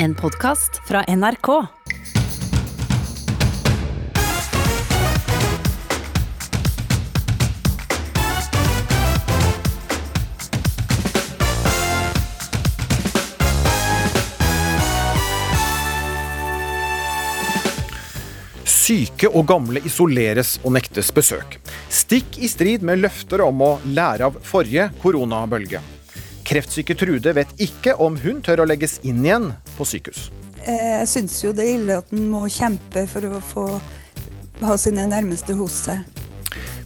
En 0.00 0.14
podkast 0.14 0.80
fra 0.88 1.02
NRK. 1.08 1.48
Syke 18.64 19.26
og 19.26 19.48
gamle 19.50 19.82
isoleres 19.82 20.60
og 20.62 20.76
nektes 20.78 21.10
besøk. 21.10 21.58
Stikk 21.90 22.38
i 22.38 22.46
strid 22.46 22.86
med 22.86 23.02
løfter 23.02 23.42
om 23.50 23.66
å 23.66 23.76
lære 23.82 24.30
av 24.30 24.38
forrige 24.46 24.92
koronabølge. 25.02 25.97
Kreftsyke 26.48 26.96
Trude 26.96 27.34
vet 27.36 27.50
ikke 27.60 27.92
om 28.00 28.14
hun 28.22 28.38
tør 28.44 28.62
å 28.62 28.68
legges 28.68 28.96
inn 29.04 29.20
igjen 29.26 29.50
på 29.76 29.84
sykehus. 29.88 30.30
Jeg 30.64 31.08
syns 31.08 31.36
jo 31.44 31.52
det 31.56 31.66
er 31.66 31.74
ille 31.76 31.98
at 32.00 32.14
en 32.14 32.24
må 32.32 32.46
kjempe 32.52 33.04
for 33.10 33.28
å 33.28 33.40
få 33.44 33.64
ha 34.64 34.78
sine 34.80 35.04
nærmeste 35.10 35.56
hos 35.58 35.76
seg. 35.88 36.24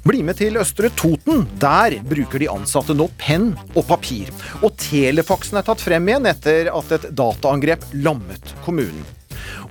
Bli 0.02 0.24
med 0.26 0.40
til 0.40 0.58
Østre 0.58 0.90
Toten. 0.98 1.44
Der 1.62 1.94
bruker 2.02 2.42
de 2.42 2.50
ansatte 2.50 2.94
nå 2.98 3.06
penn 3.20 3.52
og 3.76 3.86
papir. 3.86 4.32
Og 4.66 4.74
telefaksen 4.82 5.60
er 5.60 5.66
tatt 5.68 5.82
frem 5.84 6.10
igjen 6.10 6.26
etter 6.26 6.72
at 6.74 6.94
et 6.98 7.06
dataangrep 7.14 7.86
lammet 8.02 8.56
kommunen. 8.66 9.06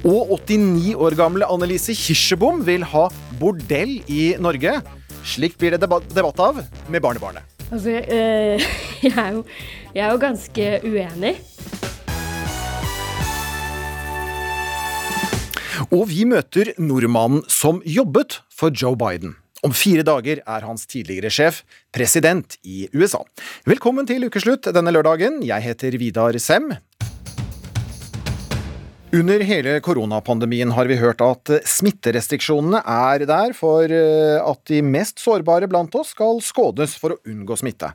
Og 0.07 0.31
89 0.39 0.95
år 0.95 1.19
gamle 1.19 1.51
Annelise 1.51 1.93
Kirsebom 1.99 2.63
vil 2.67 2.87
ha 2.95 3.09
bordell 3.43 3.97
i 4.07 4.23
Norge. 4.39 4.79
Slikt 5.27 5.59
blir 5.59 5.75
det 5.75 5.83
debatt, 5.83 6.07
debatt 6.15 6.39
av 6.47 6.63
med 6.87 7.03
barnebarnet. 7.03 7.50
Altså, 7.71 7.89
øh, 7.89 8.59
jeg, 9.07 9.13
er 9.15 9.31
jo, 9.31 9.43
jeg 9.95 10.03
er 10.07 10.11
jo 10.11 10.19
ganske 10.19 10.65
uenig. 10.83 11.35
Og 15.91 16.03
vi 16.11 16.25
møter 16.27 16.73
nordmannen 16.79 17.45
som 17.51 17.79
jobbet 17.87 18.41
for 18.51 18.75
Joe 18.75 18.99
Biden. 18.99 19.37
Om 19.63 19.71
fire 19.77 20.03
dager 20.03 20.41
er 20.43 20.67
hans 20.67 20.83
tidligere 20.89 21.31
sjef 21.31 21.61
president 21.93 22.57
i 22.65 22.87
USA. 22.97 23.21
Velkommen 23.69 24.07
til 24.09 24.25
ukeslutt 24.27 24.67
denne 24.73 24.91
lørdagen. 24.91 25.39
Jeg 25.45 25.63
heter 25.63 25.95
Vidar 26.01 26.35
Sem. 26.41 26.71
Under 29.13 29.41
hele 29.43 29.73
koronapandemien 29.83 30.69
har 30.71 30.87
vi 30.87 30.95
hørt 30.95 31.19
at 31.19 31.49
smitterestriksjonene 31.67 32.79
er 32.87 33.25
der 33.27 33.51
for 33.51 33.91
eh, 33.91 34.37
at 34.39 34.61
de 34.71 34.77
mest 34.87 35.19
sårbare 35.19 35.67
blant 35.67 35.91
oss 35.99 36.13
skal 36.15 36.39
skånes 36.39 36.93
for 36.95 37.17
å 37.17 37.17
unngå 37.27 37.57
smitte. 37.59 37.89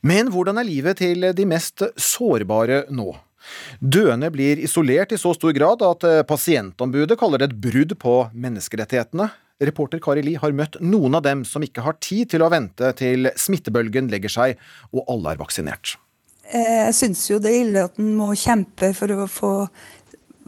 Men 0.00 0.30
hvordan 0.32 0.56
er 0.56 0.64
livet 0.64 1.02
til 1.02 1.26
de 1.36 1.44
mest 1.48 1.84
sårbare 2.00 2.86
nå? 2.88 3.10
Døende 3.76 4.30
blir 4.32 4.62
isolert 4.64 5.12
i 5.12 5.18
så 5.20 5.34
stor 5.36 5.52
grad 5.52 5.84
at 5.84 6.06
eh, 6.08 6.22
pasientombudet 6.24 7.18
kaller 7.20 7.44
det 7.44 7.50
et 7.50 7.58
brudd 7.66 7.92
på 8.00 8.14
menneskerettighetene. 8.32 9.28
Reporter 9.68 10.00
Kari 10.00 10.24
Li 10.24 10.38
har 10.40 10.56
møtt 10.56 10.80
noen 10.80 11.20
av 11.20 11.26
dem 11.28 11.44
som 11.44 11.60
ikke 11.66 11.84
har 11.84 12.00
tid 12.00 12.32
til 12.32 12.40
å 12.40 12.48
vente 12.48 12.88
til 12.96 13.28
smittebølgen 13.36 14.08
legger 14.08 14.32
seg 14.32 14.56
og 14.96 15.04
alle 15.12 15.36
er 15.36 15.44
vaksinert. 15.44 15.98
Jeg 16.54 16.92
syns 16.92 17.22
jo 17.30 17.38
det 17.40 17.50
er 17.50 17.62
ille 17.62 17.84
at 17.88 18.00
en 18.00 18.10
må 18.18 18.32
kjempe 18.36 18.90
for 18.96 19.12
å 19.14 19.28
få 19.30 19.52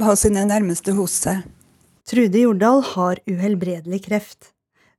ha 0.02 0.16
sine 0.18 0.44
nærmeste 0.48 0.94
hos 0.96 1.14
seg. 1.24 1.44
Trude 2.06 2.38
Jordal 2.38 2.82
har 2.92 3.20
uhelbredelig 3.26 4.04
kreft. 4.06 4.52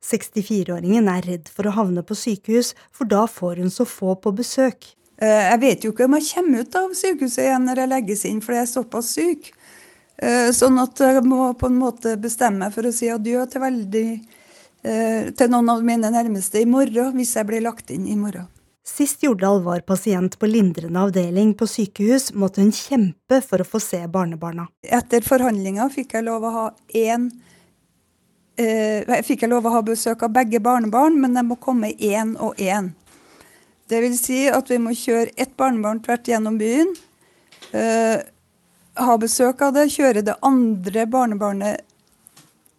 64-åringen 0.04 1.08
er 1.12 1.26
redd 1.26 1.52
for 1.52 1.68
å 1.68 1.76
havne 1.76 2.04
på 2.06 2.16
sykehus, 2.18 2.74
for 2.96 3.10
da 3.10 3.26
får 3.30 3.62
hun 3.64 3.72
så 3.74 3.86
få 3.88 4.16
på 4.22 4.34
besøk. 4.36 4.90
Eh, 5.18 5.44
jeg 5.52 5.62
vet 5.64 5.86
jo 5.86 5.94
ikke 5.94 6.06
om 6.06 6.18
jeg 6.18 6.28
kommer 6.34 6.66
ut 6.66 6.76
av 6.78 6.92
sykehuset 6.98 7.46
igjen 7.48 7.66
når 7.66 7.82
jeg 7.82 7.94
legges 7.94 8.26
inn, 8.30 8.42
for 8.44 8.58
jeg 8.58 8.68
er 8.68 8.74
såpass 8.74 9.14
syk. 9.18 9.50
Eh, 10.18 10.50
sånn 10.56 10.78
at 10.82 11.02
jeg 11.02 11.24
må 11.26 11.52
på 11.58 11.70
en 11.70 11.80
måte 11.80 12.16
bestemme 12.22 12.66
meg 12.66 12.76
for 12.76 12.90
å 12.90 12.94
si 12.94 13.10
adjø 13.14 13.46
til, 13.50 13.64
veldig, 13.64 14.08
eh, 14.84 15.32
til 15.38 15.52
noen 15.54 15.74
av 15.74 15.84
mine 15.86 16.14
nærmeste 16.14 16.62
i 16.62 16.70
morgen, 16.70 17.14
hvis 17.18 17.36
jeg 17.38 17.50
blir 17.50 17.66
lagt 17.66 17.94
inn 17.94 18.08
i 18.08 18.18
morgen. 18.18 18.50
Sist 18.88 19.24
Jordal 19.24 19.62
var 19.64 19.80
pasient 19.80 20.40
på 20.40 20.48
lindrende 20.48 21.00
avdeling 21.00 21.54
på 21.54 21.68
sykehus, 21.68 22.32
måtte 22.34 22.64
hun 22.64 22.72
kjempe 22.72 23.42
for 23.44 23.62
å 23.62 23.68
få 23.68 23.82
se 23.84 24.00
barnebarna. 24.08 24.70
Etter 24.82 25.26
forhandlinga 25.28 25.90
fikk 25.92 26.16
jeg 26.16 26.26
lov 26.26 26.46
å 26.48 26.54
ha 26.56 26.64
én 26.96 27.28
eh, 28.56 29.20
fikk 29.28 29.44
jeg 29.44 29.52
lov 29.52 29.68
å 29.68 29.74
ha 29.76 29.82
besøk 29.86 30.24
av 30.24 30.32
begge 30.40 30.64
barnebarn, 30.64 31.20
men 31.20 31.36
de 31.36 31.44
må 31.50 31.60
komme 31.60 31.92
én 32.00 32.34
og 32.40 32.56
én. 32.64 32.94
Vil 33.92 34.18
si 34.20 34.46
at 34.52 34.72
vi 34.72 34.80
må 34.80 34.96
kjøre 34.96 35.36
ett 35.36 35.54
barnebarn 35.60 36.00
tvert 36.08 36.32
gjennom 36.32 36.56
byen. 36.60 36.96
Eh, 37.76 38.24
ha 38.98 39.20
besøk 39.20 39.62
av 39.68 39.76
det, 39.76 39.90
kjøre 39.94 40.24
det 40.26 40.40
andre 40.48 41.06
barnebarnet 41.12 41.84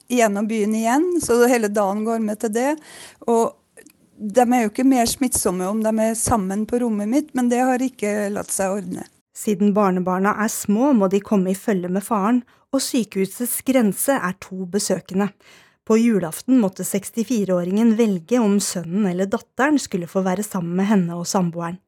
gjennom 0.09 0.49
byen 0.49 0.75
igjen, 0.75 1.09
så 1.21 1.43
hele 1.45 1.69
dagen 1.69 2.05
går 2.09 2.25
med 2.25 2.41
til 2.41 2.53
det. 2.57 2.71
Og 3.29 3.58
de 4.19 4.43
er 4.43 4.65
jo 4.65 4.73
ikke 4.73 4.87
mer 4.89 5.07
smittsomme 5.07 5.69
om 5.71 5.81
de 5.85 5.93
er 6.03 6.19
sammen 6.19 6.65
på 6.67 6.81
rommet 6.83 7.11
mitt, 7.11 7.31
men 7.39 7.51
det 7.53 7.63
har 7.63 7.83
ikke 7.83 8.29
latt 8.35 8.51
seg 8.51 8.81
ordne. 8.81 9.07
Siden 9.39 9.71
barnebarna 9.75 10.35
er 10.43 10.51
små, 10.51 10.91
må 10.99 11.07
de 11.13 11.23
komme 11.23 11.53
i 11.53 11.59
følge 11.59 11.91
med 11.93 12.03
faren, 12.03 12.43
og 12.75 12.83
sykehusets 12.83 13.61
grense 13.67 14.17
er 14.19 14.35
to 14.43 14.67
besøkende. 14.69 15.31
På 15.89 15.97
julaften 15.97 16.59
måtte 16.61 16.85
64-åringen 16.85 17.95
velge 17.97 18.41
om 18.43 18.59
sønnen 18.61 19.07
eller 19.09 19.31
datteren 19.31 19.79
skulle 19.81 20.11
få 20.11 20.25
være 20.27 20.45
sammen 20.45 20.75
med 20.77 20.91
henne 20.91 21.17
og 21.17 21.29
samboeren. 21.31 21.79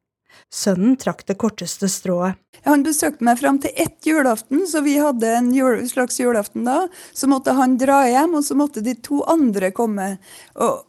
Sønnen 0.51 0.95
trakk 0.97 1.25
det 1.27 1.35
korteste 1.37 1.89
strået. 1.91 2.39
Han 2.63 2.85
besøkte 2.85 3.25
meg 3.27 3.39
fram 3.41 3.59
til 3.61 3.75
ett 3.75 4.07
julaften, 4.07 4.63
så 4.67 4.81
vi 4.85 4.95
hadde 4.97 5.27
en 5.35 5.49
jul, 5.53 5.83
slags 5.89 6.21
julaften 6.21 6.63
da. 6.65 6.85
Så 7.13 7.27
måtte 7.29 7.53
han 7.57 7.75
dra 7.81 8.05
hjem, 8.07 8.37
og 8.39 8.47
så 8.47 8.55
måtte 8.57 8.83
de 8.85 8.95
to 9.03 9.19
andre 9.29 9.73
komme. 9.75 10.13
Og 10.55 10.85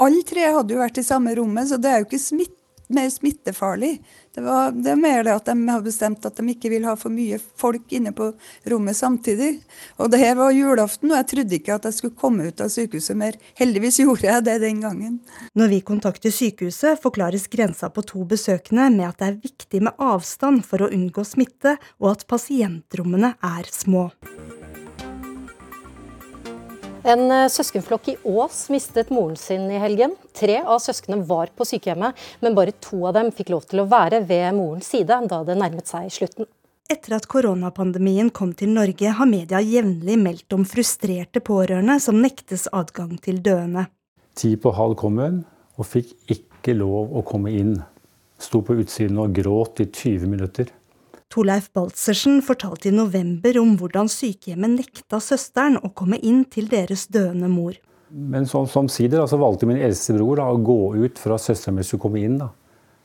alle 0.00 0.24
tre 0.26 0.48
hadde 0.54 0.74
jo 0.74 0.82
vært 0.82 1.00
i 1.02 1.06
samme 1.06 1.34
rommet, 1.36 1.68
så 1.68 1.78
det 1.80 1.90
er 1.90 2.02
jo 2.02 2.08
ikke 2.10 2.20
smitt, 2.22 2.58
mer 2.92 3.10
smittefarlig. 3.10 4.02
Det, 4.34 4.40
var, 4.44 4.72
det 4.72 4.90
er 4.92 4.98
mer 5.00 5.22
det 5.24 5.32
at 5.32 5.46
de 5.48 5.54
har 5.68 5.82
bestemt 5.84 6.26
at 6.28 6.36
de 6.36 6.44
ikke 6.52 6.70
vil 6.72 6.84
ha 6.84 6.94
for 6.98 7.12
mye 7.12 7.38
folk 7.60 7.92
inne 7.92 8.12
på 8.16 8.30
rommet 8.68 8.96
samtidig. 8.96 9.50
Og 9.96 10.10
det 10.12 10.20
her 10.20 10.36
var 10.36 10.52
julaften, 10.52 11.10
og 11.10 11.18
jeg 11.18 11.28
trodde 11.32 11.56
ikke 11.58 11.76
at 11.76 11.88
jeg 11.88 11.98
skulle 11.98 12.20
komme 12.20 12.48
ut 12.48 12.60
av 12.60 12.72
sykehuset 12.72 13.18
mer. 13.18 13.38
Heldigvis 13.60 14.02
gjorde 14.02 14.28
jeg 14.28 14.46
det 14.48 14.58
den 14.64 14.82
gangen. 14.84 15.20
Når 15.58 15.72
vi 15.72 15.82
kontakter 15.92 16.34
sykehuset, 16.34 17.00
forklares 17.00 17.48
grensa 17.52 17.88
på 17.92 18.04
to 18.08 18.26
besøkende 18.28 18.90
med 18.92 19.08
at 19.08 19.20
det 19.22 19.30
er 19.30 19.40
viktig 19.48 19.84
med 19.88 20.02
avstand 20.12 20.66
for 20.68 20.84
å 20.84 20.92
unngå 20.92 21.24
smitte, 21.28 21.78
og 22.00 22.14
at 22.16 22.28
pasientrommene 22.28 23.34
er 23.40 23.72
små. 23.72 24.10
En 27.02 27.30
eh, 27.34 27.48
søskenflokk 27.50 28.08
i 28.12 28.16
Ås 28.22 28.68
mistet 28.70 29.08
moren 29.10 29.36
sin 29.36 29.64
i 29.74 29.78
helgen. 29.82 30.14
Tre 30.38 30.60
av 30.62 30.78
søsknene 30.78 31.24
var 31.26 31.50
på 31.56 31.66
sykehjemmet, 31.66 32.18
men 32.44 32.54
bare 32.54 32.74
to 32.78 33.00
av 33.08 33.16
dem 33.16 33.32
fikk 33.34 33.50
lov 33.50 33.64
til 33.66 33.82
å 33.82 33.88
være 33.90 34.20
ved 34.28 34.54
morens 34.54 34.92
side 34.94 35.16
da 35.30 35.40
det 35.46 35.56
nærmet 35.58 35.90
seg 35.90 36.12
slutten. 36.14 36.46
Etter 36.92 37.16
at 37.16 37.26
koronapandemien 37.30 38.30
kom 38.30 38.52
til 38.54 38.70
Norge, 38.74 39.16
har 39.18 39.26
media 39.26 39.58
jevnlig 39.64 40.18
meldt 40.20 40.54
om 40.54 40.66
frustrerte 40.68 41.42
pårørende 41.42 41.96
som 42.02 42.20
nektes 42.22 42.68
adgang 42.70 43.16
til 43.22 43.40
døende. 43.42 43.88
Ti 44.38 44.54
på 44.60 44.74
halv 44.76 44.94
kom 45.00 45.18
hun, 45.18 45.40
og 45.78 45.88
fikk 45.88 46.14
ikke 46.30 46.76
lov 46.78 47.16
å 47.18 47.24
komme 47.26 47.50
inn. 47.56 47.80
Sto 48.38 48.62
på 48.62 48.78
utsiden 48.78 49.18
og 49.22 49.34
gråt 49.34 49.82
i 49.82 49.88
20 49.88 50.30
minutter. 50.30 50.70
Torleif 51.32 51.70
Baltzersen 51.72 52.42
fortalte 52.44 52.90
i 52.90 52.92
november 52.92 53.56
om 53.62 53.70
hvordan 53.80 54.10
sykehjemmet 54.12 54.74
nekta 54.74 55.16
søsteren 55.22 55.78
å 55.80 55.88
komme 55.96 56.18
inn 56.20 56.42
til 56.52 56.66
deres 56.68 57.06
døende 57.08 57.48
mor. 57.48 57.78
Men 58.12 58.44
som, 58.44 58.66
som 58.68 58.90
sider, 58.92 59.22
altså 59.22 59.38
valgte 59.40 59.64
min 59.70 59.80
eldste 59.80 60.12
bror 60.18 60.36
da, 60.42 60.50
å 60.52 60.58
gå 60.60 60.76
ut 61.00 61.20
for 61.20 61.32
at 61.32 61.40
søsteren 61.40 61.78
min 61.78 61.88
skulle 61.88 62.04
komme 62.04 62.20
inn. 62.20 62.36
Da. 62.42 62.50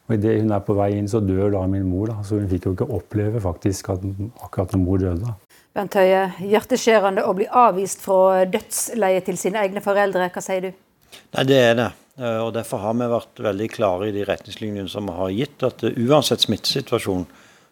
Og 0.10 0.18
Idet 0.18 0.42
hun 0.42 0.52
er 0.52 0.66
på 0.68 0.76
vei 0.76 0.90
inn, 0.98 1.08
så 1.08 1.22
dør 1.24 1.56
da 1.56 1.64
min 1.72 1.88
mor. 1.88 2.12
Da. 2.12 2.18
Så 2.28 2.42
hun 2.42 2.52
fikk 2.52 2.68
jo 2.68 2.76
ikke 2.76 2.90
oppleve 3.00 3.44
faktisk 3.44 3.94
at 3.96 4.04
akkurat 4.44 4.76
når 4.76 4.84
mor 4.84 5.00
døde. 5.06 5.24
da. 5.24 5.64
Bent 5.78 5.96
Høie, 5.96 6.28
hjerteskjærende 6.44 7.24
å 7.24 7.32
bli 7.38 7.48
avvist 7.48 8.04
fra 8.04 8.44
dødsleiet 8.50 9.30
til 9.30 9.40
sine 9.40 9.64
egne 9.64 9.84
foreldre. 9.86 10.28
Hva 10.36 10.44
sier 10.44 10.68
du? 10.68 10.72
Nei, 11.38 11.48
Det 11.48 11.64
er 11.64 11.76
det. 11.80 11.90
Eh, 12.20 12.40
og 12.44 12.52
Derfor 12.60 12.84
har 12.84 13.00
vi 13.00 13.12
vært 13.16 13.44
veldig 13.48 13.72
klare 13.72 14.10
i 14.10 14.16
de 14.16 14.28
retningslinjene 14.28 14.92
som 14.92 15.08
vi 15.08 15.16
har 15.16 15.36
gitt, 15.40 15.64
at 15.64 15.88
uansett 15.96 16.44
smittesituasjon 16.44 17.28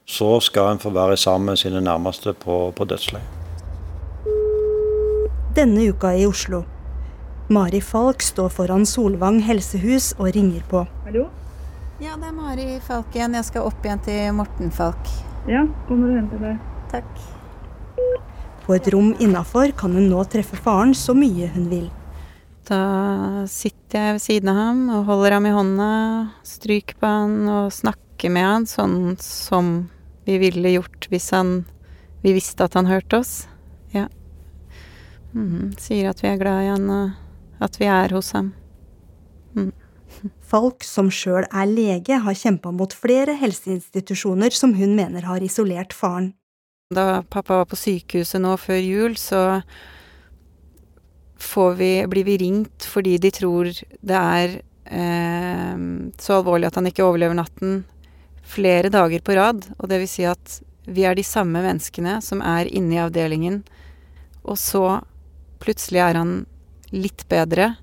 så 0.06 0.40
skal 0.40 0.72
en 0.72 0.81
få 0.81 0.92
være 0.94 1.18
sammen 1.18 1.52
med 1.52 1.60
sine 1.60 1.81
nærmeste 1.81 2.34
på, 2.34 2.72
på 2.75 2.86
dødsleiet. 2.86 3.25
Denne 5.56 5.90
uka 5.90 6.12
i 6.13 6.25
Oslo. 6.28 6.63
Mari 7.50 7.81
Falk 7.81 8.22
står 8.22 8.50
foran 8.50 8.86
Solvang 8.86 9.40
helsehus 9.46 10.13
og 10.18 10.34
ringer 10.36 10.63
på. 10.69 10.86
Hallo? 11.06 11.28
Ja, 12.02 12.18
det 12.19 12.28
er 12.28 12.36
Mari 12.36 12.80
Falk 12.84 13.16
igjen. 13.16 13.38
Jeg 13.38 13.48
skal 13.48 13.68
opp 13.69 13.86
igjen 13.86 14.02
til 14.04 14.34
Morten 14.36 14.74
Falk. 14.74 15.12
Ja, 15.48 15.63
kommer 15.88 16.10
du 16.10 16.18
hen 16.18 16.30
til 16.31 16.42
deg. 16.44 16.60
Takk. 16.92 17.22
På 18.66 18.75
et 18.75 18.90
rom 18.94 19.13
innafor 19.22 19.72
kan 19.78 19.94
hun 19.94 20.10
nå 20.10 20.25
treffe 20.30 20.58
faren 20.58 20.96
så 20.98 21.16
mye 21.18 21.48
hun 21.54 21.69
vil. 21.72 21.88
Da 22.66 23.46
sitter 23.48 24.10
jeg 24.10 24.18
ved 24.18 24.24
siden 24.24 24.50
av 24.50 24.58
ham 24.58 24.86
og 24.90 25.06
holder 25.08 25.38
ham 25.38 25.46
i 25.46 25.54
hånda, 25.54 25.90
stryker 26.44 26.98
på 26.98 27.12
han 27.13 27.36
og 27.46 27.74
snakker 27.74 28.34
med 28.34 28.48
han 28.50 28.66
sånn 28.69 28.98
som 29.22 29.75
vi 30.25 30.38
ville 30.42 30.75
gjort 30.75 31.07
hvis 31.12 31.31
han 31.36 31.63
vi 32.25 32.33
visste 32.33 32.66
at 32.66 32.74
han 32.74 32.88
hørte 32.89 33.19
oss. 33.22 33.33
Ja. 33.94 34.07
Mm, 35.36 35.75
sier 35.77 36.10
at 36.10 36.24
vi 36.24 36.31
er 36.31 36.39
glad 36.42 36.63
i 36.63 36.69
han, 36.72 36.88
og 36.89 37.66
at 37.68 37.77
vi 37.77 37.86
er 37.92 38.16
hos 38.18 38.31
ham. 38.33 38.54
Mm. 39.54 39.74
Falk, 40.45 40.81
som 40.88 41.12
sjøl 41.13 41.45
er 41.45 41.69
lege, 41.69 42.18
har 42.24 42.39
kjempa 42.39 42.72
mot 42.74 42.94
flere 42.98 43.36
helseinstitusjoner 43.38 44.56
som 44.57 44.74
hun 44.74 44.95
mener 44.98 45.27
har 45.30 45.45
isolert 45.45 45.94
faren. 45.94 46.31
Da 46.94 47.22
pappa 47.22 47.60
var 47.62 47.69
på 47.69 47.77
sykehuset 47.77 48.42
nå 48.42 48.56
før 48.62 48.81
jul, 48.81 49.18
så 49.22 49.62
vi, 51.77 51.92
blir 52.10 52.25
vi 52.25 52.39
ringt 52.42 52.86
fordi 52.89 53.19
de 53.22 53.30
tror 53.33 53.69
det 53.69 54.18
er 54.18 54.56
eh, 54.89 55.77
så 56.18 56.39
alvorlig 56.39 56.72
at 56.72 56.80
han 56.80 56.89
ikke 56.89 57.06
overlever 57.06 57.38
natten 57.38 57.83
flere 58.45 58.92
dager 58.94 59.24
på 59.25 59.36
rad. 59.36 59.65
Og 59.77 59.89
det 59.89 60.00
vil 60.03 60.09
si 60.09 60.25
at 60.30 60.59
vi 60.86 61.06
er 61.06 61.18
de 61.18 61.25
samme 61.25 61.62
menneskene 61.65 62.19
som 62.21 62.44
er 62.45 62.69
inne 62.69 62.97
i 62.97 63.01
avdelingen, 63.01 63.63
og 64.45 64.59
så 64.62 65.01
plutselig 65.63 66.03
er 66.06 66.19
han 66.19 66.33
litt 66.94 67.25
bedre, 67.31 67.74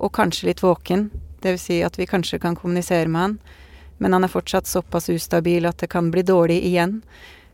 og 0.00 0.12
kanskje 0.16 0.48
litt 0.50 0.62
våken. 0.64 1.10
Det 1.40 1.54
vil 1.54 1.62
si 1.62 1.80
at 1.86 1.98
vi 1.98 2.08
kanskje 2.10 2.40
kan 2.42 2.56
kommunisere 2.58 3.08
med 3.08 3.20
han, 3.20 3.36
men 4.00 4.16
han 4.16 4.24
er 4.24 4.32
fortsatt 4.32 4.66
såpass 4.66 5.10
ustabil 5.12 5.68
at 5.68 5.78
det 5.78 5.90
kan 5.92 6.10
bli 6.10 6.24
dårlig 6.26 6.58
igjen. 6.66 7.00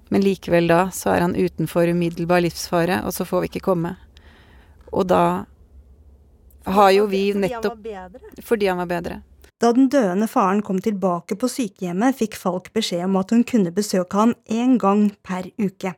Men 0.09 0.23
likevel 0.23 0.71
da 0.71 0.87
så 0.95 1.11
er 1.17 1.25
han 1.27 1.35
utenfor 1.35 1.91
umiddelbar 1.91 2.45
livsfare, 2.45 3.03
og 3.05 3.13
så 3.13 3.27
får 3.27 3.45
vi 3.45 3.51
ikke 3.51 3.65
komme. 3.67 3.97
Og 4.95 5.09
da 5.11 5.45
har 6.67 6.91
jo 6.95 7.07
vi 7.11 7.29
nettopp 7.35 7.87
Fordi 8.43 8.67
han 8.67 8.79
var 8.79 8.87
bedre. 8.87 9.21
Da 9.57 9.71
den 9.73 9.89
døende 9.89 10.29
faren 10.29 10.61
kom 10.65 10.83
tilbake 10.85 11.37
på 11.41 11.49
sykehjemmet, 11.49 12.19
fikk 12.19 12.37
Falk 12.37 12.69
beskjed 12.77 13.07
om 13.07 13.17
at 13.17 13.33
hun 13.33 13.45
kunne 13.49 13.73
besøke 13.73 14.19
ham 14.19 14.35
én 14.53 14.77
gang 14.81 15.09
per 15.25 15.49
uke. 15.57 15.95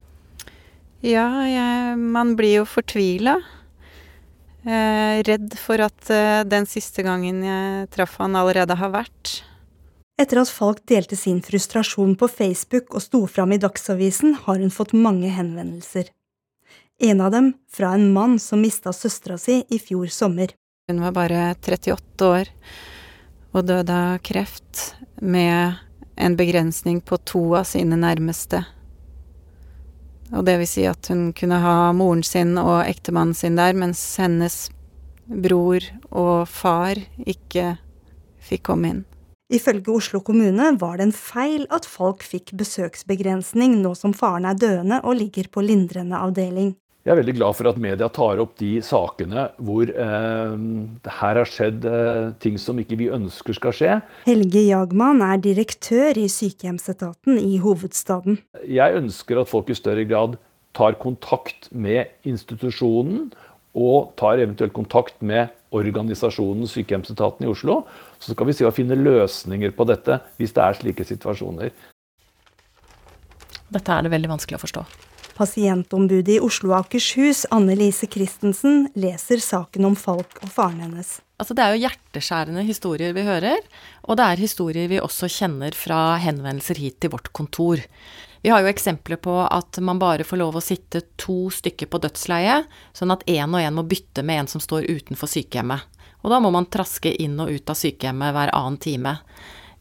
Ja, 1.02 1.26
jeg, 1.46 1.96
man 1.99 2.37
blir 2.38 2.60
jo 2.60 2.69
fortvila. 2.70 3.38
Eh, 4.62 5.19
redd 5.26 5.56
for 5.58 5.82
at 5.82 6.10
eh, 6.10 6.44
den 6.46 6.66
siste 6.70 7.02
gangen 7.06 7.40
jeg 7.46 7.88
traff 7.94 8.19
han 8.22 8.38
allerede 8.38 8.76
har 8.78 8.93
vært. 8.94 9.40
Etter 10.19 10.40
at 10.43 10.50
Falk 10.50 10.84
delte 10.90 11.19
sin 11.19 11.40
frustrasjon 11.43 12.16
på 12.19 12.28
Facebook 12.31 12.94
og 12.94 13.02
sto 13.02 13.25
fram 13.31 13.54
i 13.54 13.61
Dagsavisen, 13.62 14.37
har 14.44 14.58
hun 14.58 14.75
fått 14.75 14.94
mange 14.94 15.31
henvendelser. 15.34 16.11
En 16.99 17.22
av 17.22 17.34
dem 17.34 17.52
fra 17.70 17.93
en 17.94 18.08
mann 18.14 18.38
som 18.43 18.62
mista 18.62 18.94
søstera 18.94 19.38
si 19.38 19.61
i 19.70 19.78
fjor 19.82 20.11
sommer. 20.14 20.54
Hun 20.90 21.02
var 21.06 21.14
bare 21.14 21.43
38 21.54 22.26
år 22.26 22.50
og 23.55 23.69
døde 23.69 23.95
av 23.95 24.19
kreft 24.25 24.95
med 25.21 25.79
en 26.19 26.37
begrensning 26.37 27.00
på 27.00 27.19
to 27.29 27.43
av 27.61 27.69
sine 27.69 27.97
nærmeste. 27.99 28.65
Og 30.35 30.45
det 30.45 30.59
vil 30.61 30.69
si 30.69 30.85
at 30.89 31.09
hun 31.09 31.31
kunne 31.37 31.61
ha 31.62 31.93
moren 31.97 32.25
sin 32.27 32.59
og 32.61 32.83
ektemannen 32.85 33.37
sin 33.37 33.56
der, 33.56 33.73
mens 33.73 34.03
hennes 34.21 34.67
bror 35.29 35.85
og 36.11 36.49
far 36.49 37.00
ikke 37.25 37.77
fikk 38.49 38.67
komme 38.69 38.93
inn. 38.93 39.06
Ifølge 39.49 39.95
Oslo 39.97 40.21
kommune 40.21 40.75
var 40.81 40.99
det 40.99 41.06
en 41.06 41.15
feil 41.17 41.65
at 41.73 41.87
Falk 41.89 42.21
fikk 42.27 42.53
besøksbegrensning 42.61 43.79
nå 43.81 43.95
som 43.97 44.12
faren 44.17 44.45
er 44.49 44.59
døende 44.61 45.00
og 45.00 45.17
ligger 45.23 45.49
på 45.53 45.65
lindrende 45.65 46.21
avdeling. 46.21 46.75
Jeg 47.08 47.14
er 47.14 47.22
veldig 47.22 47.38
glad 47.38 47.56
for 47.56 47.70
at 47.70 47.78
media 47.81 48.06
tar 48.12 48.40
opp 48.43 48.50
de 48.60 48.82
sakene 48.84 49.46
hvor 49.64 49.88
eh, 49.88 50.50
det 51.00 51.14
her 51.22 51.38
har 51.40 51.49
skjedd 51.49 51.87
eh, 51.88 52.26
ting 52.44 52.58
som 52.60 52.76
ikke 52.82 52.99
vi 53.00 53.06
ønsker 53.16 53.56
skal 53.56 53.72
skje. 53.72 53.94
Helge 54.26 54.66
Jagman 54.66 55.25
er 55.25 55.40
direktør 55.40 56.20
i 56.20 56.26
sykehjemsetaten 56.28 57.40
i 57.40 57.56
hovedstaden. 57.64 58.37
Jeg 58.60 59.00
ønsker 59.00 59.40
at 59.40 59.49
folk 59.49 59.72
i 59.72 59.78
større 59.81 60.05
grad 60.05 60.37
tar 60.76 61.00
kontakt 61.00 61.72
med 61.72 62.12
institusjonen, 62.28 63.31
og 63.72 64.12
tar 64.20 64.44
eventuelt 64.44 64.76
kontakt 64.76 65.16
med 65.25 65.49
organisasjonen 65.72 66.69
Sykehjemsetaten 66.69 67.46
i 67.46 67.52
Oslo. 67.56 67.82
Så 68.20 68.37
skal 68.37 68.52
vi 68.52 68.61
se 68.61 68.69
å 68.69 68.75
finne 68.75 69.00
løsninger 69.00 69.72
på 69.76 69.88
dette 69.88 70.20
hvis 70.37 70.52
det 70.56 70.64
er 70.64 70.82
slike 70.82 71.08
situasjoner. 71.08 71.72
Dette 73.72 73.94
er 73.96 74.04
det 74.04 74.12
veldig 74.12 74.37
vanskelig 74.37 74.61
å 74.61 74.66
forstå. 74.69 74.90
Pasientombudet 75.38 76.35
i 76.35 76.40
Oslo 76.43 76.73
og 76.73 76.81
Akershus, 76.81 77.44
Anne 77.55 77.76
Lise 77.79 78.08
Christensen, 78.11 78.88
leser 78.99 79.38
saken 79.38 79.87
om 79.87 79.94
Falk 79.94 80.40
og 80.43 80.50
faren 80.50 80.81
hennes. 80.82 81.20
Altså, 81.38 81.55
det 81.55 81.62
er 81.62 81.75
jo 81.76 81.82
hjerteskjærende 81.85 82.64
historier 82.67 83.14
vi 83.14 83.23
hører, 83.23 83.61
og 84.02 84.19
det 84.19 84.25
er 84.26 84.43
historier 84.43 84.88
vi 84.90 84.99
også 84.99 85.29
kjenner 85.31 85.76
fra 85.79 86.17
henvendelser 86.19 86.81
hit 86.82 86.99
til 86.99 87.12
vårt 87.12 87.31
kontor. 87.31 87.85
Vi 88.43 88.50
har 88.50 88.64
jo 88.64 88.73
eksempler 88.73 89.20
på 89.23 89.37
at 89.44 89.79
man 89.79 90.02
bare 90.02 90.26
får 90.26 90.43
lov 90.43 90.58
å 90.58 90.64
sitte 90.64 91.05
to 91.23 91.52
stykker 91.55 91.87
på 91.87 92.02
dødsleie, 92.02 92.64
sånn 92.90 93.14
at 93.14 93.23
én 93.31 93.55
og 93.55 93.62
én 93.62 93.79
må 93.79 93.87
bytte 93.87 94.26
med 94.26 94.43
en 94.43 94.50
som 94.50 94.64
står 94.64 94.90
utenfor 94.90 95.31
sykehjemmet. 95.31 95.87
Og 96.26 96.35
da 96.35 96.43
må 96.43 96.50
man 96.50 96.67
traske 96.67 97.14
inn 97.14 97.38
og 97.38 97.55
ut 97.55 97.70
av 97.70 97.79
sykehjemmet 97.79 98.35
hver 98.35 98.50
annen 98.58 98.82
time 98.82 99.14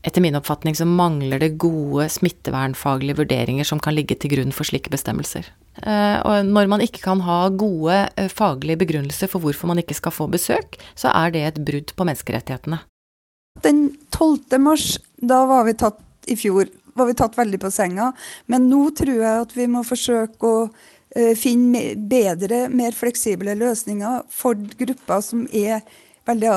etter 0.08 0.24
min 0.24 0.38
oppfatning 0.40 0.76
så 0.76 0.86
mangler 0.88 1.42
det 1.42 1.58
gode 1.60 2.08
smittevernfaglige 2.10 3.18
vurderinger 3.20 3.68
som 3.68 3.82
kan 3.84 3.96
ligge 3.98 4.16
til 4.16 4.32
grunn 4.38 4.54
for 4.56 4.68
slike 4.68 4.92
bestemmelser. 4.94 5.50
Eh, 5.84 6.18
og 6.24 6.48
når 6.48 6.70
man 6.72 6.84
ikke 6.84 7.04
kan 7.04 7.22
ha 7.28 7.42
gode 7.52 7.98
eh, 8.16 8.30
faglige 8.32 8.80
begrunnelser 8.86 9.30
for 9.32 9.44
hvorfor 9.44 9.70
man 9.70 9.82
ikke 9.84 9.98
skal 9.98 10.16
få 10.16 10.30
besøk, 10.32 10.80
så 10.96 11.12
er 11.12 11.34
det 11.36 11.44
et 11.44 11.60
brudd 11.68 11.92
på 11.92 12.08
menneskerettighetene. 12.08 12.80
Den 13.66 13.82
12. 14.16 14.60
mars, 14.64 14.96
da 15.18 15.42
var 15.50 15.68
vi 15.68 15.76
tatt 15.78 16.00
i 16.32 16.38
fjor, 16.40 16.70
var 16.98 17.10
vi 17.10 17.18
tatt 17.18 17.36
veldig 17.38 17.60
på 17.62 17.74
senga. 17.74 18.12
Men 18.48 18.70
nå 18.72 18.88
tror 18.98 19.18
jeg 19.18 19.44
at 19.44 19.58
vi 19.58 19.68
må 19.72 19.84
forsøke 19.88 20.54
å 20.54 20.64
eh, 21.18 21.34
finne 21.36 21.98
bedre, 22.00 22.68
mer 22.72 22.96
fleksible 22.96 23.58
løsninger 23.60 24.24
for 24.32 24.56
grupper 24.80 25.26
som 25.26 25.46
er 25.52 25.84
veldig 26.28 26.50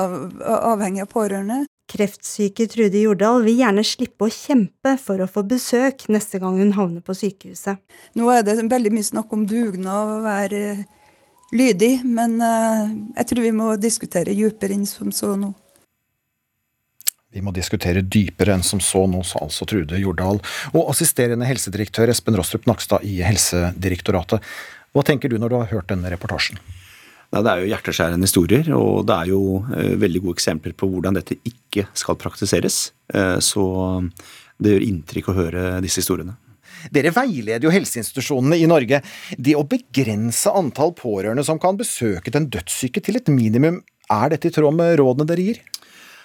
avhengig 0.71 1.03
av 1.03 1.11
pårørende. 1.11 1.65
Kreftsyke 1.91 2.67
Trude 2.71 3.01
Jordal 3.01 3.43
vil 3.43 3.59
gjerne 3.59 3.83
slippe 3.83 4.27
å 4.27 4.31
kjempe 4.31 4.95
for 5.01 5.19
å 5.19 5.27
få 5.27 5.43
besøk 5.47 6.05
neste 6.13 6.39
gang 6.39 6.59
hun 6.61 6.71
havner 6.77 7.03
på 7.03 7.15
sykehuset. 7.17 7.81
Nå 8.15 8.29
er 8.31 8.45
det 8.47 8.61
veldig 8.71 8.93
mye 8.95 9.07
snakk 9.07 9.33
om 9.35 9.43
dugnad 9.49 10.13
og 10.15 10.23
være 10.23 10.61
lydig, 11.51 11.97
men 12.07 12.37
eh, 12.45 12.93
jeg 13.19 13.31
tror 13.31 13.43
vi 13.43 13.53
må 13.57 13.73
diskutere 13.81 14.37
dypere 14.37 14.77
enn 14.77 14.87
som 14.87 15.11
så 15.15 15.33
nå. 15.35 15.51
Vi 17.31 17.43
må 17.43 17.51
diskutere 17.55 18.03
dypere 18.03 18.55
enn 18.57 18.63
som 18.63 18.79
så 18.83 19.05
nå, 19.07 19.23
sa 19.27 19.43
altså 19.45 19.67
Trude 19.67 19.99
Jordal. 19.99 20.41
Og 20.75 20.91
assisterende 20.91 21.47
helsedirektør 21.47 22.11
Espen 22.11 22.35
Rostrup 22.39 22.67
Nakstad 22.67 23.07
i 23.07 23.21
Helsedirektoratet. 23.23 24.43
Hva 24.91 25.03
tenker 25.07 25.31
du 25.31 25.37
når 25.39 25.51
du 25.51 25.59
har 25.61 25.71
hørt 25.71 25.91
denne 25.91 26.11
reportasjen? 26.11 26.59
Det 27.31 27.47
er 27.47 27.61
jo 27.61 27.69
hjerteskjærende 27.71 28.27
historier, 28.27 28.69
og 28.75 29.05
det 29.07 29.15
er 29.15 29.29
jo 29.31 29.41
eh, 29.71 29.93
veldig 29.99 30.21
gode 30.25 30.35
eksempler 30.35 30.75
på 30.75 30.89
hvordan 30.91 31.15
dette 31.15 31.37
ikke 31.47 31.85
skal 31.95 32.19
praktiseres. 32.19 32.89
Eh, 33.13 33.37
så 33.39 33.63
det 34.59 34.75
gjør 34.75 34.87
inntrykk 34.89 35.31
å 35.31 35.37
høre 35.37 35.67
disse 35.83 36.03
historiene. 36.03 36.35
Dere 36.91 37.13
veileder 37.13 37.63
jo 37.63 37.71
helseinstitusjonene 37.71 38.57
i 38.59 38.67
Norge. 38.67 38.99
Det 39.37 39.55
å 39.55 39.63
begrense 39.69 40.51
antall 40.51 40.95
pårørende 40.97 41.45
som 41.47 41.61
kan 41.61 41.79
besøke 41.79 42.33
den 42.33 42.49
dødssyke 42.51 43.03
til 43.05 43.21
et 43.21 43.31
minimum, 43.31 43.79
er 44.11 44.33
dette 44.33 44.49
i 44.49 44.55
tråd 44.55 44.75
med 44.75 44.97
rådene 44.99 45.29
dere 45.29 45.45
gir? 45.45 45.61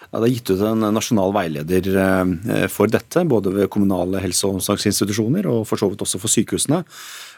Ja, 0.07 0.21
det 0.23 0.29
er 0.29 0.35
gitt 0.37 0.51
ut 0.55 0.63
en 0.65 0.85
nasjonal 0.95 1.33
veileder 1.35 1.89
eh, 2.03 2.67
for 2.73 2.91
dette, 2.91 3.25
både 3.29 3.53
ved 3.55 3.71
kommunale 3.71 4.23
helse- 4.23 4.47
og 4.49 4.59
omsorgsinstitusjoner 4.59 5.49
og 5.51 5.65
for 5.69 5.79
så 5.81 5.91
vidt 5.91 6.03
også 6.03 6.21
for 6.23 6.33
sykehusene. 6.33 6.83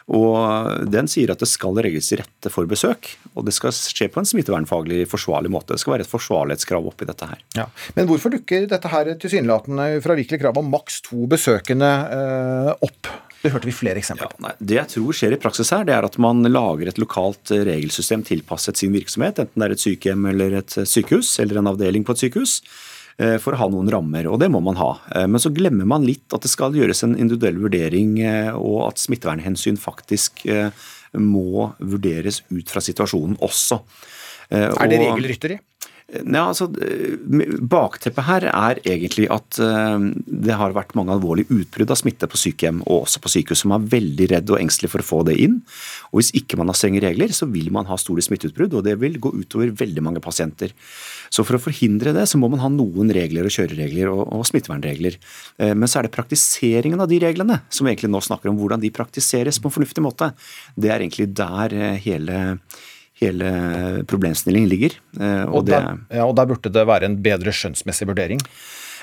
Og 0.07 0.85
Den 0.89 1.09
sier 1.11 1.33
at 1.33 1.41
det 1.41 1.49
skal 1.49 1.77
legges 1.77 2.09
til 2.09 2.21
rette 2.21 2.51
for 2.53 2.69
besøk, 2.69 3.11
og 3.35 3.45
det 3.47 3.53
skal 3.55 3.73
skje 3.75 4.09
på 4.11 4.21
en 4.21 4.29
smittevernfaglig 4.29 5.03
forsvarlig 5.11 5.51
måte. 5.53 5.75
Det 5.75 5.83
skal 5.83 5.97
være 5.97 6.07
et 6.07 6.11
forsvarlighetskrav 6.11 6.89
oppi 6.89 7.07
dette 7.09 7.29
her. 7.29 7.41
Ja. 7.57 7.67
Men 7.97 8.09
hvorfor 8.09 8.33
dukker 8.33 8.67
dette 8.69 8.91
her 8.91 9.13
tilsynelatende 9.21 9.91
ufravikelige 9.99 10.43
krav 10.45 10.59
om 10.61 10.71
maks 10.73 11.01
to 11.05 11.25
besøkende 11.29 11.89
eh, 12.15 12.71
opp? 12.85 13.11
Det 13.39 13.53
hørte 13.53 13.69
vi 13.69 13.75
flere 13.75 14.01
eksempler 14.01 14.31
på. 14.33 14.41
Ja, 14.43 14.55
det 14.59 14.77
jeg 14.81 14.91
tror 14.95 15.15
skjer 15.15 15.35
i 15.35 15.39
praksis 15.39 15.71
her, 15.71 15.85
det 15.87 15.93
er 15.95 16.07
at 16.07 16.17
man 16.19 16.43
lager 16.49 16.91
et 16.91 16.99
lokalt 16.99 17.53
eh, 17.55 17.63
regelsystem 17.69 18.25
tilpasset 18.27 18.81
sin 18.81 18.95
virksomhet, 18.95 19.39
enten 19.45 19.61
det 19.61 19.69
er 19.69 19.77
et 19.77 19.85
sykehjem 19.85 20.29
eller 20.33 20.59
et 20.59 20.79
sykehus, 20.83 21.37
eller 21.43 21.61
en 21.61 21.71
avdeling 21.71 22.07
på 22.07 22.17
et 22.17 22.25
sykehus 22.25 22.59
eh, 22.59 22.88
for 23.41 23.55
å 23.55 23.59
ha 23.59 23.67
noen 23.71 23.89
rammer, 23.91 24.29
og 24.31 24.39
det 24.41 24.47
må 24.51 24.61
man 24.63 24.77
ha. 24.79 24.93
Eh, 25.15 25.27
men 25.27 25.41
så 25.43 25.51
glemmer 25.55 25.87
man 25.89 26.05
litt 26.07 26.31
at 26.35 26.45
det 26.45 26.51
skal 26.51 26.77
gjøres 26.77 27.03
en 27.03 27.17
individuell 27.17 27.59
vurdering, 27.65 28.17
og 28.55 28.85
at 28.89 29.01
smittevernhensyn 29.01 29.79
faktisk 29.79 30.45
må 31.19 31.71
vurderes 31.81 32.43
ut 32.53 32.69
fra 32.69 32.83
situasjonen 32.85 33.39
også. 33.45 33.79
Er 34.53 34.91
det 34.91 35.01
regelrytteri? 35.01 35.57
Ja, 36.09 36.47
altså, 36.47 36.65
bakteppet 37.69 38.25
her 38.25 38.45
er 38.49 38.79
egentlig 38.81 39.27
at 39.29 39.59
det 39.59 40.55
har 40.57 40.73
vært 40.73 40.95
mange 40.97 41.13
alvorlige 41.13 41.53
utbrudd 41.53 41.93
av 41.93 41.99
smitte 41.99 42.29
på 42.29 42.39
sykehjem 42.39 42.79
og 42.87 43.03
også 43.03 43.21
på 43.21 43.31
sykehus, 43.35 43.61
som 43.61 43.75
er 43.75 43.85
veldig 43.91 44.29
redd 44.31 44.49
og 44.49 44.57
engstelig 44.57 44.89
for 44.89 45.03
å 45.03 45.05
få 45.05 45.19
det 45.27 45.37
inn. 45.43 45.59
Og 46.09 46.19
Hvis 46.19 46.31
ikke 46.41 46.57
man 46.57 46.71
har 46.71 46.79
strenge 46.79 47.03
regler, 47.03 47.33
så 47.35 47.45
vil 47.51 47.69
man 47.75 47.85
ha 47.89 47.97
store 48.01 48.25
smitteutbrudd, 48.25 48.73
og 48.79 48.87
det 48.87 48.97
vil 49.01 49.19
gå 49.21 49.33
utover 49.37 49.73
veldig 49.77 50.05
mange 50.05 50.23
pasienter. 50.23 50.73
Så 51.29 51.45
For 51.45 51.59
å 51.59 51.61
forhindre 51.61 52.15
det, 52.17 52.25
så 52.29 52.41
må 52.41 52.49
man 52.49 52.63
ha 52.63 52.73
noen 52.73 53.13
regler 53.13 53.45
og 53.45 53.53
kjøreregler 53.53 54.09
og, 54.09 54.25
og 54.33 54.45
smittevernregler. 54.49 55.19
Men 55.77 55.89
så 55.89 55.99
er 55.99 56.07
det 56.07 56.15
praktiseringen 56.17 57.01
av 57.01 57.09
de 57.11 57.21
reglene 57.21 57.61
som 57.69 57.85
vi 57.85 57.93
egentlig 57.93 58.13
nå 58.15 58.23
snakker 58.25 58.49
om, 58.49 58.57
hvordan 58.57 58.81
de 58.81 58.93
praktiseres 58.93 59.61
på 59.61 59.69
en 59.69 59.77
fornuftig 59.77 60.05
måte. 60.05 60.33
Det 60.73 60.89
er 60.89 61.03
egentlig 61.03 61.29
der 61.37 61.77
hele 62.01 62.39
hele 63.19 64.03
problemstillingen 64.09 64.69
ligger. 64.71 64.97
Eh, 65.19 65.45
og, 65.45 65.61
og, 65.61 65.69
der, 65.69 65.93
ja, 66.09 66.25
og, 66.25 66.35
der, 66.39 66.49
burde 66.49 66.73
det 66.73 66.85
være 66.87 67.09
en 67.09 67.19
bedre 67.23 67.53
skjønnsmessig 67.55 68.07
vurdering? 68.09 68.41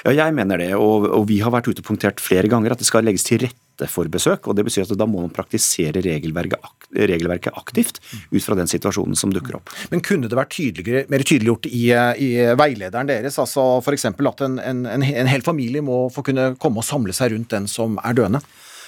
Ja, 0.06 0.12
jeg 0.12 0.34
mener 0.36 0.60
det. 0.60 0.72
Og, 0.78 1.08
og, 1.08 1.24
vi 1.30 1.40
har 1.42 1.52
vært 1.54 1.68
ute 1.70 1.82
og 1.82 1.88
punktert 1.88 2.20
flere 2.22 2.50
ganger 2.50 2.74
at 2.74 2.82
det 2.82 2.88
skal 2.88 3.06
legges 3.06 3.26
til 3.26 3.42
rette 3.42 3.88
for 3.90 4.08
besøk. 4.12 4.46
og 4.46 4.56
Det 4.56 4.66
betyr 4.66 4.86
at 4.86 4.98
da 4.98 5.08
må 5.08 5.24
man 5.24 5.32
praktisere 5.34 6.02
regelverket, 6.04 6.68
regelverket 6.96 7.56
aktivt 7.58 7.98
ut 8.30 8.44
fra 8.44 8.56
den 8.58 8.70
situasjonen 8.70 9.18
som 9.18 9.32
dukker 9.34 9.58
opp. 9.58 9.72
Men 9.90 10.04
kunne 10.06 10.30
det 10.30 10.38
vært 10.38 10.60
mer 11.10 11.26
tydeliggjort 11.26 11.68
i, 11.68 11.88
i, 11.90 12.30
veilederen 12.60 13.10
deres? 13.10 13.40
altså 13.42 13.66
F.eks. 13.82 14.08
at 14.12 14.46
en, 14.46 14.60
en, 14.62 14.86
en 14.86 15.32
hel 15.32 15.44
familie 15.44 15.84
må 15.84 16.06
få 16.14 16.24
kunne 16.28 16.54
komme 16.62 16.84
og 16.84 16.88
samle 16.88 17.16
seg 17.16 17.34
rundt 17.34 17.52
den 17.52 17.68
som 17.70 17.98
er 18.04 18.16
døende? 18.16 18.44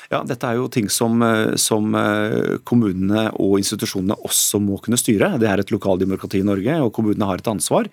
Ja, 0.08 0.22
Dette 0.24 0.48
er 0.48 0.56
jo 0.56 0.70
ting 0.72 0.86
som, 0.88 1.20
eh, 1.22 1.54
som, 1.60 1.94
eh, 1.94 2.56
kommunene 2.64 3.28
og 3.36 3.58
institusjonene 3.60 4.16
også 4.24 4.56
må 4.60 4.80
kunne 4.80 4.96
styre. 4.96 5.38
Det 5.38 5.48
er 5.48 5.60
et 5.60 5.70
lokaldemokrati 5.70 6.40
i 6.40 6.46
Norge, 6.48 6.80
og 6.80 6.94
kommunene 6.94 7.26
har 7.26 7.36
et 7.36 7.50
ansvar. 7.52 7.90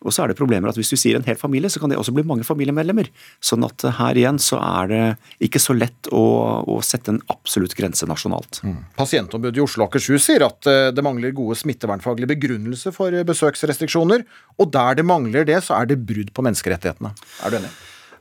Og 0.00 0.12
så 0.12 0.22
er 0.22 0.28
det 0.28 0.38
problemer 0.38 0.68
at 0.68 0.76
Hvis 0.76 0.90
du 0.90 0.96
sier 0.96 1.16
en 1.16 1.24
hel 1.24 1.34
familie, 1.34 1.68
så 1.68 1.80
kan 1.80 1.90
det 1.90 1.98
også 1.98 2.14
bli 2.14 2.22
mange 2.22 2.44
familiemedlemmer. 2.44 3.10
Sånn 3.42 3.64
at 3.64 3.84
eh, 3.84 3.90
her 3.90 4.14
igjen 4.14 4.38
så 4.38 4.56
er 4.56 4.88
det 4.88 5.18
ikke 5.42 5.60
så 5.60 5.76
lett 5.76 6.08
å, 6.08 6.64
å 6.64 6.80
sette 6.80 7.10
en 7.10 7.20
absolutt 7.28 7.74
grense 7.74 8.06
nasjonalt. 8.06 8.62
Mm. 8.64 8.86
Pasientombudet 8.96 9.58
i 9.58 9.60
Oslo 9.60 9.84
og 9.84 9.90
Akershus 9.90 10.24
sier 10.24 10.46
at 10.46 10.62
det 10.64 11.04
mangler 11.04 11.36
gode 11.36 11.58
smittevernfaglige 11.58 12.32
begrunnelser 12.32 12.96
for 12.96 13.10
besøksrestriksjoner. 13.10 14.24
Og 14.56 14.72
der 14.72 14.94
det 14.94 15.04
mangler 15.04 15.44
det, 15.44 15.60
så 15.64 15.82
er 15.82 15.86
det 15.86 16.00
brudd 16.06 16.32
på 16.32 16.48
menneskerettighetene. 16.48 17.12
Er 17.44 17.50
du 17.50 17.60
enig? 17.60 17.76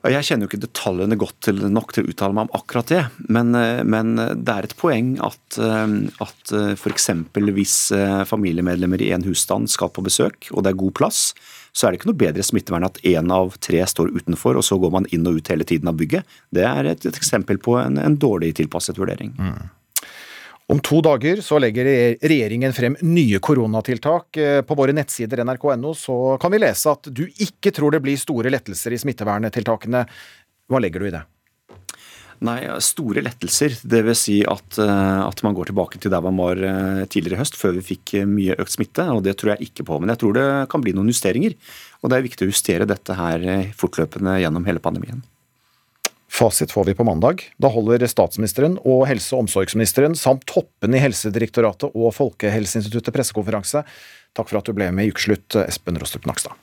Jeg 0.05 0.25
kjenner 0.27 0.45
jo 0.45 0.51
ikke 0.51 0.61
detaljene 0.61 1.17
godt 1.19 1.37
til, 1.47 1.61
nok 1.73 1.93
til 1.95 2.05
å 2.05 2.11
uttale 2.11 2.35
meg 2.37 2.47
om 2.47 2.59
akkurat 2.59 2.91
det, 2.91 3.03
men, 3.33 3.53
eh, 3.57 3.81
men 3.83 4.15
det 4.17 4.53
er 4.53 4.67
et 4.67 4.75
poeng 4.79 5.15
at, 5.25 5.57
eh, 5.57 5.95
at 6.23 6.53
eh, 6.53 6.73
f.eks. 6.77 7.09
hvis 7.57 7.77
familiemedlemmer 8.29 9.01
i 9.01 9.11
en 9.15 9.25
husstand 9.25 9.71
skal 9.73 9.91
på 9.93 10.05
besøk, 10.05 10.51
og 10.53 10.63
det 10.63 10.73
er 10.73 10.81
god 10.83 10.95
plass, 11.01 11.21
så 11.73 11.87
er 11.87 11.93
det 11.93 12.01
ikke 12.01 12.11
noe 12.11 12.21
bedre 12.21 12.45
smittevern 12.45 12.87
at 12.87 13.01
én 13.05 13.33
av 13.33 13.57
tre 13.61 13.83
står 13.85 14.13
utenfor, 14.15 14.57
og 14.57 14.65
så 14.65 14.79
går 14.81 14.93
man 14.93 15.09
inn 15.13 15.27
og 15.29 15.41
ut 15.41 15.51
hele 15.51 15.67
tiden 15.67 15.89
av 15.91 15.97
bygget. 15.99 16.37
Det 16.53 16.65
er 16.65 16.93
et, 16.93 17.05
et 17.05 17.19
eksempel 17.19 17.59
på 17.61 17.77
en, 17.81 17.99
en, 18.01 18.17
dårlig 18.17 18.55
tilpasset 18.57 18.97
vurdering. 18.97 19.35
Mm. 19.37 19.67
Om 20.67 20.79
to 20.83 20.97
dager 20.99 21.39
så 21.41 21.61
legger 21.63 21.87
regjeringen 22.19 22.73
frem 22.75 22.97
nye 23.07 23.39
koronatiltak. 23.39 24.37
Eh, 24.37 24.61
på 24.67 24.75
våre 24.75 24.91
nettsider 24.95 25.39
nrk.no 25.47 25.93
så 25.95 26.35
kan 26.41 26.51
vi 26.51 26.59
lese 26.59 26.91
at 26.91 27.07
du 27.07 27.23
ikke 27.29 27.71
tror 27.71 27.95
det 27.95 28.01
blir 28.03 28.19
store 28.19 28.51
lettelser 28.51 28.91
i 28.91 28.99
smitteverntiltakene. 28.99 30.03
Hva 30.67 30.81
legger 30.83 30.99
du 30.99 31.07
i 31.07 31.13
det? 31.15 31.21
Nei, 32.43 32.57
store 32.83 33.23
lettelser. 33.23 33.79
Dvs. 33.79 34.25
Si 34.25 34.35
at, 34.43 34.81
eh, 34.83 35.21
at 35.23 35.45
man 35.47 35.55
går 35.55 35.71
tilbake 35.71 36.03
til 36.03 36.11
der 36.11 36.27
man 36.27 36.35
var 36.43 36.59
eh, 36.59 37.05
tidligere 37.07 37.39
i 37.39 37.41
høst, 37.45 37.55
før 37.55 37.79
vi 37.79 37.87
fikk 37.93 38.17
mye 38.27 38.59
økt 38.59 38.75
smitte. 38.75 39.07
og 39.07 39.23
Det 39.23 39.37
tror 39.39 39.55
jeg 39.55 39.71
ikke 39.71 39.87
på. 39.87 40.01
Men 40.03 40.11
jeg 40.11 40.25
tror 40.25 40.35
det 40.35 40.49
kan 40.75 40.83
bli 40.83 40.91
noen 40.99 41.15
justeringer. 41.15 41.55
Og 42.03 42.11
det 42.11 42.19
er 42.19 42.27
viktig 42.27 42.43
å 42.43 42.51
justere 42.51 42.91
dette 42.91 43.15
her 43.15 43.71
fortløpende 43.71 44.35
gjennom 44.43 44.67
hele 44.67 44.83
pandemien. 44.83 45.23
Fasit 46.37 46.71
får 46.71 46.83
vi 46.85 46.93
på 46.93 47.03
mandag. 47.03 47.41
Da 47.57 47.69
holder 47.73 48.03
statsministeren 48.05 48.75
og 48.85 49.07
helse- 49.09 49.33
og 49.33 49.47
omsorgsministeren 49.47 50.13
samt 50.13 50.43
toppene 50.45 50.99
i 50.99 51.01
Helsedirektoratet 51.01 51.95
og 51.97 52.11
Folkehelseinstituttet 52.13 53.15
pressekonferanse. 53.15 53.81
Takk 54.37 54.51
for 54.51 54.59
at 54.59 54.67
du 54.67 54.75
ble 54.77 54.91
med 54.93 55.07
i 55.07 55.09
Ukeslutt, 55.09 55.55
Espen 55.63 55.97
Rostrup 55.97 56.27
Nakstad. 56.29 56.53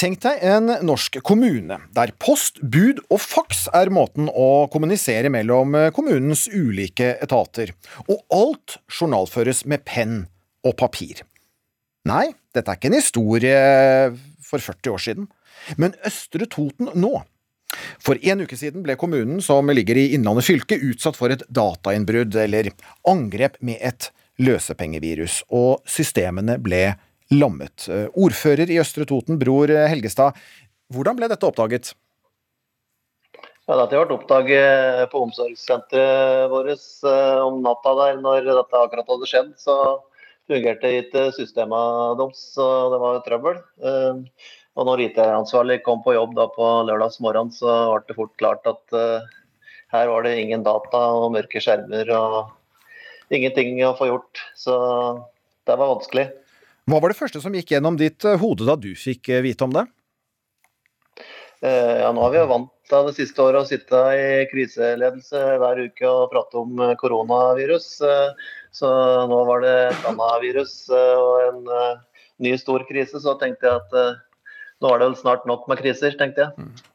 Tenk 0.00 0.16
deg 0.24 0.40
en 0.48 0.72
norsk 0.88 1.18
kommune 1.28 1.76
der 1.92 2.12
post, 2.16 2.62
bud 2.64 3.02
og 3.10 3.20
faks 3.20 3.66
er 3.76 3.92
måten 3.92 4.30
å 4.32 4.64
kommunisere 4.72 5.28
mellom 5.28 5.76
kommunens 5.92 6.46
ulike 6.48 7.18
etater, 7.20 7.74
og 8.08 8.22
alt 8.32 8.78
journalføres 8.88 9.66
med 9.68 9.84
penn 9.84 10.22
og 10.64 10.78
papir. 10.80 11.20
Nei, 12.08 12.30
dette 12.56 12.72
er 12.72 12.80
ikke 12.80 12.88
en 12.94 12.96
historie 12.96 13.60
for 14.40 14.56
40 14.56 14.94
år 14.94 15.04
siden, 15.04 15.28
men 15.76 15.92
Østre 16.08 16.48
Toten 16.48 16.88
nå 16.96 17.12
for 18.00 18.18
en 18.22 18.44
uke 18.44 18.58
siden 18.58 18.84
ble 18.86 18.96
kommunen, 19.00 19.42
som 19.44 19.68
ligger 19.70 19.98
i 20.00 20.10
Innlandet 20.16 20.48
fylke, 20.48 20.78
utsatt 20.90 21.18
for 21.18 21.32
et 21.32 21.44
datainnbrudd, 21.48 22.36
eller 22.44 22.72
angrep 23.08 23.58
med 23.64 23.78
et 23.80 24.10
løsepengevirus, 24.40 25.42
og 25.52 25.84
systemene 25.88 26.56
ble 26.62 26.94
lammet. 27.34 27.86
Ordfører 28.18 28.70
i 28.72 28.80
Østre 28.82 29.06
Toten, 29.08 29.38
Bror 29.40 29.70
Helgestad, 29.70 30.38
hvordan 30.90 31.18
ble 31.18 31.28
dette 31.30 31.46
oppdaget? 31.46 31.92
Ja, 33.70 33.76
dette 33.78 33.98
ble 34.00 34.16
oppdaget 34.16 35.10
på 35.12 35.20
omsorgssenteret 35.28 36.48
vårt 36.50 36.72
eh, 36.74 37.42
om 37.44 37.60
natta 37.62 37.92
der 38.00 38.16
når 38.18 38.48
dette 38.48 38.80
akkurat 38.80 39.12
hadde 39.12 39.28
skjedd. 39.30 39.52
Så 39.62 39.76
fungerte 40.50 40.90
ikke 40.98 41.28
systemene 41.36 42.16
deres, 42.18 42.40
så 42.56 42.66
det 42.90 42.98
var 43.04 43.20
trøbbel. 43.22 43.60
Og 44.78 44.86
når 44.86 45.02
IT-ansvarlig 45.08 45.80
kom 45.86 46.02
på 46.04 46.14
jobb 46.14 46.36
da 46.38 46.46
på 46.54 46.66
lørdagsmorgen, 46.86 47.50
så 47.54 47.72
ble 47.90 48.06
det 48.06 48.16
fort 48.18 48.34
klart 48.38 48.68
at 48.70 48.94
uh, 48.94 49.26
her 49.90 50.10
var 50.12 50.26
det 50.26 50.38
ingen 50.38 50.62
data 50.66 51.00
og 51.18 51.32
mørke 51.34 51.62
skjermer 51.62 52.10
og 52.14 53.34
ingenting 53.34 53.80
å 53.86 53.96
få 53.98 54.10
gjort. 54.10 54.42
Så 54.58 54.74
det 55.66 55.74
var 55.74 55.96
vanskelig. 55.96 56.28
Hva 56.90 57.00
var 57.02 57.12
det 57.12 57.18
første 57.18 57.42
som 57.42 57.54
gikk 57.54 57.74
gjennom 57.74 57.98
ditt 57.98 58.24
eh, 58.26 58.38
hode 58.40 58.66
da 58.66 58.74
du 58.78 58.92
fikk 58.98 59.28
eh, 59.30 59.42
vite 59.44 59.66
om 59.66 59.74
det? 59.74 59.84
Uh, 61.60 61.98
ja, 62.00 62.08
nå 62.14 62.22
har 62.24 62.32
vi 62.32 62.40
jo 62.40 62.48
vant 62.50 62.94
av 62.96 63.10
det 63.10 63.18
siste 63.18 63.42
året 63.44 63.66
å 63.66 63.68
sitte 63.68 63.98
i 64.16 64.46
kriseledelse 64.50 65.42
hver 65.60 65.82
uke 65.90 66.08
og 66.08 66.30
prate 66.32 66.62
om 66.62 66.80
koronavirus. 66.98 67.92
Uh, 68.00 68.54
så 68.74 68.88
nå 69.30 69.42
var 69.50 69.62
det 69.66 69.76
et 69.90 70.08
annet 70.08 70.42
virus 70.46 70.74
og 70.94 71.30
en 71.48 71.62
ny 72.40 72.54
stor 72.58 72.86
krise. 72.88 73.18
Så 73.18 73.34
tenkte 73.42 73.66
jeg 73.66 73.82
at 73.82 74.20
nå 74.80 74.94
er 74.94 75.02
det 75.02 75.10
vel 75.10 75.20
snart 75.20 75.44
nok 75.48 75.68
med 75.70 75.80
kriser, 75.82 76.16
tenkte 76.18 76.46
jeg. 76.46 76.54
Mm. 76.56 76.90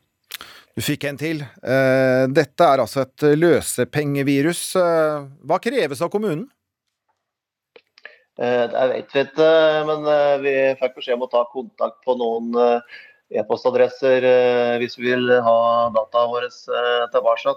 Du 0.75 0.83
fikk 0.83 1.05
en 1.07 1.15
til. 1.15 1.39
Eh, 1.63 2.25
dette 2.35 2.67
er 2.67 2.81
altså 2.83 3.05
et 3.05 3.23
løsepengevirus. 3.39 4.63
Eh, 4.75 5.27
hva 5.47 5.59
kreves 5.63 6.01
av 6.03 6.11
kommunen? 6.11 6.43
Eh, 8.35 8.63
det 8.67 8.87
vet 8.91 9.15
vi 9.15 9.23
ikke, 9.23 9.51
men 9.87 10.09
vi 10.43 10.55
fikk 10.81 10.97
beskjed 10.97 11.15
om 11.15 11.23
å 11.29 11.31
ta 11.31 11.45
kontakt 11.53 12.01
på 12.03 12.17
noen 12.19 12.51
e-postadresser 13.31 14.27
hvis 14.81 14.99
vi 14.99 15.13
vil 15.13 15.31
ha 15.45 15.59
dataene 15.95 16.33
våre 16.33 16.51
tilbake. 17.13 17.55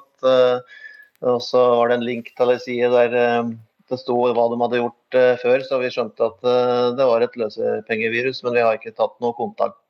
Og 1.27 1.43
så 1.43 1.65
var 1.75 1.91
det 1.91 1.99
en 1.99 2.07
link 2.07 2.31
til 2.39 2.55
ei 2.55 2.61
side 2.63 2.93
der 2.95 3.51
det 3.89 3.99
sto 3.99 4.15
hva 4.15 4.47
de 4.53 4.61
hadde 4.63 4.79
gjort 4.79 5.19
før, 5.43 5.63
så 5.67 5.83
vi 5.83 5.91
skjønte 5.91 6.31
at 6.31 6.47
det 6.95 7.11
var 7.11 7.25
et 7.25 7.37
løsepengevirus. 7.41 8.45
Men 8.47 8.55
vi 8.55 8.63
har 8.63 8.79
ikke 8.79 8.95
tatt 8.95 9.19
noe 9.25 9.35
kontakt 9.35 9.88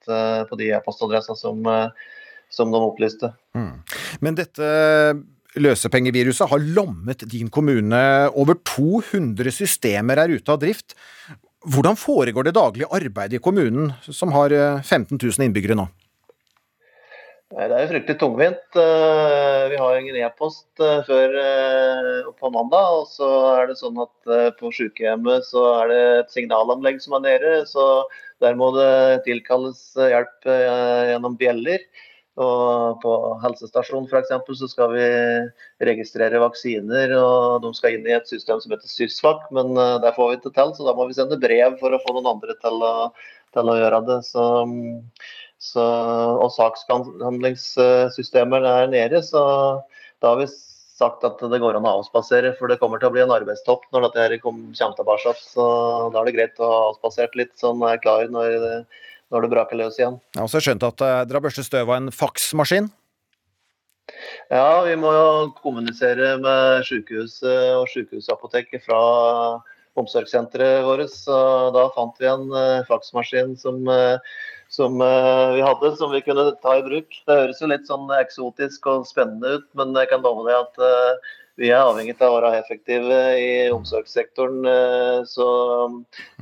på 0.48 0.58
de 0.60 0.70
e-postadressene 0.76 1.38
som, 1.38 1.68
som, 2.52 2.72
de 2.72 2.80
opplyste. 2.80 3.32
Mm. 3.56 3.74
Men 4.24 4.38
dette 4.38 4.70
løsepengeviruset 5.58 6.50
har 6.50 6.66
lammet 6.76 7.24
din 7.30 7.50
kommune. 7.52 8.02
Over 8.32 8.58
200 8.68 9.54
systemer 9.54 10.20
er 10.22 10.34
ute 10.36 10.54
av 10.54 10.60
drift. 10.62 10.96
Hvordan 11.68 11.98
foregår 11.98 12.48
det 12.48 12.56
daglige 12.56 12.90
arbeidet 12.94 13.40
i 13.40 13.42
kommunen, 13.42 13.92
som 14.06 14.32
har 14.36 14.54
15 14.82 15.18
000 15.18 15.48
innbyggere 15.48 15.76
nå? 15.78 15.88
Det 17.48 17.64
er 17.64 17.80
jo 17.80 17.88
fryktelig 17.88 18.18
tungvint. 18.20 18.76
Eh, 18.76 19.62
vi 19.72 19.76
har 19.80 19.94
ingen 19.96 20.16
e-post 20.20 20.82
eh, 20.84 20.98
før 21.06 21.36
eh, 21.40 22.26
på 22.36 22.50
mandag. 22.52 22.90
Og 22.98 23.06
så 23.08 23.28
er 23.54 23.70
det 23.70 23.78
sånn 23.80 23.96
at 24.04 24.58
på 24.58 24.72
sykehjemmet 24.76 25.46
så 25.48 25.62
er 25.78 25.88
det 25.92 26.02
et 26.18 26.34
signalanlegg 26.36 27.00
som 27.00 27.16
er 27.16 27.24
nede. 27.24 27.54
Så 27.70 27.86
der 28.44 28.58
må 28.58 28.70
det 28.76 29.24
tilkalles 29.26 29.80
hjelp 29.98 30.46
gjennom 30.46 31.34
bjeller. 31.40 31.82
Og 32.38 33.00
på 33.02 33.12
helsestasjonen 33.42 34.06
f.eks. 34.06 34.30
så 34.60 34.68
skal 34.70 34.92
vi 34.92 35.06
registrere 35.88 36.38
vaksiner, 36.38 37.10
og 37.18 37.64
de 37.64 37.72
skal 37.74 37.96
inn 37.96 38.06
i 38.06 38.14
et 38.14 38.30
system 38.30 38.60
som 38.62 38.76
heter 38.76 38.86
SYSVAK, 38.86 39.48
men 39.58 39.74
der 39.74 40.14
får 40.14 40.30
vi 40.30 40.38
ikke 40.38 40.54
til, 40.54 40.70
så 40.76 40.86
da 40.86 40.94
må 40.94 41.08
vi 41.08 41.18
sende 41.18 41.40
brev 41.42 41.74
for 41.80 41.90
å 41.90 41.98
få 42.04 42.14
noen 42.14 42.30
andre 42.36 42.54
til 42.62 42.86
å, 42.86 42.92
til 43.58 43.72
å 43.72 43.76
gjøre 43.80 44.00
det. 44.06 44.20
Så 44.30 44.46
så, 45.58 45.82
og 46.38 46.52
saksbehandlingssystemer 46.54 48.62
er 48.62 48.86
nede, 48.92 49.18
så 49.26 49.42
da 50.22 50.36
vi 50.38 50.46
sagt 50.98 51.24
at 51.26 51.40
det 51.40 51.60
går 51.62 51.78
an 51.78 51.86
å 51.86 51.98
avspasere, 52.00 52.52
for 52.58 52.70
det 52.70 52.78
kommer 52.82 53.00
til 53.00 53.10
å 53.10 53.14
bli 53.14 53.22
en 53.22 53.34
arbeidstopp 53.34 53.86
når 53.94 54.08
dette 54.08 54.24
her 54.24 54.36
kommer 54.42 54.74
tilbake. 54.74 55.34
Så 55.40 55.66
da 56.12 56.20
er 56.20 56.28
det 56.28 56.36
greit 56.36 56.62
å 56.62 56.70
ha 56.70 56.80
avspasert 56.90 57.38
litt, 57.38 57.54
så 57.58 57.72
en 57.74 57.84
er 57.86 58.00
klar 58.02 58.26
når 58.34 58.56
det, 58.64 58.76
når 59.34 59.44
det 59.44 59.52
braker 59.54 59.80
løs 59.80 60.00
igjen. 60.00 60.18
Jeg 60.34 60.42
har 60.42 60.48
også 60.48 60.64
skjønt 60.66 60.86
at 60.88 61.04
uh, 61.04 61.20
dere 61.22 61.38
har 61.38 61.46
børstet 61.46 61.68
støv 61.68 61.86
av 61.86 62.00
en 62.00 62.12
faksmaskin? 62.14 62.90
Ja, 64.48 64.82
vi 64.86 64.94
må 64.96 65.10
jo 65.12 65.32
kommunisere 65.60 66.36
med 66.40 66.86
sykehuset 66.88 67.74
og 67.76 67.90
sykehusapoteket 67.92 68.86
fra 68.86 69.00
omsorgssenteret 69.98 70.86
vårt. 70.86 71.12
Så 71.12 71.36
da 71.76 71.88
fant 71.94 72.16
vi 72.20 72.30
en 72.30 72.48
uh, 72.54 72.86
faksmaskin 72.88 73.54
som 73.60 73.84
uh, 73.86 74.16
som 74.68 75.00
uh, 75.00 75.54
vi 75.56 75.64
hadde, 75.64 75.96
som 75.96 76.12
vi 76.12 76.20
kunne 76.24 76.50
ta 76.62 76.78
i 76.78 76.84
bruk. 76.84 77.20
Det 77.26 77.40
høres 77.40 77.60
jo 77.62 77.70
litt 77.70 77.88
sånn 77.88 78.08
eksotisk 78.20 78.88
og 78.92 79.06
spennende 79.08 79.58
ut, 79.58 79.68
men 79.78 79.96
jeg 79.96 80.10
kan 80.12 80.24
love 80.24 80.44
deg 80.48 80.58
at 80.60 80.82
uh, 80.84 81.34
vi 81.58 81.72
er 81.72 81.80
avhengig 81.80 82.14
av 82.20 82.36
å 82.36 82.36
være 82.36 82.60
effektive 82.60 83.16
i 83.40 83.48
omsorgssektoren. 83.74 84.60
Uh, 84.68 85.24
så 85.26 85.48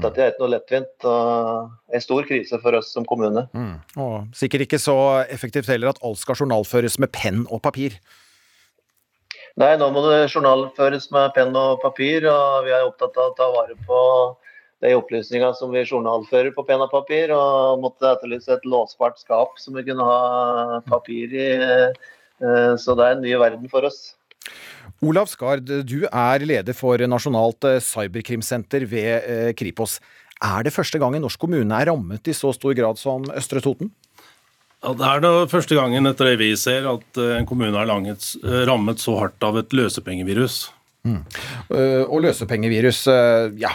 dette 0.03 0.21
er 0.21 0.35
ikke 0.35 0.43
noe 0.43 0.55
lettvint. 0.57 1.07
En 1.07 2.05
stor 2.05 2.27
krise 2.29 2.61
for 2.61 2.77
oss 2.77 2.91
som 2.93 3.07
kommune. 3.09 3.47
Mm. 3.57 3.79
Og 4.03 4.37
sikkert 4.37 4.67
ikke 4.67 4.83
så 4.83 4.99
effektivt 5.33 5.71
heller 5.73 5.95
at 5.95 6.03
alt 6.05 6.21
skal 6.21 6.39
journalføres 6.43 6.99
med 7.01 7.15
penn 7.15 7.47
og 7.47 7.63
papir. 7.65 7.97
Nei, 9.57 9.71
nå 9.81 9.87
må 9.89 10.03
det 10.05 10.27
journalføres 10.29 11.07
med 11.15 11.31
penn 11.33 11.55
og 11.57 11.79
papir, 11.81 12.27
og 12.29 12.67
vi 12.67 12.75
er 12.77 12.85
opptatt 12.85 13.17
av 13.17 13.31
å 13.31 13.37
ta 13.39 13.47
vare 13.55 13.79
på 13.87 14.01
de 14.85 14.93
opplysningene 14.97 15.55
som 15.57 15.73
vi 15.73 15.85
journalfører 15.87 16.53
på 16.55 16.65
penn 16.69 16.85
og 16.85 16.93
papir, 16.93 17.33
og 17.35 17.81
måtte 17.83 18.11
etterlyse 18.11 18.53
et 18.53 18.69
låsbart 18.69 19.19
skap 19.23 19.57
som 19.61 19.77
vi 19.77 19.87
kunne 19.87 20.05
ha 20.05 20.81
papir 20.89 21.33
i. 21.33 21.49
Eh, 22.37 22.73
så 22.81 22.97
det 22.97 23.07
er 23.07 23.17
en 23.17 23.25
ny 23.25 23.35
verden 23.41 23.71
for 23.73 23.89
oss. 23.89 24.13
Olav 25.05 25.29
Skard, 25.29 25.69
du 25.89 25.99
er 26.07 26.45
leder 26.47 26.77
for 26.77 27.01
Nasjonalt 27.09 27.65
eh, 27.69 27.83
cyberkrimsenter 27.85 28.85
ved 28.89 29.13
eh, 29.25 29.53
Kripos. 29.57 29.99
Er 30.45 30.67
det 30.67 30.75
første 30.77 31.01
gang 31.01 31.17
en 31.17 31.25
norsk 31.25 31.41
kommune 31.41 31.73
er 31.73 31.89
rammet 31.89 32.29
i 32.29 32.37
så 32.37 32.53
stor 32.53 32.77
grad 32.77 33.01
som 33.01 33.25
Østre 33.33 33.63
Toten? 33.65 33.91
Ja, 34.85 34.93
Det 34.93 35.07
er 35.09 35.23
da 35.25 35.31
første 35.49 35.79
gangen 35.79 36.07
etter 36.07 36.29
det 36.29 36.41
vi 36.43 36.51
ser 36.61 36.85
at 36.91 37.21
en 37.41 37.49
kommune 37.49 37.81
er 37.81 37.89
langt, 37.89 38.35
rammet 38.69 39.01
så 39.01 39.17
hardt 39.17 39.43
av 39.43 39.57
et 39.57 39.73
løsepengevirus. 39.73 40.67
Mm. 41.09 41.23
Og 42.13 42.19
løsepengevirus, 42.21 43.01
ja 43.57 43.73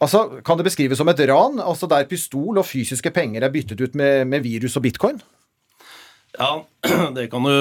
Altså, 0.00 0.40
Kan 0.44 0.56
det 0.56 0.64
beskrives 0.70 0.98
som 1.00 1.08
et 1.12 1.20
ran, 1.28 1.60
altså 1.60 1.88
der 1.90 2.08
pistol 2.08 2.58
og 2.58 2.66
fysiske 2.66 3.12
penger 3.12 3.44
er 3.44 3.52
byttet 3.52 3.80
ut 3.80 3.94
med, 3.98 4.26
med 4.30 4.40
virus 4.46 4.78
og 4.80 4.86
bitcoin? 4.86 5.20
Ja, 6.38 6.62
det 7.16 7.28
kan 7.32 7.44
du, 7.44 7.54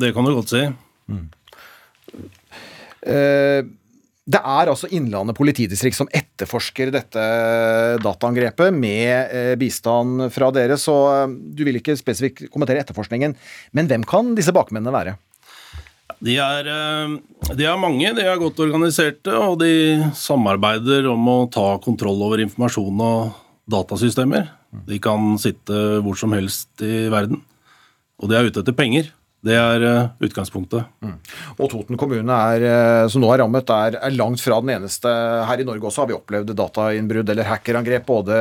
det 0.00 0.14
kan 0.16 0.24
du 0.24 0.34
godt 0.34 0.54
si. 0.54 0.64
Mm. 1.12 1.28
Eh, 3.02 3.60
det 4.22 4.38
er 4.38 4.70
altså 4.70 4.86
Innlandet 4.94 5.34
politidistrikt 5.34 5.98
som 5.98 6.10
etterforsker 6.14 6.92
dette 6.94 7.22
dataangrepet 8.04 8.70
med 8.76 9.34
eh, 9.34 9.54
bistand 9.58 10.28
fra 10.32 10.52
dere, 10.54 10.78
så 10.78 10.94
eh, 11.10 11.26
du 11.28 11.64
vil 11.66 11.80
ikke 11.80 11.98
spesifikt 11.98 12.46
kommentere 12.54 12.84
etterforskningen. 12.84 13.34
Men 13.76 13.90
hvem 13.90 14.06
kan 14.08 14.32
disse 14.38 14.54
bakmennene 14.54 14.94
være? 14.94 15.16
De 16.22 16.36
er, 16.38 16.68
eh, 16.70 17.14
de 17.58 17.64
er, 17.66 17.78
mange, 17.80 18.12
de 18.14 18.22
er 18.22 18.38
godt 18.38 18.60
organiserte, 18.62 19.32
og 19.34 19.58
de 19.62 20.02
samarbeider 20.14 21.08
om 21.10 21.30
å 21.32 21.38
ta 21.50 21.74
kontroll 21.82 22.20
over 22.28 22.44
informasjon 22.44 23.02
og 23.02 23.40
datasystemer. 23.72 24.46
De 24.86 25.00
kan 25.02 25.34
sitte 25.42 25.80
hvor 26.04 26.16
som 26.18 26.32
helst 26.36 26.84
i 26.84 27.08
verden. 27.12 27.42
Og 28.22 28.30
de 28.30 28.38
er 28.38 28.46
ute 28.46 28.62
etter 28.62 28.76
penger. 28.76 29.10
Det 29.42 29.56
er 29.58 29.82
uh, 29.82 30.10
utgangspunktet. 30.22 30.86
Mm. 31.02 31.16
Og 31.56 31.66
Toten 31.72 31.98
kommune, 31.98 32.36
er, 32.54 32.62
eh, 32.62 33.08
som 33.10 33.24
nå 33.24 33.32
er 33.34 33.42
rammet, 33.42 33.72
er, 33.74 33.98
er, 33.98 34.14
langt 34.14 34.38
fra 34.38 34.60
den 34.62 34.70
eneste. 34.76 35.10
Her 35.48 35.58
i 35.58 35.66
Norge 35.66 35.88
også 35.90 36.04
har 36.04 36.12
vi 36.12 36.14
opplevd 36.14 36.54
datainnbrudd 36.54 37.34
eller 37.34 37.50
hackerangrep. 37.50 38.06
Både 38.06 38.40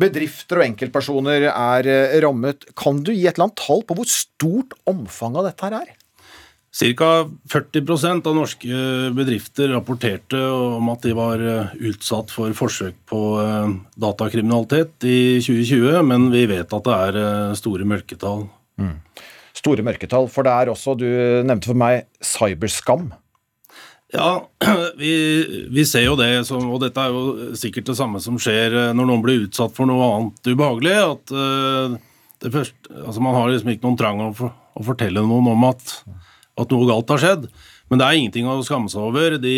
bedrifter 0.00 0.62
og 0.62 0.70
enkeltpersoner 0.70 1.50
er 1.52 1.92
rammet. 2.24 2.70
Kan 2.72 3.04
du 3.04 3.12
gi 3.12 3.26
et 3.28 3.36
eller 3.36 3.50
annet 3.50 3.60
tall 3.60 3.84
på 3.84 4.00
hvor 4.00 4.08
stort 4.08 4.72
omfanget 4.88 5.42
av 5.42 5.50
dette 5.50 5.68
her 5.68 5.80
er? 5.82 5.97
Ca. 6.68 7.28
40% 7.48 8.26
av 8.28 8.34
norske 8.36 8.80
bedrifter 9.16 9.70
rapporterte 9.72 10.38
om 10.52 10.90
at 10.92 11.06
de 11.06 11.14
var 11.16 11.40
eh, 11.40 11.70
utsatt 11.88 12.30
for 12.30 12.52
forsøk 12.54 12.98
på 13.08 13.20
eh, 13.40 13.70
datakriminalitet 13.96 15.06
i 15.08 15.20
2020, 15.40 16.02
men 16.06 16.28
vi 16.34 16.44
vet 16.50 16.74
at 16.76 16.84
det 16.84 16.98
er 17.06 17.18
eh, 17.22 17.56
store 17.58 17.88
mørketall. 17.88 18.44
Mm. 18.78 18.98
Store 19.56 19.86
mørketall, 19.86 20.28
for 20.30 20.46
det 20.46 20.52
er 20.54 20.72
også, 20.74 20.94
du 21.00 21.08
nevnte 21.48 21.72
for 21.72 21.80
meg, 21.80 22.04
cyberskam. 22.20 23.08
Ja, 24.12 24.44
vi, 25.00 25.10
vi, 25.72 25.88
ser 25.88 26.04
jo 26.04 26.20
det, 26.20 26.30
og 26.52 26.78
dette 26.84 27.00
er 27.00 27.16
jo 27.16 27.58
sikkert 27.58 27.88
det 27.90 27.96
samme 27.98 28.20
som 28.22 28.38
skjer 28.40 28.92
når 28.92 29.08
noen 29.08 29.24
blir 29.24 29.48
utsatt 29.48 29.74
for 29.76 29.88
noe 29.88 30.12
annet 30.20 30.52
ubehagelig. 30.52 30.94
at 31.00 31.36
det 32.38 32.54
første, 32.54 32.94
altså 33.02 33.20
Man 33.24 33.34
har 33.34 33.50
liksom 33.50 33.72
ikke 33.72 33.88
noen 33.88 33.98
trang 33.98 34.20
å, 34.22 34.32
for, 34.36 34.54
å 34.78 34.84
fortelle 34.86 35.24
noen 35.26 35.50
om 35.56 35.64
at 35.72 35.96
at 36.58 36.72
noe 36.74 36.88
galt 36.88 37.10
har 37.14 37.22
skjedd. 37.22 37.48
Men 37.88 38.00
det 38.00 38.06
er 38.06 38.18
ingenting 38.18 38.48
å 38.48 38.58
skamme 38.66 38.90
seg 38.92 39.04
over. 39.04 39.38
De, 39.40 39.56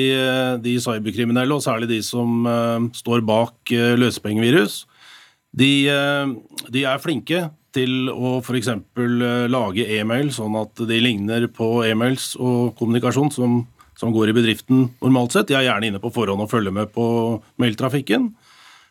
de 0.63 0.77
cyberkriminelle, 0.83 1.57
og 1.57 1.65
særlig 1.65 1.91
de 1.91 2.01
som 2.07 2.47
uh, 2.47 2.79
står 2.95 3.25
bak 3.27 3.73
uh, 3.75 3.95
løsepengevirus, 3.99 4.85
de, 5.51 5.73
uh, 5.91 6.31
de, 6.71 6.85
er 6.87 7.03
flinke 7.03 7.49
til 7.75 8.11
å 8.13 8.37
f.eks. 8.39 8.71
Uh, 9.01 9.49
lage 9.51 9.89
e-mail 9.99 10.31
sånn 10.35 10.59
at 10.61 10.85
de 10.87 11.01
ligner 11.03 11.49
på 11.51 11.81
e-mails 11.89 12.33
og 12.39 12.77
kommunikasjon 12.79 13.35
som, 13.35 13.65
som, 13.99 14.15
går 14.15 14.31
i 14.31 14.37
bedriften 14.39 14.87
normalt 15.03 15.35
sett. 15.35 15.51
De 15.51 15.59
er 15.59 15.67
gjerne 15.67 15.91
inne 15.91 16.03
på 16.03 16.15
forhånd 16.15 16.47
og 16.47 16.53
følger 16.53 16.75
med 16.77 16.95
på 16.95 17.05
mailtrafikken. 17.63 18.31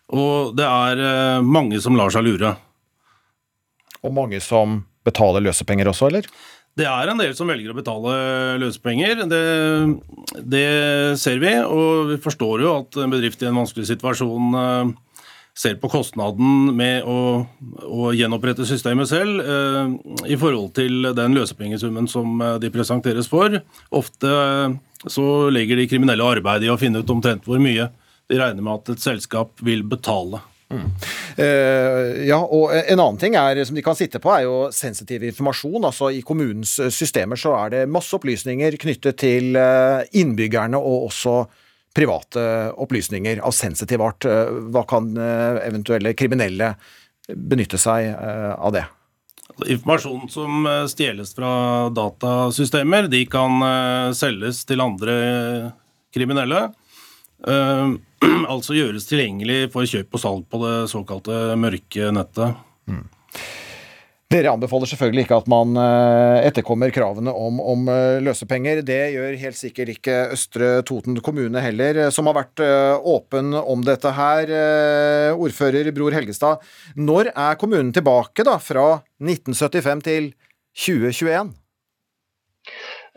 Og 0.09 0.55
det 0.57 0.65
er 0.65 1.43
mange 1.45 1.77
som 1.83 1.93
lar 1.95 2.09
seg 2.09 2.25
lure. 2.25 2.55
Og 4.01 4.15
mange 4.15 4.39
som 4.41 4.79
betaler 5.05 5.43
løsepenger 5.45 5.91
også, 5.91 6.09
eller? 6.09 6.25
Det 6.77 6.87
er 6.87 7.11
en 7.11 7.19
del 7.19 7.33
som 7.35 7.49
velger 7.49 7.73
å 7.73 7.77
betale 7.77 8.13
løsepenger. 8.61 9.25
Det, 9.27 9.43
det, 10.47 10.65
ser 11.19 11.41
vi, 11.41 11.53
og 11.65 12.13
vi 12.13 12.17
forstår 12.23 12.63
jo 12.63 12.73
at 12.77 12.99
en 13.03 13.13
bedrift 13.13 13.41
i 13.43 13.49
en 13.49 13.59
vanskelig 13.59 13.89
situasjon 13.89 14.55
uh, 14.55 14.91
ser 15.59 15.75
på 15.81 15.89
kostnaden 15.91 16.69
med 16.77 17.07
å, 17.09 17.43
å 17.83 18.11
gjenopprette 18.15 18.67
systemet 18.69 19.11
selv 19.11 19.43
uh, 19.43 19.91
i 20.29 20.37
forhold 20.39 20.71
til 20.77 21.09
den 21.17 21.35
løsepengesummen 21.35 22.07
som 22.11 22.39
uh, 22.39 22.55
de 22.61 22.71
presenteres 22.71 23.27
for. 23.31 23.59
Ofte 23.89 24.31
så 25.07 25.25
legger 25.51 25.79
de 25.79 25.89
kriminelle 25.91 26.31
arbeid 26.37 26.63
i 26.63 26.71
å 26.71 26.79
finne 26.79 27.03
ut 27.03 27.11
omtrent 27.11 27.47
hvor 27.47 27.59
mye 27.63 27.89
de 28.29 28.39
regner 28.39 28.63
med 28.63 28.77
at 28.77 28.93
et 28.93 29.03
selskap 29.03 29.59
vil 29.65 29.83
betale. 29.89 30.41
Mm. 30.69 30.89
Uh, 31.39 32.25
ja, 32.27 32.37
og 32.37 32.69
En 32.77 32.99
annen 32.99 33.17
ting 33.21 33.33
er, 33.39 33.57
som 33.65 33.77
de 33.77 33.83
kan 33.85 33.97
sitte 33.97 34.21
på, 34.21 34.29
er 34.33 34.45
jo 34.45 34.57
sensitiv 34.75 35.23
informasjon. 35.25 35.85
altså 35.85 36.11
I 36.13 36.21
kommunens 36.25 36.75
eh, 36.79 36.91
systemer 36.93 37.39
så 37.39 37.55
er 37.57 37.73
det 37.73 37.89
masse 37.89 38.13
opplysninger 38.17 38.77
knyttet 38.81 39.17
til 39.17 39.57
innbyggerne, 39.57 40.77
og 40.77 41.09
også 41.09 41.41
private 41.97 42.43
opplysninger 42.77 43.41
av 43.41 43.53
sensitiv 43.57 44.03
art. 44.05 44.25
Hva 44.69 44.85
kan 44.87 45.09
eventuelle 45.17 46.13
kriminelle 46.13 46.75
benytte 47.27 47.79
seg 47.81 48.11
av 48.13 48.73
det? 48.75 48.85
Informasjon 49.65 50.29
som 50.31 50.69
stjeles 50.87 51.33
fra 51.35 51.89
datasystemer, 51.91 53.09
de 53.11 53.23
kan 53.27 53.57
selges 54.15 54.61
til 54.69 54.85
andre 54.85 55.17
kriminelle. 56.13 56.69
altså 58.53 58.75
gjøres 58.75 59.07
tilgjengelig 59.07 59.69
for 59.73 59.87
kjøp 59.87 60.17
og 60.17 60.23
salg 60.23 60.45
på 60.51 60.59
det 60.65 60.75
såkalte 60.91 61.39
mørke 61.59 62.11
nettet. 62.15 62.59
Mm. 62.89 63.05
Dere 64.29 64.51
anbefaler 64.53 64.85
selvfølgelig 64.85 65.23
ikke 65.25 65.37
at 65.41 65.47
man 65.49 65.77
eh, 65.81 66.43
etterkommer 66.45 66.91
kravene 66.93 67.31
om, 67.33 67.57
om, 67.65 67.87
eh, 67.89 68.19
løsepenger. 68.21 68.83
Det 68.85 68.99
gjør 69.15 69.37
helt 69.41 69.57
sikkert 69.57 69.89
ikke 69.95 70.17
Østre 70.35 70.67
Toten 70.85 71.17
kommune 71.25 71.63
heller, 71.65 71.97
som 72.13 72.29
har 72.29 72.37
vært 72.37 72.61
eh, 72.61 73.07
åpen 73.09 73.57
om 73.57 73.81
dette 73.87 74.11
her. 74.13 74.53
Ordfører 75.33 75.89
Bror 75.97 76.13
Helgestad, 76.13 76.61
når 76.93 77.31
er 77.33 77.57
kommunen 77.57 77.89
tilbake 77.95 78.45
da, 78.45 78.59
fra 78.61 78.99
1975 79.17 80.05
til 80.05 80.29
2021? 80.77 81.49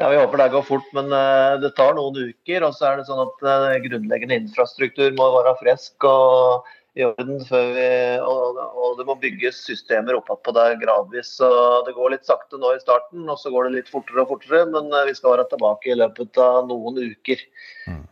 Ja, 0.02 0.08
Vi 0.10 0.16
håper 0.18 0.40
det 0.40 0.48
går 0.50 0.62
fort, 0.66 0.86
men 0.96 1.12
uh, 1.14 1.60
det 1.62 1.76
tar 1.78 1.92
noen 1.94 2.16
uker. 2.32 2.64
Og 2.66 2.74
så 2.74 2.88
er 2.88 2.98
det 2.98 3.06
sånn 3.06 3.22
at 3.22 3.44
uh, 3.46 3.74
grunnleggende 3.84 4.34
infrastruktur 4.40 5.12
må 5.14 5.28
være 5.36 5.52
frisk 5.60 6.06
og 6.10 6.66
i 6.98 7.04
orden. 7.06 7.38
Vi, 7.46 7.84
og, 8.18 8.58
og, 8.58 8.96
det 8.98 9.06
må 9.06 9.14
bygges 9.22 9.60
systemer 9.62 10.18
oppå 10.18 10.56
der 10.56 10.74
gradvis. 10.80 11.30
Så 11.38 11.52
Det 11.86 11.94
går 11.94 12.16
litt 12.16 12.26
sakte 12.26 12.58
nå 12.58 12.74
i 12.74 12.82
starten, 12.82 13.28
og 13.30 13.38
så 13.38 13.54
går 13.54 13.68
det 13.68 13.76
litt 13.76 13.92
fortere 13.94 14.24
og 14.24 14.34
fortere. 14.34 14.64
Men 14.74 14.90
uh, 14.90 15.04
vi 15.06 15.14
skal 15.14 15.36
være 15.36 15.46
tilbake 15.54 15.94
i 15.94 15.98
løpet 16.02 16.42
av 16.50 16.66
noen 16.66 16.98
uker. 16.98 17.46
Mm. 17.86 18.02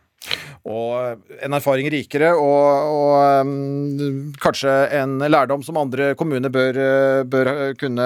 Og 0.69 1.17
en 1.41 1.55
erfaring 1.57 1.87
rikere, 1.89 2.29
og, 2.37 2.91
og 2.93 3.47
um, 3.47 4.33
kanskje 4.41 4.69
en 4.99 5.15
lærdom 5.25 5.63
som 5.65 5.79
andre 5.81 6.11
kommuner 6.17 6.53
bør, 6.53 6.77
bør, 7.25 7.49
kunne 7.81 8.05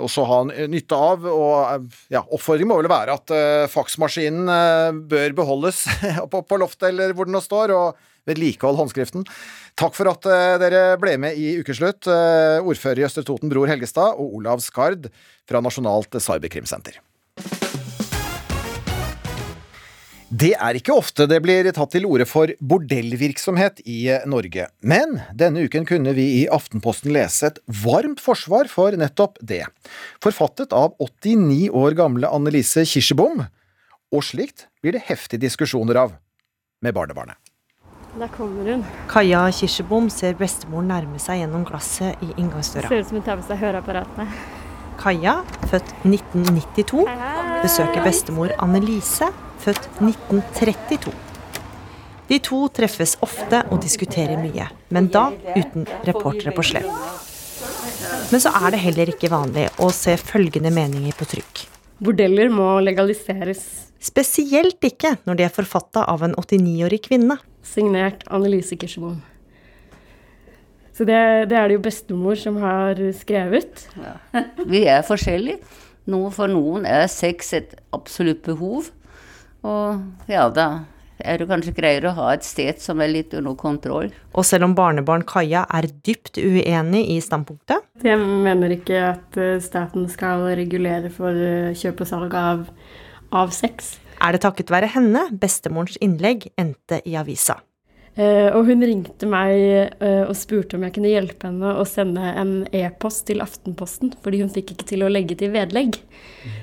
også 0.00 0.24
ha 0.30 0.38
nytte 0.72 0.96
av. 0.96 1.26
Og 1.28 1.90
ja, 2.12 2.22
Oppfordringen 2.24 2.72
må 2.72 2.80
vel 2.80 2.88
være 2.92 3.18
at 3.20 3.34
uh, 3.36 3.66
faksmaskinen 3.72 4.48
uh, 4.48 5.02
bør 5.12 5.36
beholdes 5.42 5.84
på, 6.32 6.40
på, 6.40 6.60
loftet 6.60 6.88
eller 6.94 7.12
hvor 7.12 7.28
den 7.28 7.36
nå 7.36 7.44
står, 7.44 7.76
og 7.76 8.00
vedlikehold 8.28 8.80
håndskriften. 8.80 9.28
Takk 9.80 9.96
for 9.96 10.08
at 10.08 10.24
uh, 10.28 10.56
dere 10.62 10.96
ble 11.00 11.18
med 11.20 11.36
i 11.36 11.58
Ukeslutt, 11.60 12.08
ordfører 12.08 13.04
i 13.04 13.08
Østre 13.10 13.26
Toten 13.28 13.52
Bror 13.52 13.68
Helgestad 13.68 14.16
og 14.16 14.40
Olav 14.40 14.64
Skard 14.64 15.12
fra 15.48 15.60
Nasjonalt 15.64 16.16
cyberkrimsenter. 16.16 17.02
Det 20.30 20.52
er 20.54 20.76
ikke 20.78 20.94
ofte 20.94 21.24
det 21.26 21.40
blir 21.42 21.66
tatt 21.74 21.90
til 21.90 22.04
orde 22.06 22.22
for 22.30 22.52
bordellvirksomhet 22.62 23.80
i 23.82 24.04
Norge, 24.30 24.68
men 24.78 25.16
denne 25.34 25.64
uken 25.66 25.82
kunne 25.88 26.12
vi 26.14 26.26
i 26.36 26.44
Aftenposten 26.46 27.10
lese 27.16 27.48
et 27.48 27.58
varmt 27.82 28.22
forsvar 28.22 28.70
for 28.70 28.94
nettopp 28.94 29.40
det. 29.42 29.64
Forfattet 30.22 30.70
av 30.70 30.94
89 31.02 31.74
år 31.74 31.98
gamle 31.98 32.30
Annelise 32.30 32.86
Kirsebom, 32.86 33.42
og 34.14 34.22
slikt 34.22 34.68
blir 34.78 34.94
det 34.94 35.02
heftige 35.10 35.42
diskusjoner 35.48 35.98
av 35.98 36.14
med 36.78 36.94
barnebarnet. 36.94 37.34
Der 38.14 38.30
kommer 38.30 38.70
hun. 38.70 38.86
Kaja 39.10 39.48
Kirsebom 39.50 40.06
ser 40.14 40.38
bestemor 40.38 40.86
nærme 40.86 41.18
seg 41.18 41.42
gjennom 41.42 41.66
glasset 41.66 42.22
i 42.22 42.30
inngangsdøra. 42.36 42.86
Ser 42.86 43.02
ut 43.02 43.10
som 43.10 43.18
hun 43.18 43.26
tar 43.26 43.42
med 43.42 43.50
seg 43.50 43.64
høreapparatene. 43.66 44.30
Kaja, 45.00 45.38
født 45.70 45.94
1992, 46.04 47.06
besøker 47.62 48.04
bestemor 48.04 48.52
Annelise, 48.60 49.30
født 49.62 49.86
1932. 49.96 51.14
De 52.28 52.38
to 52.44 52.60
treffes 52.76 53.16
ofte 53.24 53.62
og 53.72 53.80
diskuterer 53.82 54.36
mye, 54.38 54.68
men 54.92 55.08
da 55.10 55.30
uten 55.56 55.88
reportere 56.06 56.52
på 56.54 56.66
slep. 56.68 56.90
Men 58.30 58.44
så 58.44 58.52
er 58.60 58.74
det 58.74 58.82
heller 58.84 59.10
ikke 59.10 59.32
vanlig 59.32 59.66
å 59.82 59.88
se 59.94 60.14
følgende 60.20 60.70
meninger 60.74 61.16
på 61.16 61.26
trykk. 61.32 61.64
Bordeller 62.00 62.52
må 62.52 62.68
legaliseres. 62.84 63.64
Spesielt 64.00 64.84
ikke 64.84 65.16
når 65.24 65.40
de 65.40 65.48
er 65.48 65.56
forfatta 65.56 66.04
av 66.08 66.22
en 66.28 66.36
89-årig 66.38 67.02
kvinne. 67.08 67.40
Signert 67.66 68.22
Annelise 68.28 68.76
Kirsebom. 68.76 69.18
Så 71.00 71.06
det, 71.08 71.16
det, 71.48 71.56
er 71.56 71.70
det 71.70 71.78
jo 71.78 71.80
bestemor 71.86 72.36
som 72.36 72.58
har 72.60 72.98
skrevet. 73.16 73.86
Ja. 73.96 74.42
Vi 74.68 74.82
er 74.84 75.00
forskjellige. 75.00 75.56
Noe 76.12 76.28
for 76.34 76.52
noen 76.52 76.84
er 76.84 77.06
sex 77.08 77.54
et 77.56 77.72
absolutt 77.96 78.42
behov. 78.44 78.90
Og 79.64 80.28
ja, 80.28 80.42
da 80.52 80.82
er 81.24 81.40
det 81.40 81.46
kanskje 81.48 81.72
greier 81.76 82.04
å 82.04 82.12
ha 82.18 82.26
et 82.34 82.44
sted 82.44 82.82
som 82.84 83.00
er 83.00 83.14
litt 83.14 83.32
under 83.38 83.56
kontroll. 83.56 84.10
Og 84.36 84.44
selv 84.44 84.68
om 84.68 84.76
barnebarn 84.76 85.24
Kaja 85.28 85.64
er 85.72 85.88
dypt 86.04 86.36
uenig 86.36 87.06
i 87.14 87.16
standpunktet 87.24 88.04
Jeg 88.04 88.20
mener 88.20 88.76
ikke 88.76 89.00
at 89.14 89.40
eh, 89.40 89.56
staten 89.64 90.04
skal 90.12 90.50
regulere 90.60 91.08
for 91.16 91.32
eh, 91.32 91.72
kjøp 91.80 92.04
og 92.04 92.12
salg 92.12 92.36
av, 92.36 92.68
av 93.32 93.56
sex. 93.56 93.94
Er 94.20 94.36
det 94.36 94.44
takket 94.44 94.72
være 94.72 94.92
henne 94.92 95.30
bestemorens 95.32 95.96
innlegg 96.04 96.50
endte 96.60 97.00
i 97.08 97.16
avisa. 97.16 97.62
Uh, 98.20 98.50
og 98.58 98.66
hun 98.68 98.82
ringte 98.84 99.24
meg 99.30 99.94
uh, 100.02 100.26
og 100.26 100.34
spurte 100.36 100.76
om 100.76 100.82
jeg 100.84 100.92
kunne 100.96 101.12
hjelpe 101.12 101.46
henne 101.48 101.70
å 101.80 101.86
sende 101.88 102.32
en 102.36 102.50
e-post 102.76 103.24
til 103.30 103.40
Aftenposten, 103.40 104.12
fordi 104.20 104.42
hun 104.42 104.50
fikk 104.52 104.74
ikke 104.74 104.88
til 104.90 105.06
å 105.06 105.08
legge 105.12 105.38
til 105.40 105.54
vedlegg. 105.54 105.96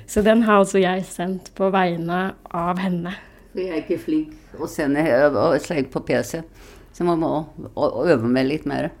Så 0.06 0.22
den 0.26 0.44
har 0.46 0.60
altså 0.62 0.78
jeg 0.78 1.02
sendt 1.08 1.50
på 1.58 1.72
vegne 1.74 2.20
av 2.54 2.78
henne. 2.78 3.16
Jeg 3.56 3.72
er 3.72 3.80
ikke 3.80 3.98
flink 3.98 4.60
å 4.60 4.68
sende 4.70 5.02
slik 5.64 5.88
på 5.90 6.04
PC, 6.06 6.44
så 6.94 7.06
man 7.08 7.24
må 7.24 7.32
øve 7.74 8.28
meg 8.30 8.46
litt 8.52 8.68
mer. 8.68 8.92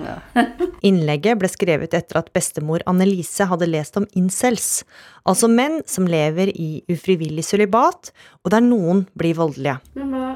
Ja. 0.00 0.16
Innlegget 0.88 1.38
ble 1.38 1.52
skrevet 1.52 1.94
etter 1.94 2.18
at 2.18 2.32
bestemor 2.34 2.82
Annelise 2.90 3.46
hadde 3.46 3.68
lest 3.70 4.00
om 4.00 4.08
incels, 4.18 4.82
altså 5.22 5.52
menn 5.52 5.78
som 5.86 6.08
lever 6.10 6.50
i 6.50 6.80
ufrivillig 6.90 7.46
sølibat, 7.46 8.10
og 8.42 8.56
der 8.56 8.66
noen 8.66 9.04
blir 9.14 9.38
voldelige. 9.38 9.78
Men 9.94 10.10
hva 10.16 10.32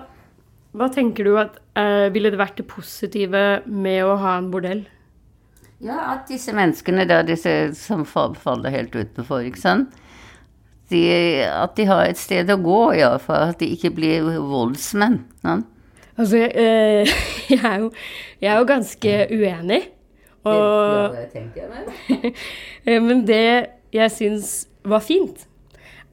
hva 0.76 0.90
tenker 0.92 1.24
du 1.24 1.38
at 1.40 1.56
uh, 1.78 2.08
ville 2.12 2.30
det 2.32 2.40
vært 2.40 2.58
det 2.60 2.66
positive 2.68 3.44
med 3.64 4.02
å 4.04 4.18
ha 4.20 4.36
en 4.38 4.50
bordell? 4.52 4.84
Ja, 5.80 6.16
at 6.16 6.28
disse 6.28 6.52
menneskene 6.56 7.06
der, 7.08 7.24
disse 7.26 7.54
som 7.78 8.04
faller 8.08 8.74
helt 8.74 8.96
utenfor, 8.96 9.46
ikke 9.46 9.62
sant. 9.62 9.96
De, 10.90 11.02
at 11.44 11.74
de 11.76 11.84
har 11.88 12.06
et 12.08 12.20
sted 12.20 12.48
å 12.50 12.58
gå, 12.60 12.78
iallfall. 12.98 13.52
At 13.52 13.60
de 13.62 13.68
ikke 13.74 13.92
blir 13.96 14.28
voldsmenn. 14.48 15.20
Ja. 15.44 15.58
Altså, 16.18 16.44
uh, 16.48 17.16
jeg, 17.52 17.60
er 17.62 17.84
jo, 17.84 17.92
jeg 18.42 18.52
er 18.52 18.60
jo 18.60 18.68
ganske 18.68 19.16
uenig. 19.32 19.82
Og, 20.48 20.54
ja, 20.54 21.08
det 21.14 21.26
tenker 21.32 21.64
jeg 21.64 21.70
meg. 21.72 22.40
men 23.08 23.24
det 23.28 23.44
jeg 23.94 24.12
syns 24.14 24.52
var 24.88 25.02
fint, 25.04 25.47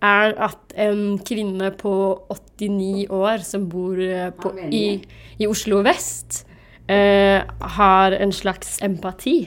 er 0.03 0.35
at 0.43 0.75
en 0.79 1.17
kvinne 1.25 1.71
på 1.79 1.93
89 2.31 3.07
år 3.13 3.43
som 3.47 3.67
bor 3.71 3.99
eh, 4.01 4.31
på, 4.35 4.51
i, 4.67 4.99
i, 5.39 5.47
Oslo 5.47 5.81
vest, 5.85 6.43
eh, 6.91 7.41
har 7.77 8.17
en 8.17 8.33
slags 8.35 8.79
empati. 8.85 9.37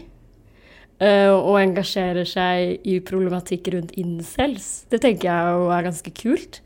Eh, 0.98 1.30
og 1.30 1.60
engasjerer 1.60 2.26
seg 2.26 2.86
i 2.88 2.98
problematikk 3.06 3.70
rundt 3.74 3.94
incels. 4.00 4.88
Det 4.90 4.98
tenker 5.04 5.30
jeg 5.30 5.58
jo 5.58 5.68
er 5.70 5.86
ganske 5.86 6.14
kult. 6.16 6.60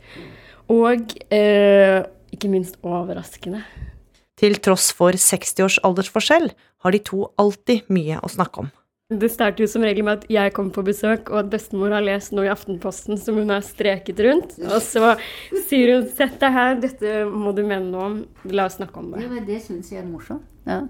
Og 0.72 1.16
eh, 1.34 2.00
ikke 2.32 2.48
minst 2.48 2.78
overraskende. 2.80 3.60
Til 4.40 4.56
tross 4.64 4.88
for 4.96 5.14
60 5.14 5.60
års 5.62 5.76
aldersforskjell 5.84 6.48
har 6.82 6.94
de 6.94 7.02
to 7.04 7.26
alltid 7.38 7.92
mye 7.92 8.18
å 8.24 8.30
snakke 8.32 8.64
om. 8.64 8.72
Det 9.18 9.28
starter 9.32 9.64
jo 9.64 9.68
som 9.70 9.84
regel 9.84 10.06
med 10.06 10.22
at 10.22 10.30
jeg 10.32 10.52
kommer 10.56 10.74
på 10.74 10.84
besøk, 10.86 11.30
og 11.32 11.42
at 11.42 11.50
bestemor 11.52 11.92
har 11.96 12.04
lest 12.04 12.32
noe 12.36 12.46
i 12.46 12.52
Aftenposten 12.52 13.18
som 13.20 13.36
hun 13.40 13.52
har 13.52 13.64
streket 13.66 14.20
rundt. 14.24 14.56
Og 14.62 14.80
så 14.84 15.14
sier 15.68 15.96
hun 15.96 16.08
'sett 16.08 16.38
deg 16.40 16.52
her, 16.52 16.74
dette 16.80 17.24
må 17.28 17.54
du 17.56 17.62
mene 17.62 17.90
noe 17.90 18.08
om', 18.08 18.26
la 18.44 18.66
oss 18.66 18.78
snakke 18.80 18.98
om 18.98 19.12
det. 19.12 19.24
Ja, 19.24 19.44
det 19.46 19.60
syns 19.66 19.92
jeg 19.92 20.02
er 20.02 20.08
morsomt. 20.08 20.46
Ja. 20.66 20.86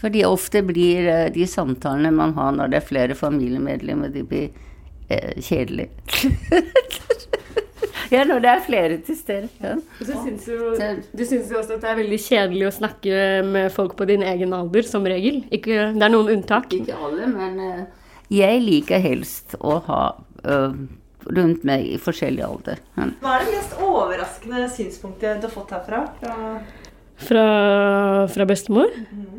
Fordi 0.00 0.24
ofte 0.26 0.62
blir 0.66 1.06
eh, 1.06 1.32
de 1.32 1.46
samtalene 1.46 2.10
man 2.12 2.34
har 2.34 2.52
når 2.52 2.72
det 2.72 2.80
er 2.80 2.88
flere 2.88 3.14
familiemedlemmer, 3.14 4.10
de 4.12 4.22
blir 4.22 4.48
eh, 5.08 5.32
kjedelige. 5.40 5.90
Ja, 8.12 8.24
når 8.26 8.42
det 8.44 8.50
er 8.50 8.62
flere 8.64 8.96
til 9.06 9.16
stede. 9.18 9.48
Ja. 9.62 9.74
Syns 10.00 10.48
jo, 10.48 10.72
du 10.74 11.24
syns 11.24 11.52
jo 11.52 11.60
også 11.60 11.76
at 11.76 11.84
det 11.84 11.90
er 11.92 12.00
veldig 12.00 12.18
kjedelig 12.24 12.66
å 12.68 12.74
snakke 12.78 13.20
med 13.46 13.70
folk 13.74 13.94
på 13.98 14.08
din 14.10 14.24
egen 14.26 14.54
alder, 14.56 14.86
som 14.88 15.06
regel. 15.08 15.42
Ikke, 15.54 15.92
det 15.94 16.06
er 16.06 16.12
noen 16.12 16.32
unntak. 16.36 16.74
Ikke 16.74 16.98
alle, 17.06 17.28
men 17.30 17.60
uh, 17.62 18.10
jeg 18.34 18.62
liker 18.64 19.02
helst 19.04 19.56
å 19.60 19.78
ha 19.88 20.02
uh, 20.16 20.76
rundt 21.30 21.64
meg 21.66 21.86
i 21.94 22.00
forskjellig 22.02 22.44
alder. 22.46 22.82
Ja. 22.98 23.08
Hva 23.22 23.38
er 23.38 23.46
det 23.46 23.56
mest 23.56 23.78
overraskende 23.80 24.66
synspunktet 24.74 25.40
du 25.40 25.48
har 25.48 25.54
fått 25.54 25.74
herfra? 25.76 26.04
Fra, 26.20 26.36
fra, 27.28 27.46
fra 28.34 28.48
bestemor? 28.48 28.92
Mm 28.94 29.24
-hmm. 29.24 29.33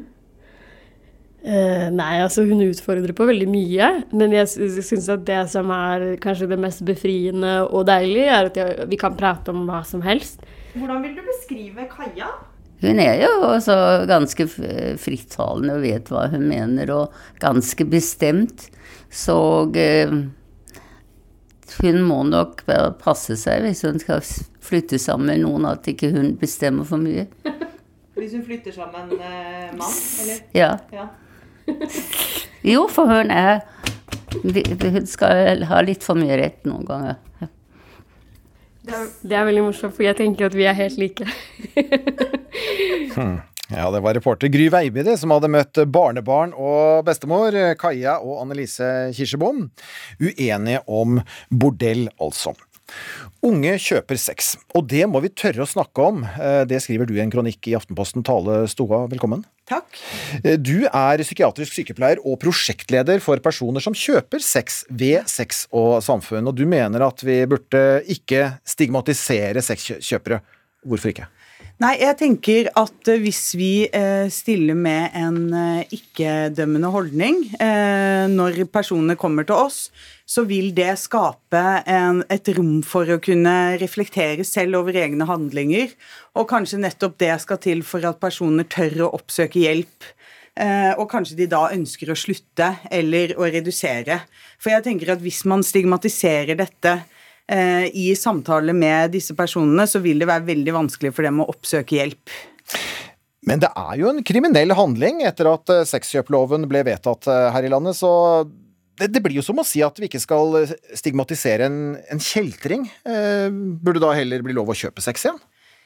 Uh, 1.46 1.92
nei, 1.94 2.16
altså 2.24 2.42
hun 2.50 2.64
utfordrer 2.66 3.14
på 3.14 3.28
veldig 3.30 3.46
mye. 3.52 3.90
Men 4.18 4.34
jeg 4.34 4.50
syns 4.50 5.10
at 5.14 5.26
det 5.28 5.44
som 5.52 5.70
er 5.74 6.16
kanskje 6.24 6.50
det 6.50 6.58
mest 6.62 6.82
befriende 6.88 7.60
og 7.68 7.86
deilige, 7.90 8.32
er 8.34 8.50
at 8.50 8.58
jeg, 8.58 8.88
vi 8.90 8.98
kan 8.98 9.18
prate 9.18 9.54
om 9.54 9.68
hva 9.70 9.84
som 9.86 10.02
helst. 10.06 10.42
Hvordan 10.74 11.04
vil 11.06 11.14
du 11.18 11.22
beskrive 11.28 11.86
Kaja? 11.92 12.32
Hun 12.82 13.00
er 13.00 13.22
jo 13.22 13.30
også 13.48 13.76
ganske 14.10 14.48
frittalende 15.00 15.78
og 15.78 15.86
vet 15.86 16.10
hva 16.12 16.26
hun 16.34 16.48
mener, 16.50 16.90
og 16.96 17.14
ganske 17.42 17.86
bestemt. 17.94 18.66
Så 19.14 19.38
uh, 19.70 20.16
hun 21.82 22.02
må 22.08 22.18
nok 22.26 22.66
passe 23.02 23.38
seg 23.40 23.68
hvis 23.68 23.86
hun 23.86 24.02
skal 24.02 24.26
flytte 24.66 24.98
sammen 25.02 25.30
med 25.30 25.46
noen, 25.46 25.70
at 25.70 25.86
ikke 25.94 26.10
hun 26.16 26.34
bestemmer 26.42 26.90
for 26.90 27.02
mye. 27.02 27.28
Hvis 28.16 28.32
hun 28.32 28.46
flytter 28.48 28.72
sammen 28.72 29.10
med 29.12 29.20
uh, 29.20 29.74
mann, 29.76 29.96
eller? 30.24 30.38
Ja. 30.56 30.70
ja. 30.96 31.10
Jo, 32.72 32.86
for 32.92 33.10
hun 33.10 33.32
er 33.34 33.64
Hun 34.36 35.08
skal 35.08 35.64
ha 35.70 35.82
litt 35.86 36.04
for 36.04 36.20
mye 36.20 36.36
rett 36.38 36.66
noen 36.68 36.86
ganger. 36.86 37.22
Det 38.86 38.94
er, 38.94 39.06
det 39.26 39.38
er 39.40 39.46
veldig 39.48 39.64
morsomt, 39.66 39.96
for 39.96 40.06
jeg 40.06 40.18
tenker 40.20 40.50
at 40.50 40.56
vi 40.58 40.68
er 40.70 40.76
helt 40.78 41.00
like. 41.02 41.26
hmm. 43.16 43.38
Ja, 43.72 43.88
det 43.90 44.04
var 44.06 44.14
reporter 44.14 44.52
Gry 44.54 44.68
Veibide 44.70 45.16
som 45.18 45.32
hadde 45.34 45.50
møtt 45.50 45.80
barnebarn 45.90 46.52
og 46.54 47.02
bestemor, 47.08 47.56
Kaja 47.82 48.20
og 48.22 48.44
Annelise 48.44 49.10
Kirsebom. 49.18 49.64
Uenige 50.22 50.84
om 50.86 51.18
bordell, 51.50 52.06
altså. 52.22 52.54
Unge 53.46 53.76
kjøper 53.82 54.18
sex, 54.18 54.56
og 54.74 54.88
det 54.90 55.04
må 55.12 55.20
vi 55.22 55.30
tørre 55.30 55.66
å 55.66 55.70
snakke 55.70 56.02
om. 56.02 56.24
Eh, 56.26 56.64
det 56.70 56.80
skriver 56.82 57.06
du 57.06 57.14
i 57.18 57.22
en 57.22 57.34
kronikk 57.34 57.68
i 57.70 57.76
Aftenposten. 57.78 58.24
Tale 58.26 58.64
Stoa, 58.72 59.04
velkommen. 59.12 59.44
Takk. 59.70 60.00
Eh, 60.42 60.58
du 60.58 60.88
er 60.88 61.22
psykiatrisk 61.22 61.76
sykepleier 61.76 62.24
og 62.26 62.40
prosjektleder 62.42 63.22
for 63.22 63.42
personer 63.46 63.84
som 63.84 63.98
kjøper 63.98 64.42
sex 64.42 64.84
ved 64.90 65.30
Sex 65.30 65.66
og 65.76 66.00
Samfunn, 66.06 66.50
og 66.50 66.58
du 66.58 66.66
mener 66.70 67.06
at 67.06 67.22
vi 67.26 67.42
burde 67.50 67.86
ikke 68.16 68.56
stigmatisere 68.66 69.62
sexkjøpere. 69.66 70.42
Hvorfor 70.86 71.14
ikke? 71.14 71.30
Nei, 71.76 71.98
jeg 72.00 72.16
tenker 72.16 72.68
at 72.80 73.10
eh, 73.12 73.20
hvis 73.20 73.50
vi 73.60 73.70
eh, 73.84 74.30
stiller 74.32 74.78
med 74.80 75.12
en 75.20 75.40
eh, 75.52 75.96
ikke-dømmende 75.98 76.92
holdning 76.94 77.42
når 78.32 78.62
personene 78.72 79.18
kommer 79.20 79.44
til 79.48 79.60
oss, 79.60 79.80
så 80.24 80.46
vil 80.48 80.70
det 80.76 80.94
skape 81.02 81.64
en, 81.92 82.22
et 82.32 82.48
rom 82.56 82.80
for 82.86 83.12
å 83.12 83.20
kunne 83.24 83.76
reflektere 83.82 84.46
selv 84.48 84.80
over 84.80 84.96
egne 85.02 85.28
handlinger. 85.28 85.92
Og 86.40 86.48
kanskje 86.50 86.80
nettopp 86.80 87.20
det 87.22 87.34
skal 87.44 87.60
til 87.62 87.84
for 87.88 88.08
at 88.08 88.22
personer 88.24 88.68
tør 88.72 89.06
å 89.06 89.12
oppsøke 89.20 89.62
hjelp. 89.66 90.08
Og 90.96 91.06
kanskje 91.12 91.38
de 91.42 91.50
da 91.52 91.66
ønsker 91.76 92.10
å 92.12 92.18
slutte 92.18 92.72
eller 92.88 93.36
å 93.38 93.48
redusere. 93.52 94.22
For 94.58 94.72
jeg 94.74 94.86
tenker 94.88 95.14
at 95.14 95.24
hvis 95.24 95.44
man 95.48 95.64
stigmatiserer 95.68 96.58
dette 96.60 96.98
i 97.46 98.08
samtale 98.18 98.74
med 98.74 99.12
disse 99.14 99.36
personene, 99.38 99.84
så 99.86 100.00
vil 100.02 100.18
det 100.18 100.26
være 100.26 100.48
veldig 100.48 100.74
vanskelig 100.74 101.12
for 101.14 101.28
dem 101.28 101.44
å 101.44 101.46
oppsøke 101.52 102.00
hjelp. 102.00 102.32
Men 103.46 103.62
det 103.62 103.70
er 103.78 103.98
jo 104.00 104.10
en 104.10 104.24
kriminell 104.26 104.74
handling 104.78 105.22
etter 105.26 105.50
at 105.52 105.72
eh, 105.72 105.86
sexkjøploven 105.88 106.66
ble 106.70 106.82
vedtatt 106.88 107.30
eh, 107.30 107.50
her 107.54 107.68
i 107.68 107.72
landet, 107.72 107.98
så 107.98 108.10
det, 108.98 109.12
det, 109.14 109.22
blir 109.22 109.38
jo 109.38 109.46
som 109.46 109.60
å 109.62 109.68
si 109.68 109.84
at 109.86 110.00
vi 110.00 110.10
ikke 110.10 110.24
skal 110.24 110.64
stigmatisere 110.96 111.68
en, 111.68 111.80
en 112.10 112.22
kjeltring. 112.22 112.88
Eh, 113.06 113.50
burde 113.52 114.02
da 114.02 114.14
heller 114.18 114.46
bli 114.46 114.56
lov 114.56 114.72
å 114.72 114.78
kjøpe 114.78 115.04
sex 115.04 115.28
igjen? 115.28 115.38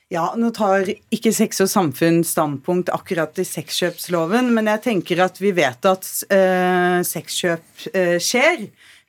Ja, 0.10 0.32
Nå 0.34 0.50
tar 0.58 0.88
ikke 1.14 1.30
Sex 1.38 1.60
og 1.62 1.68
Samfunn 1.70 2.24
standpunkt 2.26 2.90
akkurat 2.90 3.38
i 3.38 3.44
sexkjøpsloven, 3.46 4.48
men 4.56 4.66
jeg 4.72 4.82
tenker 4.88 5.22
at 5.22 5.38
vi 5.38 5.52
vet 5.54 5.86
at 5.86 6.08
eh, 6.34 6.98
sexkjøp 7.06 7.84
eh, 7.94 8.16
skjer. 8.18 8.64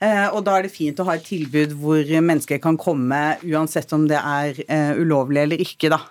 Eh, 0.04 0.26
og 0.28 0.44
da 0.44 0.58
er 0.58 0.66
det 0.66 0.74
fint 0.74 1.00
å 1.00 1.06
ha 1.08 1.16
et 1.16 1.24
tilbud 1.24 1.72
hvor 1.80 2.04
mennesker 2.04 2.60
kan 2.60 2.76
komme 2.80 3.20
uansett 3.48 3.96
om 3.96 4.04
det 4.10 4.20
er 4.20 4.60
eh, 4.66 4.92
ulovlig 5.00 5.46
eller 5.46 5.64
ikke, 5.64 5.88
da. 5.94 6.02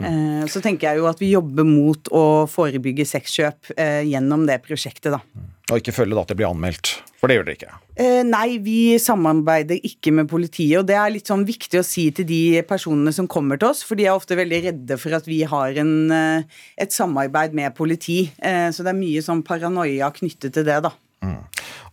Mm. 0.00 0.44
Så 0.52 0.60
tenker 0.64 0.90
jeg 0.90 1.00
jo 1.00 1.06
at 1.08 1.20
vi 1.20 1.30
jobber 1.32 1.64
mot 1.64 2.08
å 2.12 2.24
forebygge 2.52 3.06
sexkjøp 3.08 3.70
gjennom 4.04 4.42
det 4.44 4.58
prosjektet, 4.64 5.14
da. 5.14 5.46
Og 5.70 5.80
ikke 5.80 5.94
følge 5.96 6.16
da 6.16 6.24
at 6.24 6.32
det 6.32 6.36
blir 6.36 6.50
anmeldt, 6.50 6.98
for 7.26 7.32
det 7.32 7.40
gjør 7.40 7.48
dere 7.50 7.58
ikke? 7.58 7.82
nei, 8.28 8.58
vi 8.60 8.96
samarbeider 9.00 9.80
ikke 9.88 10.12
med 10.12 10.28
politiet, 10.28 10.78
og 10.78 10.86
det 10.88 10.98
er 11.00 11.12
litt 11.14 11.30
sånn 11.30 11.46
viktig 11.48 11.80
å 11.80 11.84
si 11.86 12.06
til 12.14 12.26
de 12.28 12.60
personene 12.68 13.12
som 13.14 13.28
kommer 13.30 13.60
til 13.60 13.70
oss, 13.70 13.80
for 13.86 13.98
de 13.98 14.04
er 14.04 14.14
ofte 14.14 14.36
veldig 14.36 14.60
redde 14.66 14.98
for 15.00 15.16
at 15.16 15.28
vi 15.28 15.40
har 15.48 15.78
en, 15.80 15.94
et 16.12 16.92
samarbeid 16.92 17.56
med 17.56 17.72
politi. 17.78 18.26
så 18.36 18.84
det 18.84 18.92
er 18.92 18.98
mye 18.98 19.24
sånn 19.24 19.40
paranoia 19.46 20.10
knyttet 20.12 20.52
til 20.58 20.66
det, 20.68 20.76
da. 20.84 20.92
Mm. 21.24 21.40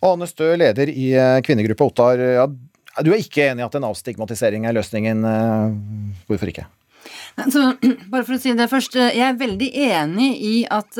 Ane 0.03 0.27
Stø, 0.27 0.51
leder 0.59 0.91
i 0.91 1.11
eh, 1.15 1.39
kvinnegruppa 1.45 1.87
Ottar. 1.87 2.21
Ja, 2.35 2.47
du 3.01 3.11
er 3.13 3.21
ikke 3.21 3.47
enig 3.49 3.63
i 3.63 3.67
at 3.67 3.75
en 3.79 3.87
avstigmatisering 3.87 4.67
er 4.67 4.75
løsningen. 4.75 5.23
Eh, 5.29 6.23
hvorfor 6.27 6.51
ikke? 6.51 6.67
Så, 7.49 7.63
bare 8.11 8.25
for 8.25 8.35
å 8.35 8.41
si 8.41 8.53
det 8.57 8.69
først. 8.71 8.97
Eh, 8.99 9.15
jeg 9.19 9.27
er 9.29 9.39
veldig 9.39 9.71
enig 9.87 10.29
i 10.43 10.55
at 10.67 10.99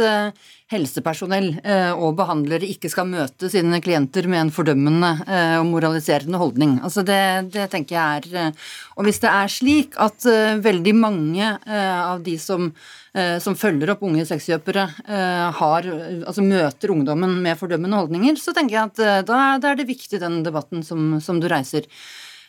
helsepersonell 0.73 1.51
og 1.93 2.15
behandlere 2.17 2.67
ikke 2.67 2.89
skal 2.91 3.07
møte 3.09 3.49
sine 3.51 3.79
klienter 3.83 4.25
med 4.31 4.41
en 4.41 4.51
fordømmende 4.53 5.11
og 5.59 5.67
moraliserende 5.69 6.41
holdning. 6.41 6.75
Altså 6.83 7.05
det, 7.05 7.21
det 7.53 7.69
tenker 7.71 7.95
jeg 7.95 8.33
er 8.33 8.67
Og 8.97 9.07
hvis 9.07 9.21
det 9.23 9.29
er 9.29 9.53
slik 9.53 9.97
at 10.01 10.25
veldig 10.65 10.95
mange 10.97 11.53
av 11.69 12.25
de 12.25 12.35
som 12.41 12.71
Eh, 13.13 13.35
som 13.37 13.53
følger 13.53 13.91
opp 13.93 14.01
unge 14.07 14.23
sexkjøpere, 14.25 14.87
eh, 15.05 15.49
har, 15.59 15.87
altså 16.25 16.41
møter 16.41 16.89
ungdommen 16.89 17.35
med 17.45 17.59
fordømmende 17.59 17.99
holdninger, 17.99 18.39
så 18.41 18.55
tenker 18.57 18.73
jeg 18.73 18.89
at 18.89 19.27
da, 19.27 19.41
da 19.61 19.69
er 19.69 19.77
det 19.77 19.85
viktig, 19.85 20.17
den 20.17 20.39
debatten 20.45 20.81
som, 20.81 21.19
som 21.21 21.37
du 21.37 21.45
reiser. 21.51 21.85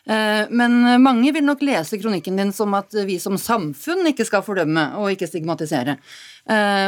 Men 0.05 0.75
mange 1.01 1.31
vil 1.33 1.41
nok 1.47 1.63
lese 1.65 1.97
kronikken 1.97 2.37
din 2.37 2.51
som 2.53 2.75
at 2.77 2.93
vi 3.07 3.15
som 3.17 3.39
samfunn 3.41 4.05
ikke 4.11 4.27
skal 4.27 4.43
fordømme 4.45 4.83
og 4.99 5.09
ikke 5.15 5.25
stigmatisere. 5.25 5.95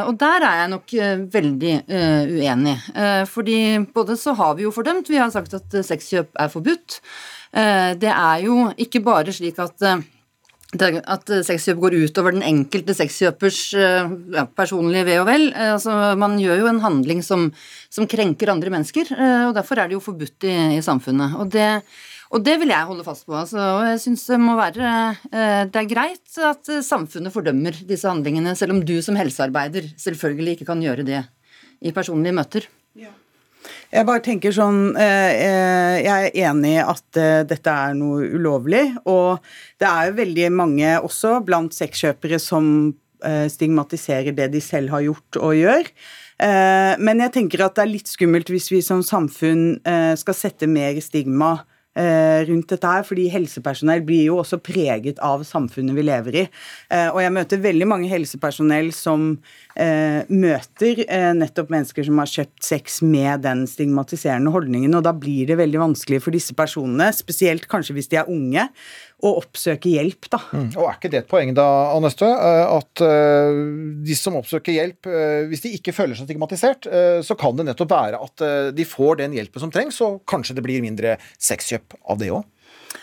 Og 0.05 0.11
der 0.21 0.45
er 0.45 0.59
jeg 0.59 0.71
nok 0.75 0.93
veldig 1.33 1.73
uenig. 2.35 2.75
Fordi 3.31 3.57
både 3.95 4.19
så 4.21 4.35
har 4.37 4.53
vi 4.59 4.67
jo 4.67 4.75
fordømt, 4.75 5.09
vi 5.09 5.17
har 5.17 5.33
sagt 5.33 5.57
at 5.57 5.79
sexkjøp 5.89 6.37
er 6.37 6.53
forbudt. 6.53 6.99
Det 7.97 8.13
er 8.13 8.45
jo 8.45 8.67
ikke 8.77 9.01
bare 9.07 9.33
slik 9.33 9.57
at 9.65 9.81
at 10.75 11.29
sexkjøp 11.47 11.79
går 11.79 11.95
utover 12.03 12.35
den 12.35 12.43
enkelte 12.43 12.93
sexkjøpers 12.93 13.59
eh, 13.73 14.09
ja, 14.35 14.43
personlige 14.51 15.05
ve 15.07 15.15
og 15.21 15.27
vel. 15.29 15.47
Eh, 15.53 15.73
altså, 15.77 16.15
man 16.19 16.35
gjør 16.41 16.59
jo 16.59 16.67
en 16.67 16.81
handling 16.83 17.23
som, 17.23 17.53
som, 17.89 18.07
krenker 18.07 18.51
andre 18.51 18.69
mennesker, 18.69 19.07
eh, 19.15 19.47
og 19.47 19.55
derfor 19.55 19.79
er 19.79 19.87
det 19.87 19.95
jo 19.95 20.03
forbudt 20.03 20.43
i, 20.43 20.75
i 20.75 20.81
samfunnet. 20.83 21.37
Og 21.39 21.47
det, 21.53 21.81
og 22.33 22.43
det, 22.43 22.57
vil 22.59 22.73
jeg 22.73 22.87
holde 22.89 23.05
fast 23.07 23.23
på. 23.27 23.35
Altså, 23.39 23.59
og 23.77 23.85
jeg 23.87 24.01
synes 24.03 24.25
det 24.27 24.39
må 24.41 24.57
være 24.59 24.89
Det 25.71 25.79
er 25.79 25.87
greit 25.87 26.39
at 26.43 26.71
samfunnet 26.83 27.31
fordømmer 27.31 27.77
disse 27.87 28.09
handlingene, 28.09 28.55
selv 28.55 28.75
om 28.75 28.81
du 28.83 28.97
som 29.05 29.15
helsearbeider 29.15 29.87
selvfølgelig 29.95 30.57
ikke 30.57 30.67
kan 30.73 30.83
gjøre 30.83 31.07
det 31.07 31.21
i 31.87 31.93
personlige 31.95 32.35
møter. 32.35 32.67
Ja. 32.97 33.13
Jeg 33.91 34.07
bare 34.07 34.23
tenker 34.23 34.53
sånn 34.55 34.95
eh, 34.99 35.31
eh, 35.31 35.95
Jeg 36.03 36.29
er 36.29 36.37
enig 36.49 36.75
i 36.75 36.83
at 36.83 37.19
eh, 37.19 37.41
dette 37.47 37.73
er 37.73 37.97
noe 37.97 38.27
ulovlig. 38.35 38.83
Og 39.07 39.43
det 39.79 39.89
er 39.89 40.09
jo 40.09 40.19
veldig 40.21 40.47
mange 40.55 40.93
også 40.99 41.37
blant 41.47 41.75
sexkjøpere 41.75 42.41
som 42.41 42.95
stigmatiserer 43.17 44.35
det 44.37 44.45
de 44.53 44.59
selv 44.61 44.91
har 44.93 45.01
gjort 45.01 45.39
og 45.41 45.55
gjør. 45.57 45.87
Men 47.01 47.23
jeg 47.23 47.31
tenker 47.33 47.63
at 47.65 47.73
det 47.73 47.81
er 47.81 47.89
litt 47.89 48.11
skummelt 48.11 48.51
hvis 48.53 48.67
vi 48.69 48.83
som 48.85 49.01
samfunn 49.01 49.79
skal 50.21 50.37
sette 50.37 50.69
mer 50.69 50.99
stigma 51.01 51.55
Eh, 51.57 51.76
rundt 52.47 52.69
dette 52.69 52.89
her, 52.91 53.05
fordi 53.07 53.27
helsepersonell 53.33 54.03
blir 54.05 54.27
jo 54.27 54.39
også 54.41 54.59
preget 54.61 55.21
av 55.23 55.41
samfunnet 55.47 55.97
vi 55.97 56.05
lever 56.05 56.41
i. 56.43 56.45
Eh, 56.93 57.07
og 57.09 57.21
jeg 57.23 57.33
møter 57.33 57.63
veldig 57.63 57.87
mange 57.89 58.11
helsepersonell 58.11 58.91
som 58.95 59.29
eh, 59.73 60.21
møter 60.29 61.03
nettopp 61.37 61.71
mennesker 61.73 62.07
som 62.07 62.21
har 62.21 62.31
kjøpt 62.31 62.67
sex 62.67 63.01
med 63.05 63.43
den 63.47 63.65
stigmatiserende 63.69 64.53
holdningen, 64.53 64.95
og 64.97 65.05
da 65.07 65.15
blir 65.15 65.49
det 65.49 65.59
veldig 65.59 65.83
vanskelig 65.87 66.21
for 66.23 66.35
disse 66.35 66.55
personene, 66.57 67.09
spesielt 67.15 67.67
kanskje 67.71 67.97
hvis 67.97 68.11
de 68.13 68.21
er 68.21 68.31
unge, 68.31 68.67
å 69.25 69.31
oppsøke 69.39 69.89
hjelp. 69.89 70.27
Da. 70.29 70.39
Mm. 70.53 70.67
Og 70.75 70.83
Er 70.85 70.97
ikke 70.97 71.11
det 71.13 71.23
et 71.23 71.29
poeng 71.29 71.53
da, 71.57 71.65
Anøstø, 71.95 72.27
at 72.29 73.01
uh, 73.01 73.61
de 74.05 74.17
som 74.17 74.37
oppsøker 74.37 74.75
hjelp, 74.75 75.09
uh, 75.09 75.47
hvis 75.49 75.65
de 75.65 75.73
ikke 75.79 75.95
føler 75.95 76.17
seg 76.17 76.29
stigmatisert, 76.29 76.89
så 77.25 77.37
kan 77.39 77.57
det 77.57 77.65
nettopp 77.67 77.89
være 77.91 78.19
at 78.21 78.43
de 78.75 78.85
får 78.87 79.23
den 79.23 79.33
hjelpen 79.37 79.63
som 79.63 79.73
trengs, 79.73 79.97
og 80.05 80.21
kanskje 80.29 80.57
det 80.57 80.65
blir 80.65 80.83
mindre 80.85 81.17
sexkjøp 81.41 81.97
av 82.05 82.21
det 82.21 82.29
òg? 82.35 82.45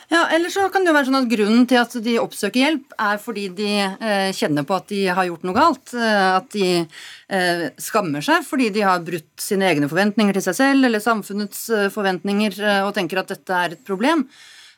Ja, 0.09 0.29
eller 0.29 0.51
så 0.53 0.67
kan 0.69 0.85
det 0.85 0.93
jo 0.93 0.97
være 0.97 1.09
sånn 1.09 1.19
at 1.23 1.29
Grunnen 1.31 1.67
til 1.69 1.81
at 1.81 1.95
de 2.05 2.17
oppsøker 2.21 2.61
hjelp, 2.61 2.95
er 3.01 3.21
fordi 3.23 3.47
de 3.57 3.71
eh, 3.83 4.31
kjenner 4.37 4.67
på 4.67 4.77
at 4.77 4.89
de 4.93 5.01
har 5.17 5.29
gjort 5.29 5.47
noe 5.49 5.57
galt. 5.57 5.95
Eh, 5.97 6.27
at 6.37 6.51
de 6.53 6.69
eh, 6.85 7.65
skammer 7.81 8.25
seg 8.25 8.45
fordi 8.47 8.71
de 8.75 8.85
har 8.85 9.05
brutt 9.05 9.33
sine 9.41 9.71
egne 9.71 9.89
forventninger 9.91 10.37
til 10.37 10.45
seg 10.45 10.59
selv 10.61 10.89
eller 10.89 11.03
samfunnets 11.03 11.67
forventninger 11.95 12.59
og 12.85 12.93
tenker 12.97 13.23
at 13.23 13.33
dette 13.33 13.63
er 13.65 13.77
et 13.77 13.87
problem. 13.87 14.27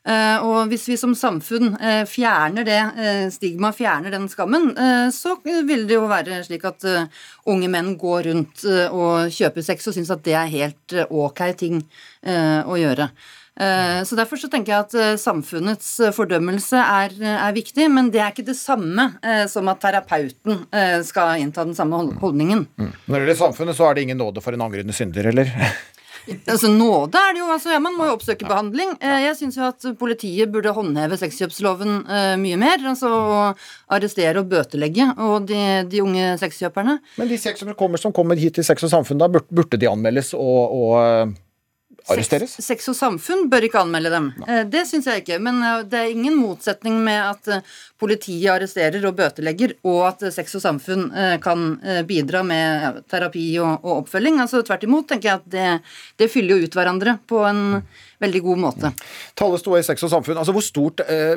Eh, 0.07 0.45
og 0.47 0.71
hvis 0.71 0.85
vi 0.87 0.97
som 1.01 1.17
samfunn 1.19 1.73
eh, 1.81 2.05
fjerner 2.07 2.67
det 2.67 2.79
stigmaet, 2.87 3.35
stigma, 3.37 3.71
fjerner 3.75 4.13
den 4.15 4.27
skammen, 4.31 4.69
så 5.13 5.37
vil 5.45 5.85
det 5.89 5.97
jo 5.97 6.07
være 6.11 6.41
slik 6.45 6.65
at 6.67 6.85
unge 7.49 7.69
menn 7.71 7.93
går 7.99 8.27
rundt 8.29 8.65
og 8.67 9.33
kjøper 9.33 9.65
sex 9.65 9.87
og 9.89 9.97
syns 9.97 10.11
at 10.13 10.23
det 10.27 10.35
er 10.37 10.51
helt 10.51 10.95
ok 11.07 11.43
ting 11.59 11.79
å 12.27 12.77
gjøre. 12.81 13.09
Så 14.09 14.19
Derfor 14.19 14.41
så 14.41 14.51
tenker 14.53 14.75
jeg 14.75 14.87
at 14.87 15.21
samfunnets 15.23 15.89
fordømmelse 16.17 16.81
er, 16.81 17.17
er, 17.23 17.57
viktig, 17.57 17.89
men 17.93 18.11
det 18.13 18.23
er 18.23 18.35
ikke 18.35 18.49
det 18.51 18.59
samme 18.59 19.09
som 19.53 19.71
at 19.73 19.81
terapeuten 19.85 20.67
skal 21.07 21.43
innta 21.43 21.65
den 21.65 21.77
samme 21.79 22.03
holdningen. 22.21 22.67
Mm. 22.77 22.93
Når 23.07 23.15
det 23.15 23.23
gjelder 23.25 23.43
samfunnet, 23.45 23.79
så 23.79 23.89
er 23.89 23.97
det 23.97 24.09
ingen 24.09 24.21
nåde 24.21 24.45
for 24.45 24.57
en 24.57 24.67
angrende 24.67 24.97
synder, 24.97 25.31
eller? 25.33 25.55
Altså 26.53 26.71
Nåde 26.73 27.21
er 27.21 27.35
det 27.37 27.43
jo. 27.43 27.49
altså 27.55 27.73
ja, 27.75 27.81
Man 27.83 27.97
må 27.97 28.09
jo 28.09 28.17
oppsøke 28.17 28.49
behandling. 28.49 28.95
Eh, 29.01 29.23
jeg 29.27 29.39
syns 29.39 29.59
jo 29.59 29.67
at 29.69 29.87
politiet 30.01 30.53
burde 30.53 30.75
håndheve 30.75 31.19
sexkjøpsloven 31.21 32.03
uh, 32.09 32.35
mye 32.41 32.59
mer. 32.61 32.83
altså 32.93 33.11
Arrestere 33.93 34.43
og 34.43 34.51
bøtelegge 34.51 35.09
og 35.23 35.49
de, 35.49 35.61
de 35.91 36.03
unge 36.03 36.35
sexkjøperne. 36.43 36.99
Men 37.21 37.31
de 37.31 37.39
sexkjøperne 37.41 38.01
som 38.03 38.15
kommer, 38.15 38.39
hit 38.39 38.59
til 38.59 38.67
Sex 38.67 38.85
og 38.87 38.93
Samfunn, 38.93 39.21
da 39.23 39.29
burde 39.31 39.79
de 39.81 39.89
anmeldes 39.91 40.33
og, 40.37 40.75
og 40.77 40.95
eh, 41.01 41.35
arresteres? 42.13 42.57
Sex, 42.57 42.67
sex, 42.67 42.89
og 42.93 42.97
samfunn 42.99 43.47
bør 43.53 43.67
ikke 43.69 43.83
anmelde 43.83 44.13
dem. 44.15 44.31
Nei. 44.43 44.61
Det 44.73 44.85
syns 44.89 45.09
jeg 45.11 45.25
ikke. 45.25 45.41
Men 45.43 45.61
det 45.91 46.01
er 46.01 46.15
ingen 46.15 46.37
motsetning 46.39 46.99
med 47.05 47.21
at 47.21 47.73
politiet 48.01 48.51
arresterer 48.53 49.05
og 49.09 49.17
bøtelegger, 49.19 49.77
og 49.89 50.03
at 50.11 50.27
Sex 50.35 50.59
og 50.59 50.63
Samfunn 50.65 51.07
kan 51.43 51.67
bidra 52.09 52.43
med 52.47 53.01
terapi 53.11 53.47
og, 53.63 53.81
og 53.81 54.03
oppfølging. 54.03 54.41
Altså 54.45 54.61
Tvert 54.67 54.85
imot 54.85 55.09
tenker 55.11 55.31
jeg 55.31 55.41
at 55.41 55.49
det, 55.53 55.69
det, 56.21 56.31
fyller 56.33 56.61
jo 56.61 56.69
ut 56.69 56.77
hverandre 56.77 57.17
på 57.29 57.41
en 57.49 57.63
veldig 58.23 58.43
god 58.45 58.63
måte. 58.67 58.93
Tallet 59.39 59.63
sto 59.63 59.77
i 59.77 59.85
Sex 59.87 60.07
og 60.07 60.13
Samfunn. 60.13 60.41
Altså 60.41 60.55
Hvor 60.57 60.65
stort 60.65 61.03
eh, 61.07 61.37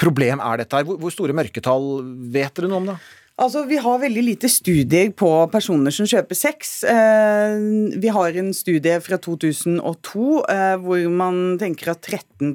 problem 0.00 0.42
er 0.42 0.62
dette 0.62 0.78
her? 0.78 0.86
Hvor, 0.88 1.00
hvor 1.02 1.14
store 1.14 1.36
mørketall 1.36 1.90
vet 2.34 2.54
dere 2.58 2.70
noe 2.70 2.82
om 2.82 2.92
det? 2.92 3.00
Altså, 3.42 3.64
Vi 3.66 3.78
har 3.82 3.98
veldig 3.98 4.22
lite 4.22 4.48
studier 4.50 5.08
på 5.18 5.28
personer 5.50 5.90
som 5.94 6.06
kjøper 6.06 6.38
sex. 6.38 6.70
Eh, 6.86 7.56
vi 7.98 8.12
har 8.14 8.38
en 8.38 8.52
studie 8.54 9.00
fra 9.02 9.18
2002 9.18 10.26
eh, 10.52 10.74
hvor 10.84 11.08
man 11.10 11.40
tenker 11.58 11.90
at 11.90 12.06
13 12.06 12.54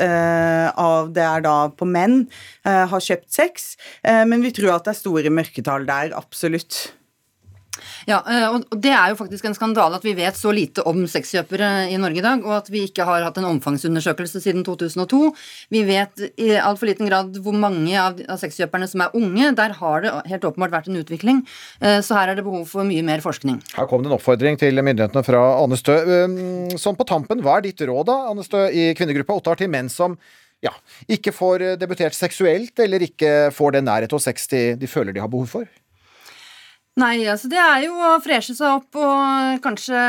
eh, 0.00 0.66
av 0.74 1.12
det 1.14 1.26
er 1.26 1.44
da 1.46 1.56
på 1.70 1.86
menn 1.86 2.24
har 2.64 3.02
kjøpt 3.02 3.30
sex. 3.30 3.74
Men 4.02 4.42
vi 4.42 4.50
tror 4.54 4.74
at 4.74 4.88
det 4.88 4.96
er 4.96 4.98
store 4.98 5.30
mørketall 5.30 5.86
der, 5.86 6.16
absolutt. 6.18 6.90
Ja, 8.08 8.20
eh, 8.26 8.46
og 8.50 8.80
Det 8.82 8.92
er 8.92 9.12
jo 9.12 9.18
faktisk 9.18 9.46
en 9.46 9.54
skandale 9.56 9.98
at 10.00 10.04
vi 10.04 10.14
vet 10.18 10.38
så 10.38 10.52
lite 10.54 10.84
om 10.88 11.02
sexkjøpere 11.08 11.90
i 11.92 11.98
Norge 12.00 12.20
i 12.20 12.24
dag, 12.24 12.42
og 12.46 12.56
at 12.58 12.70
vi 12.72 12.84
ikke 12.88 13.06
har 13.06 13.24
hatt 13.26 13.38
en 13.40 13.48
omfangsundersøkelse 13.52 14.42
siden 14.42 14.64
2002. 14.66 15.20
Vi 15.72 15.84
vet 15.88 16.24
i 16.40 16.52
altfor 16.58 16.90
liten 16.90 17.08
grad 17.10 17.38
hvor 17.42 17.56
mange 17.56 17.94
av 18.00 18.18
sexkjøperne 18.40 18.88
som 18.90 19.04
er 19.04 19.16
unge. 19.18 19.52
Der 19.58 19.76
har 19.78 20.04
det 20.04 20.14
helt 20.32 20.48
åpenbart 20.48 20.74
vært 20.74 20.90
en 20.90 21.00
utvikling, 21.00 21.44
eh, 21.80 22.00
så 22.04 22.18
her 22.18 22.32
er 22.32 22.40
det 22.40 22.46
behov 22.46 22.66
for 22.70 22.86
mye 22.88 23.04
mer 23.06 23.24
forskning. 23.24 23.60
Her 23.76 23.88
kom 23.90 24.02
det 24.04 24.10
en 24.10 24.18
oppfordring 24.18 24.58
til 24.60 24.82
myndighetene 24.82 25.24
fra 25.26 25.42
Anne 25.60 25.78
Stø. 25.78 25.96
Sånn 26.80 26.98
på 26.98 27.06
tampen, 27.08 27.42
hva 27.44 27.58
er 27.58 27.68
ditt 27.68 27.80
råd 27.86 28.06
da, 28.10 28.20
Anne 28.30 28.44
Stø, 28.46 28.66
i 28.68 28.90
kvinnegruppa 28.98 29.36
Ottar 29.38 29.60
til 29.60 29.70
menn 29.72 29.90
som 29.92 30.18
ja, 30.60 30.72
ikke 31.08 31.32
får 31.32 31.64
debutert 31.80 32.16
seksuelt, 32.16 32.74
eller 32.84 33.00
ikke 33.06 33.48
får 33.56 33.78
den 33.78 33.86
nærhet 33.88 34.12
og 34.12 34.20
sex 34.20 34.50
de, 34.52 34.64
de 34.76 34.90
føler 34.90 35.16
de 35.16 35.22
har 35.22 35.30
behov 35.32 35.48
for? 35.48 35.79
Nei, 37.00 37.22
altså 37.30 37.48
det 37.48 37.58
er 37.60 37.84
jo 37.86 37.94
å 37.96 38.18
freshe 38.20 38.52
seg 38.56 38.66
opp 38.74 38.98
og 38.98 39.60
kanskje 39.64 40.00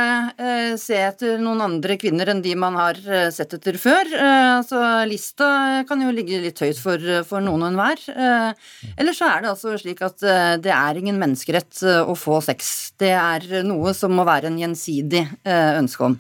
eh, 0.42 0.72
se 0.80 0.98
etter 0.98 1.38
noen 1.40 1.62
andre 1.64 1.96
kvinner 2.00 2.32
enn 2.34 2.42
de 2.44 2.52
man 2.58 2.76
har 2.76 2.98
eh, 3.06 3.30
sett 3.32 3.54
etter 3.56 3.78
før. 3.80 4.10
Eh, 4.12 4.48
altså 4.58 4.80
Lista 5.08 5.52
kan 5.88 6.02
jo 6.04 6.12
ligge 6.12 6.42
litt 6.44 6.60
høyt 6.60 6.80
for, 6.82 7.06
for 7.28 7.44
noen 7.44 7.64
og 7.64 7.70
enhver. 7.70 8.02
Eh, 8.12 8.74
eller 8.98 9.16
så 9.16 9.30
er 9.30 9.44
det 9.44 9.52
altså 9.54 9.76
slik 9.80 10.02
at 10.04 10.26
eh, 10.26 10.56
det 10.64 10.74
er 10.76 11.00
ingen 11.00 11.22
menneskerett 11.22 11.84
eh, 11.86 12.02
å 12.02 12.16
få 12.18 12.42
sex. 12.44 12.74
Det 13.00 13.14
er 13.14 13.62
noe 13.68 13.94
som 13.96 14.12
må 14.18 14.26
være 14.28 14.50
en 14.50 14.60
gjensidig 14.60 15.24
ønske 15.46 16.10
om. 16.10 16.18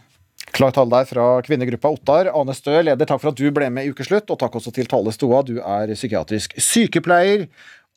Klart 0.55 0.77
tale 0.77 0.93
der 0.93 1.09
fra 1.09 1.25
kvinnegruppa 1.45 1.91
Ottar. 1.97 2.29
Ane 2.37 2.55
Stø, 2.55 2.77
leder, 2.83 3.09
takk 3.09 3.23
for 3.23 3.31
at 3.33 3.41
du 3.41 3.49
ble 3.55 3.67
med 3.73 3.87
i 3.87 3.91
Ukeslutt, 3.91 4.31
og 4.31 4.39
takk 4.39 4.55
også 4.59 4.73
til 4.75 4.87
Tale 4.89 5.11
Stoa. 5.15 5.43
Du 5.47 5.57
er 5.59 5.91
psykiatrisk 5.97 6.55
sykepleier 6.59 7.45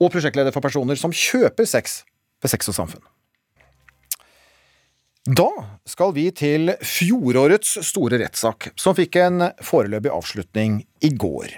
og 0.03 0.11
prosjektleder 0.15 0.55
for 0.55 0.65
personer 0.65 0.99
som 0.99 1.15
kjøper 1.15 1.71
sex 1.71 2.03
ved 2.45 2.53
Sex 2.53 2.71
og 2.71 2.77
Samfunn. 2.77 3.05
Da 5.25 5.49
skal 5.89 6.13
vi 6.13 6.27
til 6.37 6.75
fjorårets 6.85 7.79
store 7.89 8.19
rettssak, 8.21 8.75
som 8.77 8.97
fikk 8.97 9.17
en 9.23 9.47
foreløpig 9.65 10.13
avslutning 10.13 10.83
i 11.01 11.15
går. 11.17 11.55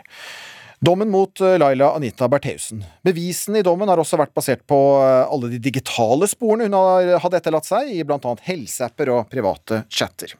Dommen 0.87 1.11
mot 1.11 1.40
eh, 1.40 1.57
Laila 1.59 1.88
Anita 1.96 2.29
Bertheussen. 2.29 2.85
Bevisene 3.03 3.59
i 3.59 3.64
dommen 3.66 3.88
har 3.88 3.99
også 3.99 4.18
vært 4.20 4.35
basert 4.37 4.62
på 4.68 4.77
eh, 5.01 5.25
alle 5.25 5.49
de 5.51 5.59
digitale 5.62 6.29
sporene 6.31 6.68
hun 6.68 6.77
hadde 7.22 7.40
etterlatt 7.40 7.66
seg, 7.66 7.90
i 7.90 8.05
blant 8.07 8.29
annet 8.29 8.44
helseapper 8.46 9.11
og 9.14 9.31
private 9.33 9.83
chatter. 9.88 10.37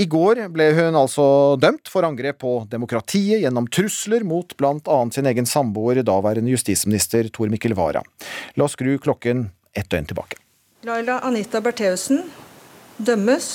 I 0.00 0.08
går 0.10 0.42
ble 0.52 0.66
hun 0.74 0.98
altså 0.98 1.24
dømt 1.60 1.88
for 1.92 2.04
angrep 2.08 2.40
på 2.42 2.54
demokratiet 2.72 3.44
gjennom 3.44 3.70
trusler 3.72 4.24
mot 4.26 4.52
blant 4.58 4.90
annet 4.90 5.16
sin 5.16 5.28
egen 5.30 5.48
samboer, 5.48 6.02
daværende 6.04 6.52
justisminister 6.52 7.30
Tor 7.32 7.52
Mikkel 7.52 7.76
Wara. 7.78 8.02
La 8.56 8.66
oss 8.66 8.76
skru 8.76 8.96
klokken 9.00 9.48
ett 9.74 9.90
døgn 9.90 10.06
tilbake. 10.10 10.38
Laila 10.86 11.18
Anita 11.26 11.60
Bertheussen 11.60 12.30
dømmes 12.96 13.50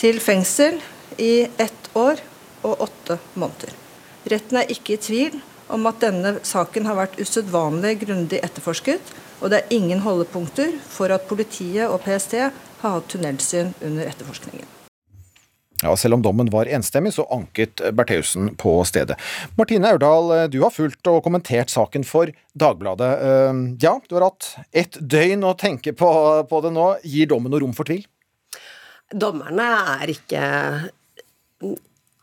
til 0.00 0.20
fengsel 0.22 0.80
i 1.18 1.46
ett 1.58 1.90
år 1.94 2.22
og 2.66 2.86
åtte 2.86 3.18
måneder. 3.34 3.74
Retten 4.30 4.60
er 4.60 4.72
ikke 4.72 4.96
i 4.96 5.00
tvil 5.00 5.38
om 5.70 5.86
at 5.88 6.02
denne 6.02 6.34
saken 6.46 6.88
har 6.88 6.98
vært 6.98 7.20
usedvanlig 7.22 8.00
grundig 8.02 8.42
etterforsket, 8.42 9.14
og 9.40 9.52
det 9.52 9.62
er 9.62 9.76
ingen 9.78 10.02
holdepunkter 10.04 10.74
for 10.90 11.14
at 11.14 11.28
politiet 11.30 11.86
og 11.88 12.02
PST 12.04 12.36
har 12.40 12.52
hatt 12.82 13.08
tunnelsyn 13.12 13.72
under 13.80 14.10
etterforskningen. 14.10 14.79
Ja, 15.82 15.96
Selv 15.96 16.18
om 16.18 16.22
dommen 16.22 16.50
var 16.52 16.68
enstemmig, 16.68 17.14
så 17.16 17.24
anket 17.32 17.80
Bertheussen 17.96 18.54
på 18.60 18.74
stedet. 18.84 19.16
Martine 19.56 19.94
Aurdal, 19.94 20.50
du 20.52 20.58
har 20.60 20.74
fulgt 20.74 21.08
og 21.08 21.22
kommentert 21.24 21.72
saken 21.72 22.04
for 22.04 22.32
Dagbladet. 22.52 23.10
Eh, 23.24 23.60
ja, 23.80 23.94
du 24.08 24.16
har 24.18 24.28
hatt 24.28 24.50
ett 24.76 24.98
døgn 25.00 25.46
å 25.48 25.54
tenke 25.56 25.94
på, 25.96 26.10
på 26.50 26.62
det 26.66 26.74
nå. 26.76 26.88
Gir 27.08 27.30
dommen 27.32 27.52
noe 27.52 27.62
rom 27.64 27.72
for 27.76 27.88
tvil? 27.88 28.04
Dommerne 29.10 29.70
er 29.96 30.12
ikke 30.12 30.42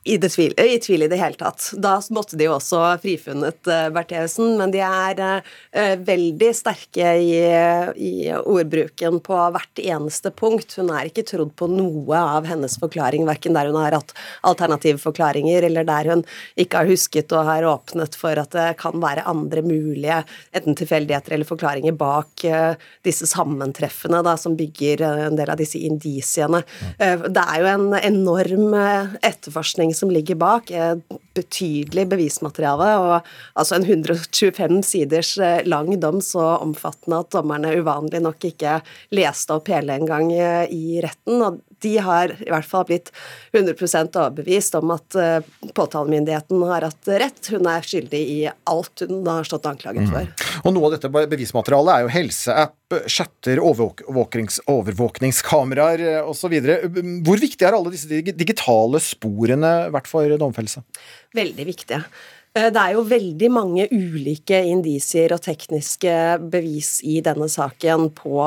i, 0.07 0.17
tvil, 0.19 0.53
i, 0.57 0.77
tvil, 0.79 1.03
i 1.03 1.09
det 1.11 1.19
hele 1.19 1.37
tatt. 1.39 1.69
Da 1.75 1.97
måtte 2.15 2.37
de 2.39 2.47
jo 2.47 2.55
også 2.55 2.79
frifunnet 3.03 3.59
Bertheussen, 3.93 4.55
men 4.59 4.71
de 4.73 4.81
er 4.83 5.41
veldig 6.07 6.51
sterke 6.55 7.13
i, 7.19 7.41
i, 7.95 8.11
ordbruken 8.37 9.19
på 9.23 9.39
hvert 9.53 9.81
eneste 9.83 10.31
punkt. 10.31 10.77
Hun 10.79 10.91
er 10.95 11.09
ikke 11.09 11.25
trodd 11.27 11.53
på 11.59 11.69
noe 11.71 12.21
av 12.37 12.47
hennes 12.47 12.77
forklaring, 12.79 13.25
verken 13.27 13.57
der 13.57 13.71
hun 13.71 13.79
har 13.79 13.97
hatt 13.97 14.13
alternative 14.47 15.01
forklaringer, 15.01 15.67
eller 15.67 15.87
der 15.87 16.11
hun 16.13 16.23
ikke 16.59 16.81
har 16.81 16.91
husket 16.91 17.35
og 17.35 17.49
har 17.49 17.67
åpnet 17.67 18.15
for 18.17 18.39
at 18.39 18.55
det 18.55 18.67
kan 18.79 18.97
være 19.03 19.27
andre 19.27 19.63
mulige 19.65 20.21
enten 20.55 20.77
tilfeldigheter 20.77 21.35
eller 21.35 21.49
forklaringer 21.49 21.95
bak 21.97 22.45
disse 23.05 23.27
sammentreffene 23.29 24.23
da, 24.25 24.37
som 24.39 24.55
bygger 24.57 25.03
en 25.27 25.37
del 25.39 25.51
av 25.51 25.59
disse 25.59 25.81
indisiene. 25.83 26.63
det 26.97 27.43
er 27.43 27.61
jo 27.61 27.69
en 27.73 27.87
enorm 27.99 28.75
etterforskning 29.25 29.93
som 29.97 30.11
ligger 30.13 30.37
bak, 30.39 30.71
er 30.71 31.01
betydelig 31.37 32.07
bevismateriale. 32.11 32.89
og 33.01 33.59
altså 33.59 33.77
En 33.77 33.87
125 33.87 34.81
siders 34.85 35.37
eh, 35.37 35.63
lang 35.65 35.91
dom, 35.99 36.21
så 36.21 36.57
omfattende 36.61 37.21
at 37.23 37.31
dommerne 37.35 37.75
uvanlig 37.77 38.21
nok 38.23 38.49
ikke 38.51 38.79
leste 39.15 39.57
opp 39.57 39.69
hele 39.73 39.97
en 39.97 40.07
gang 40.09 40.31
eh, 40.33 40.65
i 40.73 41.01
retten. 41.03 41.41
og 41.41 41.61
de 41.83 41.93
har 42.03 42.33
i 42.41 42.49
hvert 42.49 42.67
fall 42.67 42.85
blitt 42.87 43.11
100% 43.55 44.17
overbevist 44.17 44.77
om 44.79 44.93
at 44.95 45.17
uh, 45.19 45.71
påtalemyndigheten 45.77 46.63
har 46.69 46.87
hatt 46.87 47.11
rett. 47.23 47.51
Hun 47.53 47.69
er 47.69 47.85
skyldig 47.85 48.21
i 48.21 48.39
alt 48.69 49.05
hun 49.05 49.27
har 49.27 49.47
stått 49.47 49.67
anklaget 49.69 50.09
for. 50.11 50.27
Mm. 50.27 50.63
Og 50.63 50.75
Noe 50.75 50.89
av 50.89 50.95
dette 50.97 51.11
bevismaterialet 51.33 51.93
er 51.93 52.05
jo 52.05 52.13
helseapp, 52.13 52.97
chatter, 53.11 53.61
overvåknings, 53.63 54.61
overvåkningskameraer 54.71 56.23
osv. 56.23 56.57
Hvor 57.27 57.43
viktig 57.43 57.67
har 57.67 57.77
alle 57.77 57.93
disse 57.93 58.23
digitale 58.31 59.01
sporene 59.03 59.75
vært 59.93 60.09
for 60.09 60.37
domfellelse? 60.39 60.83
Veldig 61.37 61.67
viktige. 61.67 62.03
Eh, 62.57 62.69
det 62.73 62.81
er 62.81 62.95
jo 62.95 63.05
veldig 63.07 63.49
mange 63.53 63.87
ulike 63.91 64.59
indisier 64.71 65.33
og 65.35 65.43
tekniske 65.45 66.13
bevis 66.51 66.97
i 67.05 67.19
denne 67.25 67.49
saken 67.51 68.09
på 68.17 68.41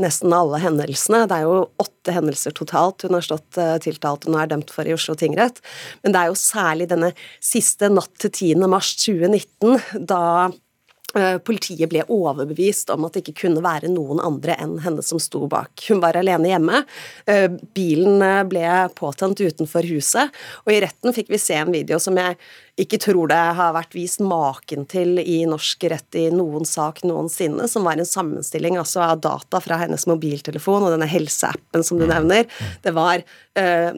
nesten 0.00 0.32
alle 0.32 0.60
hendelsene. 0.62 1.26
Det 1.28 1.36
er 1.36 1.46
jo 1.46 1.66
åtte 1.82 2.14
hendelser 2.16 2.54
totalt 2.56 3.04
hun 3.04 3.16
har 3.16 3.24
stått 3.26 3.60
uh, 3.60 3.76
tiltalt 3.82 4.26
og 4.26 4.34
nå 4.34 4.40
er 4.40 4.50
dømt 4.54 4.72
for 4.72 4.88
i 4.88 4.94
Oslo 4.96 5.16
tingrett. 5.18 5.60
Men 6.02 6.14
det 6.14 6.22
er 6.22 6.32
jo 6.32 6.40
særlig 6.40 6.88
denne 6.92 7.12
siste 7.42 7.90
natt 7.92 8.14
til 8.22 8.32
10. 8.32 8.66
mars 8.72 8.94
2019, 9.02 10.06
da 10.08 10.22
uh, 10.48 11.36
Politiet 11.44 11.92
ble 11.92 12.06
overbevist 12.08 12.92
om 12.94 13.04
at 13.06 13.18
det 13.18 13.26
ikke 13.26 13.44
kunne 13.44 13.64
være 13.64 13.92
noen 13.92 14.22
andre 14.24 14.56
enn 14.64 14.78
henne 14.84 15.04
som 15.04 15.20
sto 15.22 15.44
bak. 15.50 15.84
Hun 15.90 16.00
var 16.04 16.16
alene 16.18 16.54
hjemme. 16.54 16.84
Uh, 17.28 17.48
bilen 17.76 18.24
ble 18.48 18.64
påtent 18.96 19.44
utenfor 19.44 19.86
huset, 19.92 20.32
og 20.64 20.72
i 20.72 20.80
retten 20.86 21.12
fikk 21.12 21.32
vi 21.34 21.42
se 21.42 21.60
en 21.60 21.74
video 21.74 22.00
som 22.02 22.16
jeg 22.16 22.40
ikke 22.80 22.96
tror 23.04 23.28
det 23.28 23.36
har 23.36 23.74
vært 23.76 23.92
vist 23.92 24.22
maken 24.24 24.86
til 24.88 25.18
i 25.20 25.42
norsk 25.44 25.84
rett 25.92 26.16
i 26.16 26.22
noen 26.32 26.64
sak 26.64 27.02
noensinne, 27.04 27.66
som 27.68 27.84
var 27.84 28.00
en 28.00 28.08
sammenstilling 28.08 28.78
altså 28.80 29.02
av 29.04 29.20
data 29.20 29.60
fra 29.60 29.76
hennes 29.82 30.06
mobiltelefon 30.08 30.86
og 30.86 30.94
denne 30.94 31.08
helseappen 31.10 31.84
som 31.84 32.00
du 32.00 32.06
nevner. 32.08 32.48
Det 32.80 32.94
var 32.96 33.20
øh, 33.60 33.92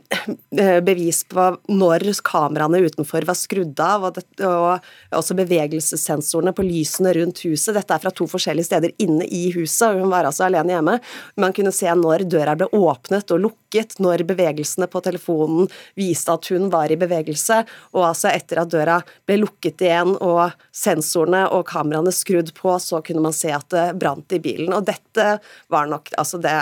bevis 0.82 1.22
på 1.30 1.46
når 1.70 2.08
kameraene 2.26 2.82
utenfor 2.88 3.28
var 3.28 3.38
skrudd 3.38 3.78
av, 3.78 4.08
og, 4.08 4.18
det, 4.18 4.26
og, 4.42 4.82
også 5.14 5.38
bevegelsessensorene 5.38 6.54
på 6.56 6.66
lysene 6.66 7.14
rundt 7.14 7.44
huset. 7.46 7.76
Dette 7.78 7.94
er 7.94 8.02
fra 8.02 8.10
to 8.10 8.26
forskjellige 8.30 8.72
steder 8.72 8.94
inne 8.98 9.28
i 9.30 9.46
huset, 9.54 9.86
og 9.92 10.02
hun 10.02 10.10
var 10.10 10.26
altså 10.26 10.48
alene 10.48 10.74
hjemme. 10.74 10.98
Man 11.38 11.54
kunne 11.54 11.74
se 11.74 11.94
når 11.94 12.26
døra 12.26 12.58
ble 12.58 12.72
åpnet 12.74 13.30
og 13.30 13.46
lukket, 13.46 13.63
når 13.98 14.24
bevegelsene 14.28 14.88
på 14.90 15.02
telefonen 15.04 15.68
viste 15.98 16.32
at 16.32 16.48
hun 16.52 16.70
var 16.72 16.92
i 16.92 16.98
bevegelse, 17.00 17.62
og 17.94 18.08
altså 18.10 18.30
etter 18.32 18.62
at 18.62 18.72
døra 18.72 18.98
ble 19.26 19.40
lukket 19.42 19.84
igjen 19.84 20.16
og 20.20 20.54
sensorene 20.74 21.44
og 21.50 21.66
kameraene 21.68 22.12
skrudd 22.14 22.54
på, 22.56 22.76
så 22.78 23.02
kunne 23.04 23.24
man 23.24 23.36
se 23.36 23.52
at 23.54 23.68
det 23.74 23.86
brant 24.00 24.32
i 24.34 24.42
bilen. 24.42 24.72
Og 24.74 24.86
dette 24.86 25.38
var 25.72 25.90
nok 25.90 26.12
altså 26.18 26.40
det 26.42 26.58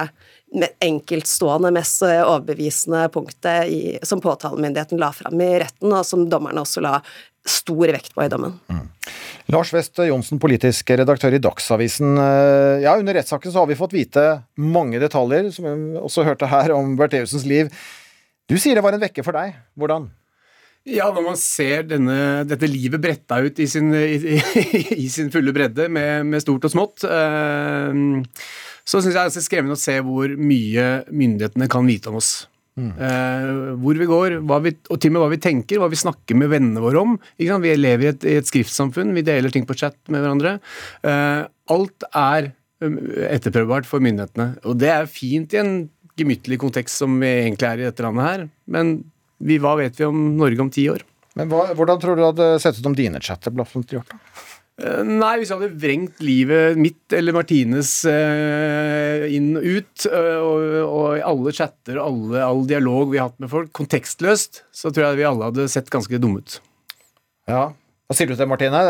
enkeltstående, 0.84 1.70
mest 1.72 2.02
overbevisende 2.04 3.06
punktet 3.12 3.68
i, 3.72 3.98
som 4.04 4.20
påtalemyndigheten 4.20 5.00
la 5.00 5.12
fram 5.16 5.40
i 5.40 5.54
retten, 5.62 5.92
og 5.92 6.04
som 6.06 6.26
dommerne 6.28 6.64
også 6.64 6.82
la 6.84 6.98
stor 7.48 7.92
vekt 7.94 8.14
på 8.14 8.24
i 8.24 8.30
dommen. 8.30 8.54
Mm. 8.70 8.86
Lars 9.52 9.72
West 9.74 9.98
Johnsen, 9.98 10.38
politisk 10.42 10.92
redaktør 10.94 11.34
i 11.34 11.42
Dagsavisen. 11.42 12.14
Eh, 12.22 12.84
ja, 12.84 12.94
under 12.98 13.18
rettssaken 13.18 13.52
så 13.52 13.62
har 13.62 13.70
vi 13.70 13.78
fått 13.78 13.96
vite 13.96 14.26
mange 14.56 15.00
detaljer, 15.02 15.50
som 15.54 15.66
vi 15.66 16.00
også 16.00 16.26
hørte 16.28 16.50
her, 16.50 16.74
om 16.76 16.94
Bertheussens 16.98 17.46
liv. 17.48 17.72
Du 18.50 18.58
sier 18.60 18.78
det 18.78 18.84
var 18.84 18.94
en 18.94 19.02
vekker 19.02 19.26
for 19.26 19.36
deg. 19.36 19.56
Hvordan? 19.78 20.10
Ja, 20.88 21.06
når 21.14 21.26
man 21.28 21.38
ser 21.38 21.84
denne, 21.86 22.42
dette 22.48 22.66
livet 22.66 23.02
bretta 23.02 23.38
ut 23.42 23.58
i 23.62 23.68
sin, 23.70 23.92
i, 23.94 24.38
i 24.98 25.06
sin 25.14 25.30
fulle 25.34 25.54
bredde 25.54 25.86
med, 25.92 26.26
med, 26.26 26.42
stort 26.42 26.66
og 26.66 26.74
smått, 26.74 27.04
eh, 27.06 28.00
så 28.82 28.98
syns 28.98 29.14
jeg 29.14 29.34
det 29.34 29.42
er 29.42 29.46
skremmende 29.46 29.78
å 29.78 29.82
se 29.82 29.98
hvor 30.02 30.34
mye 30.38 30.88
myndighetene 31.10 31.70
kan 31.70 31.86
vite 31.86 32.10
om 32.10 32.18
oss. 32.18 32.32
Mm. 32.80 32.92
Eh, 32.96 33.48
hvor 33.82 33.98
vi 34.00 34.08
går, 34.08 34.38
vi, 34.64 34.72
og 34.88 35.00
til 35.00 35.12
og 35.12 35.14
med 35.14 35.22
hva 35.24 35.30
vi 35.34 35.40
tenker, 35.44 35.80
hva 35.82 35.90
vi 35.92 36.00
snakker 36.00 36.38
med 36.38 36.48
vennene 36.54 36.80
våre 36.80 37.02
om. 37.02 37.18
Vi 37.36 37.48
lever 37.76 38.06
i 38.06 38.10
et, 38.14 38.24
i 38.24 38.36
et, 38.40 38.48
skriftsamfunn, 38.48 39.12
vi 39.16 39.24
deler 39.26 39.52
ting 39.52 39.66
på 39.68 39.76
chat 39.76 39.98
med 40.12 40.24
hverandre. 40.24 40.56
Eh, 41.04 41.42
alt 41.76 42.06
er 42.08 42.52
um, 42.84 42.96
etterprøvbart 43.28 43.88
for 43.88 44.04
myndighetene, 44.04 44.54
og 44.64 44.80
det 44.80 44.92
er 44.94 45.10
fint 45.10 45.52
i 45.52 45.60
en 45.60 45.74
gemyttlig 46.18 46.58
kontekst 46.60 47.02
som 47.02 47.14
vi 47.20 47.30
egentlig 47.42 47.68
er 47.68 47.82
i 47.82 47.88
dette 47.90 48.04
landet 48.04 48.28
her. 48.28 48.46
Men 48.72 48.98
vi, 49.42 49.58
hva 49.60 49.76
vet 49.80 49.98
vi 49.98 50.08
om 50.08 50.24
Norge 50.40 50.64
om 50.64 50.72
ti 50.72 50.86
år? 50.92 51.04
Men 51.38 51.48
hva, 51.52 51.70
Hvordan 51.76 52.00
tror 52.00 52.16
du 52.16 52.22
det 52.22 52.30
hadde 52.30 52.48
sett 52.60 52.80
ut 52.80 52.88
om 52.88 52.96
dine 52.96 53.20
chatter 53.24 53.52
ble 53.52 53.64
offentliggjort? 53.64 54.12
da? 54.12 54.48
Eh, 54.80 55.02
nei, 55.04 55.34
hvis 55.38 55.50
jeg 55.52 55.60
hadde 55.60 55.82
vrengt 55.82 56.22
livet 56.24 56.78
mitt 56.80 57.12
eller 57.12 57.36
Martines 57.36 57.90
eh, 58.08 59.26
inn 59.36 59.50
og 59.60 59.66
ut, 59.68 60.06
eh, 60.08 60.38
og, 60.40 60.76
og 60.86 61.20
alle 61.28 61.52
chatter 61.56 61.98
og 62.00 62.06
alle, 62.06 62.40
all 62.46 62.64
dialog 62.70 63.12
vi 63.12 63.20
har 63.20 63.28
hatt 63.28 63.42
med 63.42 63.52
folk, 63.52 63.68
kontekstløst, 63.76 64.62
så 64.72 64.90
tror 64.90 65.10
jeg 65.10 65.20
vi 65.20 65.28
alle 65.28 65.50
hadde 65.50 65.68
sett 65.70 65.92
ganske 65.92 66.20
dumme 66.22 66.40
ut. 66.40 66.56
Ja, 67.50 67.66
hva 68.12 68.18
sier 68.18 68.28
du 68.28 68.36
til 68.36 68.48
Martine? 68.50 68.80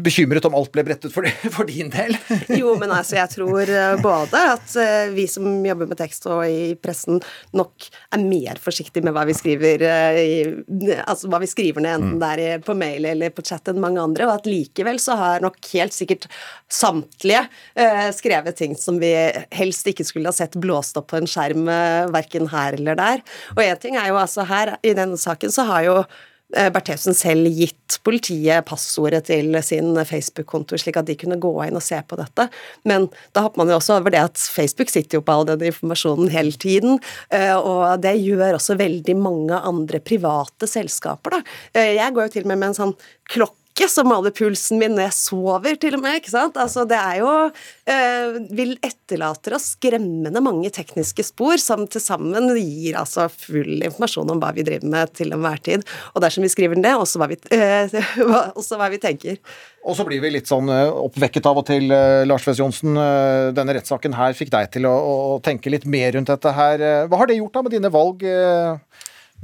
Bekymret 0.00 0.46
om 0.48 0.54
alt 0.56 0.70
ble 0.72 0.86
brettet 0.86 1.12
for, 1.12 1.26
for, 1.54 1.68
din 1.68 1.90
del? 1.92 2.16
jo, 2.60 2.72
men 2.80 2.92
altså, 2.94 3.18
jeg 3.18 3.32
tror 3.34 3.68
eh, 3.68 3.96
både 4.00 4.42
at 4.54 4.76
eh, 4.80 5.10
vi 5.12 5.26
som 5.28 5.44
jobber 5.66 5.90
med 5.90 5.98
tekst 6.00 6.24
og 6.30 6.46
i 6.48 6.72
pressen, 6.80 7.20
nok 7.56 7.88
er 8.16 8.24
mer 8.24 8.60
forsiktige 8.62 9.04
med 9.04 9.12
hva 9.16 9.26
vi 9.28 9.36
skriver 9.36 9.84
eh, 9.84 10.20
i, 10.22 10.36
Altså 11.06 11.28
hva 11.30 11.40
vi 11.42 11.48
skriver 11.50 11.84
ned, 11.84 11.98
enten 11.98 12.14
mm. 12.16 12.22
det 12.22 12.46
er 12.46 12.62
på 12.64 12.76
mail 12.78 13.08
eller 13.10 13.34
på 13.34 13.44
chat, 13.44 13.68
enn 13.68 13.82
mange 13.82 14.00
andre, 14.00 14.28
og 14.28 14.40
at 14.40 14.48
likevel 14.48 15.00
så 15.02 15.18
har 15.20 15.44
nok 15.44 15.58
helt 15.74 15.94
sikkert 15.94 16.28
samtlige 16.72 17.42
eh, 17.76 18.08
skrevet 18.16 18.56
ting 18.56 18.76
som 18.80 19.00
vi 19.02 19.12
helst 19.54 19.90
ikke 19.90 20.06
skulle 20.06 20.32
ha 20.32 20.36
sett 20.36 20.56
blåst 20.60 20.96
opp 20.96 21.10
på 21.12 21.20
en 21.20 21.28
skjerm, 21.28 21.68
verken 22.14 22.48
her 22.50 22.78
eller 22.78 22.96
der. 22.98 23.22
Og 23.56 23.62
én 23.66 23.78
ting 23.82 23.98
er 24.00 24.08
jo 24.08 24.20
altså 24.20 24.46
her, 24.48 24.76
i 24.86 24.94
denne 24.96 25.20
saken 25.20 25.52
så 25.52 25.66
har 25.68 25.84
jo 25.86 25.98
Bertheussen 26.54 27.16
selv 27.16 27.50
gitt 27.50 27.96
politiet 28.06 28.64
passordet 28.68 29.24
til 29.26 29.56
sin 29.66 29.96
Facebook-konto, 30.06 30.78
slik 30.78 30.98
at 31.00 31.08
de 31.08 31.16
kunne 31.18 31.40
gå 31.42 31.50
inn 31.64 31.78
og 31.78 31.84
se 31.84 31.98
på 32.06 32.18
dette. 32.20 32.46
Men 32.86 33.08
da 33.34 33.42
hopper 33.46 33.62
man 33.62 33.72
jo 33.72 33.80
også 33.80 33.98
over 33.98 34.14
det 34.14 34.22
at 34.28 34.38
Facebook 34.38 34.92
sitter 34.92 35.18
jo 35.18 35.24
på 35.26 35.34
all 35.34 35.48
den 35.48 35.66
informasjonen 35.72 36.30
hele 36.30 36.54
tiden. 36.54 37.00
Eh, 37.34 37.54
og 37.56 37.98
det 38.04 38.14
gjør 38.22 38.60
også 38.60 38.78
veldig 38.78 39.18
mange 39.18 39.58
andre 39.58 40.00
private 40.00 40.70
selskaper, 40.70 41.38
da. 41.38 41.56
Eh, 41.74 41.96
jeg 41.98 42.14
går 42.14 42.28
jo 42.28 42.36
til 42.36 42.46
og 42.46 42.52
med 42.52 42.62
med 42.62 42.72
en 42.72 42.80
sånn 42.80 42.98
klokke 43.26 43.65
klokke 43.76 43.90
som 43.92 44.08
maler 44.08 44.32
pulsen 44.32 44.78
min 44.78 44.94
når 44.96 45.08
jeg 45.08 45.16
sover, 45.16 45.76
til 45.76 45.96
og 45.96 46.02
med. 46.02 46.16
ikke 46.20 46.30
sant? 46.30 46.56
Altså, 46.56 46.84
det 46.88 46.96
er 46.96 47.20
jo 47.20 47.30
eh, 47.86 48.38
vil 48.56 48.76
etterlater 48.82 49.54
oss 49.56 49.74
skremmende 49.76 50.40
mange 50.40 50.70
tekniske 50.70 51.24
spor 51.26 51.56
som 51.60 51.86
til 51.86 52.00
sammen 52.00 52.48
gir 52.56 52.96
altså 52.96 53.28
full 53.28 53.82
informasjon 53.82 54.30
om 54.32 54.40
hva 54.40 54.52
vi 54.56 54.64
driver 54.66 54.88
med 54.88 55.12
til 55.14 55.32
enhver 55.32 55.60
tid. 55.62 55.84
Og 56.14 56.22
dersom 56.22 56.46
vi 56.46 56.52
skriver 56.52 56.76
ned, 56.76 56.96
også 56.96 57.20
hva 57.20 57.28
vi, 57.28 57.38
eh, 57.52 57.92
også 58.58 58.78
hva 58.80 58.88
vi 58.92 59.00
tenker. 59.02 59.40
Og 59.86 59.96
så 59.96 60.06
blir 60.06 60.22
vi 60.22 60.32
litt 60.34 60.48
sånn 60.48 60.70
eh, 60.72 60.88
oppvekket 60.88 61.46
av 61.46 61.60
og 61.60 61.66
til, 61.68 61.90
Lars 62.26 62.46
Wes 62.48 62.62
Johnsen. 62.62 62.96
Denne 63.56 63.76
rettssaken 63.76 64.16
her 64.16 64.36
fikk 64.36 64.54
deg 64.54 64.72
til 64.74 64.88
å, 64.88 64.94
å, 64.94 65.36
tenke 65.44 65.70
litt 65.72 65.84
mer 65.88 66.16
rundt 66.16 66.32
dette 66.32 66.54
her. 66.56 66.82
Hva 67.10 67.20
har 67.20 67.28
det 67.28 67.38
gjort 67.38 67.58
da 67.58 67.66
med 67.66 67.76
dine 67.76 67.92
valg? 67.92 68.24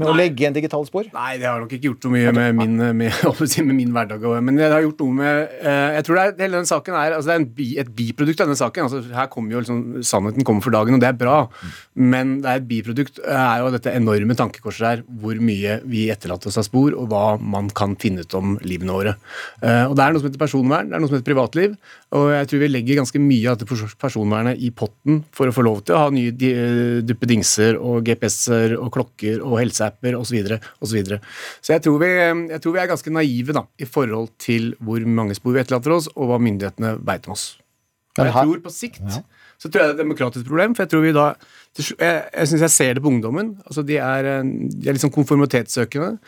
Med 0.00 0.06
Nei. 0.06 0.12
å 0.14 0.16
legge 0.16 0.40
igjen 0.40 0.54
digitale 0.56 0.88
spor? 0.88 1.04
Nei, 1.12 1.34
det 1.36 1.44
har 1.44 1.58
nok 1.60 1.72
ikke 1.76 1.90
gjort 1.90 2.06
så 2.06 2.10
mye 2.12 2.30
med 2.32 2.54
min, 2.56 2.78
med, 2.96 3.16
med 3.66 3.74
min, 3.76 3.90
hverdag. 3.92 4.22
Men 4.40 4.56
det 4.56 4.70
har 4.72 4.80
gjort 4.86 5.02
noe 5.04 5.16
med 5.18 5.50
eh, 5.60 5.98
Jeg 5.98 6.06
tror 6.06 6.16
det 6.16 6.22
er, 6.24 6.36
hele 6.46 6.62
den 6.62 6.68
saken 6.70 6.96
er, 6.96 7.16
altså 7.18 7.28
det 7.28 7.34
er 7.36 7.44
bi, 7.58 7.66
et 7.82 7.90
biprodukt 7.98 8.40
av 8.40 8.48
denne 8.48 8.56
saken. 8.56 8.86
Altså, 8.88 9.02
her 9.12 9.28
kommer 9.32 9.52
jo 9.52 9.60
liksom, 9.60 9.82
Sannheten 10.08 10.46
kommer 10.48 10.64
for 10.64 10.72
dagen, 10.72 10.96
og 10.96 11.02
det 11.04 11.10
er 11.10 11.18
bra. 11.20 11.36
Men 11.92 12.38
det 12.40 12.48
er 12.48 12.62
et 12.62 12.68
biprodukt 12.70 13.20
er 13.20 13.60
jo 13.60 13.72
dette 13.74 13.92
enorme 13.92 14.38
tankekorset 14.38 14.88
her. 14.88 15.02
Hvor 15.20 15.44
mye 15.44 15.76
vi 15.84 16.06
etterlater 16.14 16.48
oss 16.48 16.56
av 16.62 16.64
spor, 16.70 16.96
og 16.96 17.12
hva 17.12 17.36
man 17.36 17.68
kan 17.76 17.98
finne 18.00 18.24
ut 18.24 18.38
om 18.38 18.56
livene 18.64 18.96
våre. 18.96 19.14
Eh, 19.60 19.84
og 19.90 19.98
Det 19.98 20.06
er 20.06 20.16
noe 20.16 20.24
som 20.24 20.30
heter 20.30 20.40
personvern, 20.40 20.88
det 20.88 20.96
er 20.96 21.04
noe 21.04 21.12
som 21.12 21.18
heter 21.18 21.28
privatliv. 21.28 21.76
Og 22.16 22.30
jeg 22.32 22.48
tror 22.48 22.64
vi 22.64 22.72
legger 22.72 23.02
ganske 23.02 23.20
mye 23.20 23.52
av 23.52 23.60
dette 23.60 23.92
personvernet 24.00 24.56
i 24.60 24.72
potten 24.72 25.20
for 25.36 25.48
å 25.48 25.54
få 25.54 25.68
lov 25.68 25.84
til 25.84 25.96
å 25.96 26.02
ha 26.06 26.10
nye 26.12 26.32
duppedingser 27.04 27.76
og 27.76 28.08
GPS-er 28.08 28.78
og 28.80 28.92
klokker 28.96 29.44
og 29.44 29.60
helse 29.60 29.81
WhatsApper 29.82 30.18
osv. 30.18 30.38
osv. 30.46 30.86
Så, 30.86 30.94
videre. 30.96 31.20
så 31.60 31.76
jeg 31.76 31.84
tror, 31.86 31.98
vi, 32.02 32.12
jeg 32.52 32.62
tror 32.62 32.76
vi 32.76 32.82
er 32.82 32.90
ganske 32.90 33.14
naive 33.14 33.56
da, 33.56 33.66
i 33.78 33.88
forhold 33.88 34.32
til 34.42 34.72
hvor 34.80 35.02
mange 35.06 35.36
spor 35.38 35.56
vi 35.56 35.62
etterlater 35.62 35.96
oss, 35.96 36.08
og 36.14 36.30
hva 36.30 36.40
myndighetene 36.42 36.96
veit 37.02 37.28
om 37.28 37.36
oss. 37.36 37.52
Og 38.18 38.26
jeg 38.28 38.34
tror 38.34 38.58
på 38.60 38.72
sikt 38.72 39.06
ja. 39.08 39.22
så 39.56 39.70
tror 39.70 39.80
jeg 39.80 39.88
det 39.88 39.92
er 39.94 39.94
et 39.94 40.02
demokratisk 40.02 40.44
problem. 40.44 40.74
for 40.76 40.84
Jeg 40.84 40.92
tror 40.92 41.04
vi 41.06 41.14
da, 41.16 41.30
jeg, 41.78 41.94
jeg 41.96 42.50
synes 42.50 42.64
jeg 42.66 42.74
ser 42.74 42.98
det 42.98 43.04
på 43.04 43.08
ungdommen. 43.08 43.54
altså 43.64 43.84
De 43.88 43.96
er, 43.96 44.28
de 44.44 44.90
er 44.90 44.98
liksom 44.98 45.14
konformitetssøkende. 45.14 46.18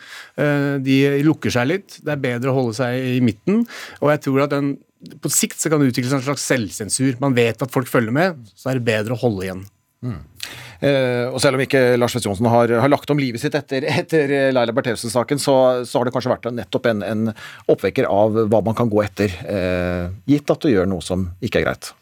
Eh, 0.41 0.71
de 0.81 0.97
lukker 1.27 1.53
seg 1.53 1.69
litt. 1.69 1.99
Det 2.01 2.15
er 2.15 2.23
bedre 2.23 2.49
å 2.49 2.57
holde 2.57 2.73
seg 2.79 2.97
i 2.97 3.21
midten. 3.21 3.61
Og 4.01 4.09
jeg 4.15 4.23
tror 4.25 4.47
at 4.47 4.55
den, 4.55 4.73
på 5.21 5.29
sikt 5.29 5.61
så 5.61 5.69
kan 5.69 5.83
det 5.83 5.91
utvikles 5.91 6.17
en 6.17 6.25
slags 6.25 6.47
selvsensur. 6.49 7.21
Man 7.21 7.37
vet 7.37 7.61
at 7.61 7.73
folk 7.73 7.91
følger 7.91 8.17
med, 8.17 8.41
så 8.57 8.71
er 8.71 8.79
det 8.79 8.89
bedre 8.89 9.13
å 9.13 9.21
holde 9.21 9.45
igjen. 9.45 9.65
Eh, 10.03 11.25
og 11.31 11.39
selv 11.41 11.57
om 11.57 11.63
ikke 11.63 11.95
Lars 11.97 12.15
Vest 12.17 12.27
Johnsen 12.27 12.49
har, 12.51 12.71
har, 12.83 12.91
lagt 12.91 13.09
om 13.09 13.19
livet 13.21 13.41
sitt 13.41 13.55
etter, 13.57 13.87
etter 14.01 14.33
Laila 14.55 14.75
Bertheussen-saken, 14.75 15.41
så, 15.41 15.55
så, 15.87 15.99
har 15.99 16.07
det 16.07 16.15
kanskje 16.15 16.33
vært 16.33 16.49
nettopp 16.53 16.89
en, 16.91 17.05
en, 17.05 17.31
oppvekker 17.71 18.09
av 18.09 18.45
hva 18.51 18.61
man 18.65 18.77
kan 18.77 18.91
gå 18.91 19.01
etter, 19.05 19.33
eh, 19.49 20.11
gitt 20.29 20.51
at 20.51 20.61
du 20.61 20.71
gjør 20.71 20.89
noe 20.91 21.05
som 21.05 21.29
ikke 21.45 21.63
er 21.63 21.69
greit. 21.69 21.93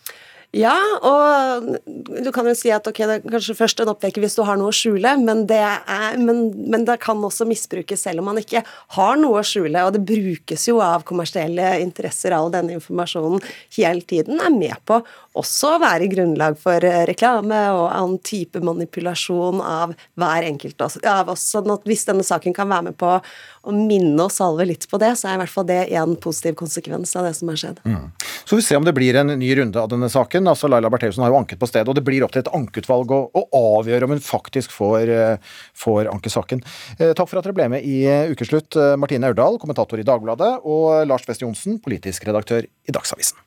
Ja, 0.53 0.75
og 1.01 1.65
du 1.97 2.27
kan 2.29 2.45
jo 2.45 2.51
si 2.53 2.69
at 2.69 2.85
ok, 2.85 2.99
det 3.09 3.13
er 3.15 3.23
kanskje 3.25 3.55
først 3.57 3.79
en 3.81 3.89
oppvekker 3.89 4.21
hvis 4.21 4.35
du 4.37 4.43
har 4.45 4.59
noe 4.59 4.69
å 4.69 4.75
skjule, 4.75 5.15
men 5.17 5.47
det, 5.49 5.57
er, 5.57 6.19
men, 6.21 6.43
men 6.69 6.85
det, 6.85 6.99
kan 7.01 7.17
også 7.25 7.47
misbrukes 7.49 8.05
selv 8.05 8.21
om 8.21 8.29
man 8.29 8.37
ikke 8.37 8.61
har 8.93 9.17
noe 9.17 9.41
å 9.41 9.47
skjule. 9.49 9.81
Og 9.81 9.95
det 9.95 10.03
brukes 10.05 10.67
jo 10.69 10.77
av 10.85 11.07
kommersielle 11.09 11.79
interesser, 11.81 12.35
all 12.37 12.53
denne 12.53 12.77
informasjonen 12.77 13.41
hele 13.79 14.05
tiden 14.05 14.43
er 14.45 14.53
med 14.53 14.77
på 14.85 15.01
også 15.39 15.73
å 15.73 15.81
være 15.81 16.11
grunnlag 16.11 16.59
for 16.61 16.85
eh, 16.85 17.01
reklame 17.09 17.63
og 17.73 17.87
annen 17.89 18.19
type 18.21 18.61
manipulasjon 18.61 19.61
av 19.65 19.95
hver 20.21 20.45
enkelt 20.51 20.85
av 20.85 21.33
oss. 21.33 21.47
Sånn 21.55 21.73
at 21.73 21.89
hvis 21.89 22.05
denne 22.09 22.25
saken 22.25 22.53
kan 22.53 22.69
være 22.69 22.91
med 22.91 22.99
på 23.01 23.15
å 23.63 23.73
minne 23.75 24.25
og 24.25 24.31
salve 24.33 24.65
litt 24.67 24.87
på 24.91 24.99
det, 25.01 25.13
så 25.19 25.29
er 25.29 25.37
i 25.37 25.41
hvert 25.43 25.53
fall 25.53 25.67
det 25.69 25.79
en 25.95 26.15
positiv 26.19 26.57
konsekvens 26.59 27.13
av 27.19 27.27
det 27.27 27.33
som 27.37 27.51
har 27.51 27.59
skjedd. 27.61 27.79
Mm. 27.87 28.09
Så 28.43 28.59
vi 28.59 28.65
ser 28.65 28.79
om 28.79 28.87
det 28.87 28.95
blir 28.97 29.15
en 29.19 29.31
ny 29.39 29.53
runde 29.59 29.79
av 29.79 29.87
denne 29.91 30.09
saken. 30.11 30.49
Altså 30.51 30.67
Laila 30.71 30.91
Bertheussen 30.91 31.23
har 31.23 31.31
jo 31.31 31.39
anket 31.39 31.61
på 31.61 31.69
stedet, 31.71 31.87
og 31.87 31.95
det 31.95 32.03
blir 32.05 32.25
opp 32.25 32.35
til 32.35 32.43
et 32.43 32.51
ankeutvalg 32.51 33.13
å, 33.15 33.21
å 33.31 33.45
avgjøre 33.79 34.09
om 34.09 34.15
hun 34.15 34.23
faktisk 34.23 34.73
får, 34.75 35.13
eh, 35.15 35.55
får 35.79 36.11
ankesaken. 36.11 36.65
Eh, 36.97 37.15
takk 37.15 37.31
for 37.31 37.39
at 37.39 37.47
dere 37.47 37.55
ble 37.55 37.69
med 37.77 37.87
i 37.87 38.03
Ukeslutt, 38.33 38.75
Martine 38.99 39.31
Aurdal, 39.31 39.61
kommentator 39.61 40.01
i 40.01 40.07
Dagbladet, 40.07 40.53
og 40.67 41.07
Lars 41.07 41.27
West 41.29 41.45
Johnsen, 41.45 41.79
politisk 41.83 42.27
redaktør 42.27 42.67
i 42.67 42.95
Dagsavisen. 42.95 43.39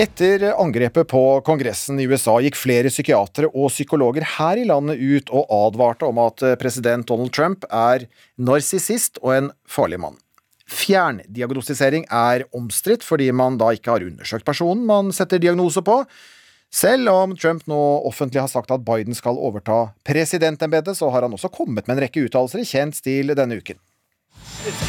Etter 0.00 0.54
angrepet 0.56 1.04
på 1.08 1.40
Kongressen 1.44 1.98
i 2.00 2.06
USA 2.08 2.38
gikk 2.40 2.56
flere 2.56 2.88
psykiatere 2.88 3.50
og 3.52 3.68
psykologer 3.68 4.24
her 4.38 4.56
i 4.56 4.64
landet 4.64 4.96
ut 4.96 5.28
og 5.28 5.50
advarte 5.52 6.08
om 6.08 6.16
at 6.22 6.40
president 6.62 7.04
Donald 7.10 7.28
Trump 7.36 7.66
er 7.68 8.06
narsissist 8.40 9.20
og 9.20 9.34
en 9.36 9.50
farlig 9.68 10.00
mann. 10.00 10.16
Fjerndiagnostisering 10.64 12.06
er 12.08 12.46
omstridt 12.56 13.04
fordi 13.04 13.28
man 13.36 13.60
da 13.60 13.68
ikke 13.76 13.92
har 13.92 14.06
undersøkt 14.06 14.48
personen 14.48 14.88
man 14.88 15.12
setter 15.12 15.36
diagnose 15.42 15.84
på. 15.84 15.98
Selv 16.72 17.12
om 17.12 17.36
Trump 17.36 17.68
nå 17.68 17.82
offentlig 18.08 18.40
har 18.40 18.48
sagt 18.48 18.72
at 18.72 18.88
Biden 18.88 19.12
skal 19.12 19.36
overta 19.36 19.92
presidentembetet, 20.08 20.96
så 20.96 21.12
har 21.12 21.28
han 21.28 21.36
også 21.36 21.52
kommet 21.52 21.84
med 21.84 21.98
en 21.98 22.06
rekke 22.06 22.24
uttalelser 22.24 22.64
i 22.64 22.70
kjent 22.72 22.96
stil 22.96 23.36
denne 23.36 23.60
uken. 23.60 23.76
It's 24.64 24.80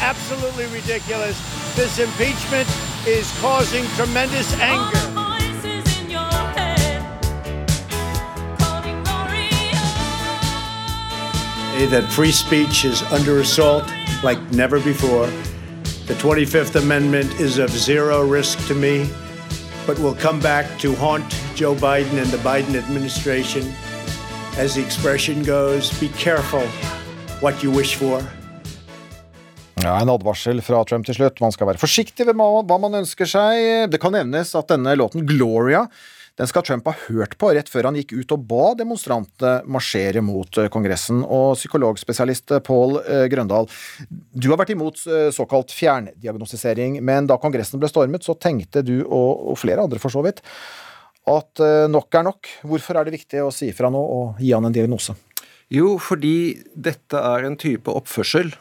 absolutely 3.06 3.22
ridiculous. 3.22 3.34
This 3.34 3.34
impeachment 3.34 3.34
is 3.36 3.38
causing 3.40 3.84
tremendous 3.96 4.52
anger. 4.60 5.00
That 11.90 12.10
free 12.10 12.32
speech 12.32 12.84
is 12.84 13.02
under 13.12 13.40
assault 13.40 13.84
like 14.22 14.40
never 14.52 14.80
before. 14.80 15.26
The 16.06 16.14
25th 16.14 16.76
Amendment 16.76 17.32
is 17.40 17.58
of 17.58 17.70
zero 17.70 18.26
risk 18.26 18.66
to 18.68 18.74
me, 18.74 19.08
but 19.86 19.98
will 19.98 20.14
come 20.14 20.40
back 20.40 20.78
to 20.80 20.94
haunt 20.94 21.24
Joe 21.54 21.74
Biden 21.74 22.20
and 22.20 22.30
the 22.30 22.38
Biden 22.38 22.74
administration. 22.74 23.72
As 24.56 24.74
the 24.74 24.84
expression 24.84 25.42
goes, 25.42 25.92
be 26.00 26.08
careful 26.10 26.66
what 27.40 27.62
you 27.62 27.70
wish 27.70 27.96
for. 27.96 28.26
Ja, 29.84 29.98
En 30.00 30.08
advarsel 30.08 30.62
fra 30.64 30.78
Trump 30.88 31.04
til 31.04 31.18
slutt. 31.18 31.42
Man 31.44 31.52
skal 31.52 31.68
være 31.68 31.80
forsiktig 31.82 32.24
med 32.30 32.40
hva 32.40 32.76
man 32.80 33.02
ønsker 33.02 33.28
seg. 33.28 33.90
Det 33.92 33.98
kan 34.00 34.14
nevnes 34.16 34.54
at 34.56 34.70
denne 34.72 34.94
låten 34.96 35.26
'Gloria' 35.28 35.90
den 36.40 36.48
skal 36.48 36.64
Trump 36.64 36.88
ha 36.88 36.94
hørt 37.06 37.36
på 37.38 37.52
rett 37.54 37.68
før 37.68 37.84
han 37.90 37.98
gikk 38.00 38.14
ut 38.16 38.32
og 38.32 38.46
ba 38.48 38.72
demonstrantene 38.74 39.60
marsjere 39.70 40.22
mot 40.24 40.56
eh, 40.58 40.70
Kongressen. 40.72 41.20
Og 41.22 41.52
psykologspesialist 41.60 42.56
Pål 42.64 42.96
Grøndal, 43.30 43.68
du 44.32 44.48
har 44.48 44.58
vært 44.58 44.72
imot 44.72 45.04
såkalt 45.36 45.70
fjerndiagnostisering, 45.70 46.98
men 47.04 47.28
da 47.28 47.36
Kongressen 47.38 47.78
ble 47.78 47.92
stormet, 47.92 48.24
så 48.24 48.34
tenkte 48.34 48.82
du, 48.82 49.04
og 49.04 49.54
flere 49.60 49.84
andre 49.84 50.00
for 50.02 50.10
så 50.10 50.24
vidt, 50.24 50.40
at 51.28 51.62
nok 51.92 52.08
er 52.18 52.26
nok. 52.32 52.50
Hvorfor 52.64 52.98
er 52.98 53.04
det 53.04 53.20
viktig 53.20 53.44
å 53.44 53.52
si 53.54 53.70
fra 53.76 53.92
nå 53.92 54.00
og 54.00 54.42
gi 54.42 54.50
han 54.56 54.64
en 54.64 54.74
diagnose? 54.74 55.14
Jo, 55.70 55.98
fordi 56.02 56.64
dette 56.74 57.20
er 57.20 57.46
en 57.46 57.60
type 57.60 57.92
oppførsel 57.92 58.56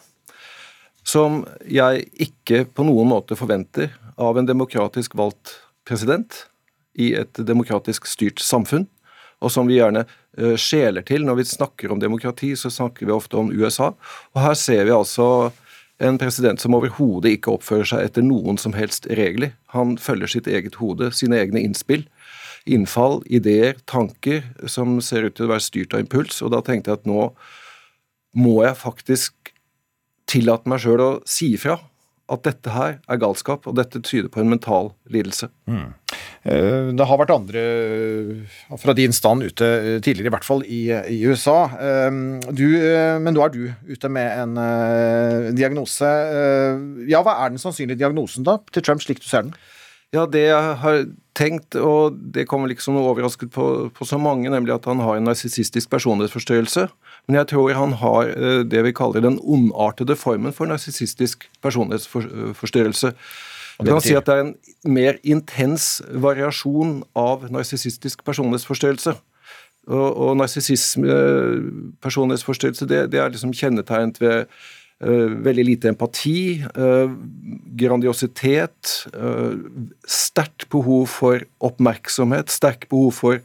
som 1.07 1.43
jeg 1.67 2.07
ikke 2.21 2.63
på 2.71 2.85
noen 2.87 3.09
måte 3.11 3.37
forventer 3.39 3.91
av 4.19 4.37
en 4.37 4.47
demokratisk 4.47 5.15
valgt 5.19 5.57
president 5.87 6.45
i 6.93 7.13
et 7.17 7.39
demokratisk 7.41 8.07
styrt 8.07 8.41
samfunn, 8.43 8.85
og 9.43 9.51
som 9.51 9.67
vi 9.67 9.79
gjerne 9.79 10.05
uh, 10.05 10.55
skjeler 10.59 11.03
til 11.07 11.25
når 11.27 11.41
vi 11.41 11.49
snakker 11.49 11.91
om 11.91 11.99
demokrati, 11.99 12.53
så 12.55 12.71
snakker 12.71 13.09
vi 13.09 13.15
ofte 13.15 13.35
om 13.39 13.51
USA. 13.51 13.91
Og 14.31 14.39
her 14.45 14.55
ser 14.55 14.85
vi 14.87 14.95
altså 14.95 15.51
en 16.03 16.17
president 16.19 16.61
som 16.61 16.75
overhodet 16.77 17.35
ikke 17.35 17.51
oppfører 17.57 17.89
seg 17.89 18.07
etter 18.07 18.23
noen 18.25 18.57
som 18.61 18.75
helst 18.77 19.09
regler. 19.19 19.51
Han 19.75 19.97
følger 19.99 20.31
sitt 20.31 20.47
eget 20.47 20.79
hode, 20.79 21.11
sine 21.15 21.41
egne 21.43 21.63
innspill 21.63 22.07
innfall, 22.65 23.21
ideer, 23.25 23.75
tanker 23.89 24.43
som 24.71 24.99
ser 25.03 25.27
ut 25.27 25.35
til 25.37 25.47
å 25.47 25.53
være 25.53 25.65
styrt 25.65 25.95
av 25.95 26.03
impuls. 26.03 26.39
Og 26.45 26.53
da 26.53 26.61
tenkte 26.63 26.91
jeg 26.91 27.01
at 27.01 27.09
nå 27.09 27.27
må 28.39 28.55
jeg 28.63 28.79
faktisk 28.79 29.52
tillate 30.33 30.69
meg 30.69 30.81
sjøl 30.83 31.03
å 31.03 31.11
si 31.29 31.53
ifra 31.57 31.79
at 32.31 32.45
dette 32.47 32.71
her 32.71 32.97
er 33.11 33.19
galskap, 33.19 33.67
og 33.67 33.75
dette 33.77 33.99
tyder 34.03 34.31
på 34.31 34.41
en 34.41 34.51
mental 34.53 34.93
lidelse. 35.11 35.49
Mm. 35.67 35.91
Eh, 36.43 36.89
det 36.95 37.07
har 37.07 37.19
vært 37.19 37.33
andre 37.35 37.63
eh, 37.63 38.55
fra 38.79 38.95
din 38.95 39.15
stand 39.15 39.43
ute 39.43 39.67
eh, 39.67 39.97
tidligere, 40.03 40.31
i 40.31 40.33
hvert 40.33 40.47
fall 40.47 40.63
i, 40.63 40.81
i 41.11 41.19
USA. 41.27 41.57
Du, 42.51 42.65
men 43.23 43.35
nå 43.35 43.43
er 43.43 43.53
du 43.53 43.61
ute 43.91 44.11
med 44.11 44.39
en 44.43 45.53
diagnose. 45.55 46.09
Ja, 47.09 47.23
hva 47.25 47.37
er 47.43 47.53
den 47.53 47.61
sannsynlige 47.61 48.01
diagnosen 48.01 48.47
da, 48.47 48.57
til 48.73 48.85
Trump, 48.85 49.03
slik 49.03 49.23
du 49.23 49.27
ser 49.27 49.47
den? 49.47 49.55
Ja, 50.13 50.27
det 50.29 50.43
jeg 50.45 50.73
har 50.77 51.05
tenkt, 51.33 51.73
og 51.73 52.17
det 52.35 52.45
kommer 52.49 52.69
liksom 52.69 52.93
noe 52.93 53.09
overrasket 53.09 53.49
på, 53.53 53.69
på, 53.95 54.05
så 54.05 54.19
mange, 54.21 54.51
nemlig 54.53 54.75
at 54.75 54.85
han 54.85 55.01
har 55.01 55.17
en 55.17 55.25
narsissistisk 55.25 55.89
personlighetsforstyrrelse. 55.89 56.85
Men 57.27 57.39
jeg 57.39 57.49
tror 57.49 57.73
han 57.73 57.95
har 57.97 58.29
eh, 58.29 58.59
det 58.69 58.83
vi 58.85 58.93
kaller 58.93 59.25
den 59.25 59.39
ondartede 59.41 60.17
formen 60.19 60.53
for 60.53 60.69
narsissistisk 60.69 61.47
personlighetsforstyrrelse. 61.65 63.13
Du 63.81 63.89
kan 63.89 64.03
si 64.05 64.13
at 64.13 64.29
det 64.29 64.35
er 64.35 64.43
en 64.43 64.53
mer 64.85 65.17
intens 65.25 65.97
variasjon 66.13 66.99
av 67.17 67.47
narsissistisk 67.49 68.21
personlighetsforstyrrelse. 68.27 69.15
Og, 69.89 70.05
og 70.13 70.37
narsissisme, 70.39 71.09
eh, 71.09 71.57
personlighetsforstyrrelse, 72.05 72.85
det, 72.87 73.07
det 73.11 73.19
er 73.19 73.33
liksom 73.33 73.55
kjennetegnet 73.57 74.21
ved 74.21 74.45
veldig 75.01 75.65
lite 75.65 75.89
empati, 75.89 76.63
eh, 76.63 77.11
grandiositet, 77.75 79.07
eh, 79.13 79.55
sterkt 80.05 80.69
behov 80.69 81.07
for 81.09 81.43
oppmerksomhet, 81.61 82.49
sterkt 82.49 82.89
behov 82.89 83.13
for 83.13 83.41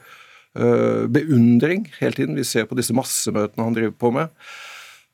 beundring 0.58 1.84
hele 2.00 2.16
tiden. 2.16 2.34
Vi 2.34 2.42
ser 2.42 2.64
på 2.66 2.74
disse 2.74 2.90
massemøtene 2.90 3.62
han 3.62 3.74
driver 3.76 3.92
på 3.94 4.10
med. 4.10 4.28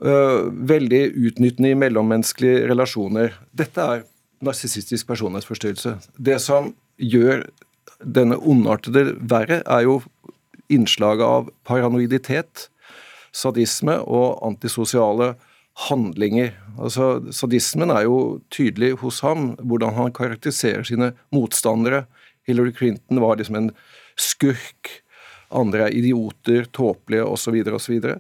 Veldig 0.00 1.00
utnyttende 1.12 1.74
i 1.74 1.76
mellommenneskelige 1.76 2.62
relasjoner. 2.70 3.34
Dette 3.52 3.76
er 3.82 4.04
narsissistisk 4.40 5.06
personlighetsforstyrrelse. 5.10 5.98
Det 6.16 6.40
som 6.40 6.72
gjør 6.96 7.44
denne 8.00 8.38
ondartede 8.40 9.18
verre, 9.20 9.60
er 9.66 9.84
jo 9.84 10.00
innslaget 10.72 11.26
av 11.26 11.50
paranoiditet, 11.66 12.70
sadisme 13.34 13.98
og 14.06 14.40
antisosiale 14.46 15.34
handlinger. 15.88 16.52
Altså, 16.78 17.18
Sadismen 17.34 17.90
er 17.90 18.06
jo 18.06 18.40
tydelig 18.54 18.94
hos 19.02 19.20
ham, 19.26 19.54
hvordan 19.58 19.96
han 19.98 20.14
karakteriserer 20.14 20.86
sine 20.86 21.12
motstandere. 21.34 22.04
Hillary 22.46 22.72
Clinton 22.76 23.22
var 23.22 23.38
liksom 23.40 23.58
en 23.58 23.70
skurk, 24.20 24.90
andre 25.54 25.88
er 25.88 25.96
idioter, 25.96 26.68
tåpelige 26.72 27.26
osv. 27.26 27.60
osv. 27.74 28.10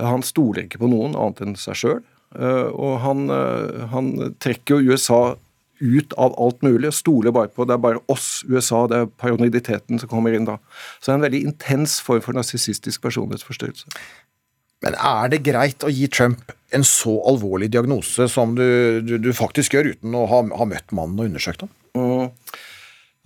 Han 0.00 0.24
stoler 0.24 0.66
ikke 0.66 0.80
på 0.82 0.92
noen 0.92 1.16
annet 1.16 1.42
enn 1.44 1.58
seg 1.60 1.80
sjøl. 1.80 2.04
Eh, 2.36 2.68
og 2.74 3.00
han, 3.04 3.28
eh, 3.32 3.86
han, 3.92 4.12
trekker 4.42 4.80
jo 4.80 4.92
USA 4.92 5.36
ut 5.76 6.14
av 6.16 6.32
alt 6.40 6.62
mulig, 6.64 6.88
stoler 6.96 7.34
bare 7.36 7.50
på 7.52 7.66
det 7.68 7.74
er 7.76 7.82
bare 7.84 8.00
oss, 8.12 8.40
USA, 8.48 8.86
det 8.88 8.96
er 8.96 9.10
paranoiditeten 9.20 10.00
som 10.00 10.08
kommer 10.08 10.32
inn 10.32 10.48
da. 10.48 10.56
Så 10.98 11.10
det 11.10 11.12
er 11.12 11.18
en 11.18 11.26
veldig 11.26 11.42
intens 11.50 11.98
form 12.00 12.22
for 12.24 12.36
narsissistisk 12.36 13.04
personlighetsforstyrrelse. 13.04 13.92
Men 14.84 14.96
er 14.96 15.32
det 15.32 15.44
greit 15.44 15.84
å 15.84 15.92
gi 15.92 16.08
Trump 16.12 16.52
en 16.74 16.84
så 16.86 17.14
alvorlig 17.28 17.70
diagnose 17.74 18.28
som 18.30 18.56
du, 18.58 19.00
du, 19.06 19.16
du 19.22 19.30
faktisk 19.36 19.76
gjør, 19.76 19.92
uten 19.94 20.16
å 20.18 20.26
ha, 20.30 20.42
ha, 20.58 20.68
møtt 20.68 20.94
mannen 20.96 21.20
og 21.20 21.30
undersøkt 21.30 21.66
ham? 21.66 21.72
Mm. 21.96 22.28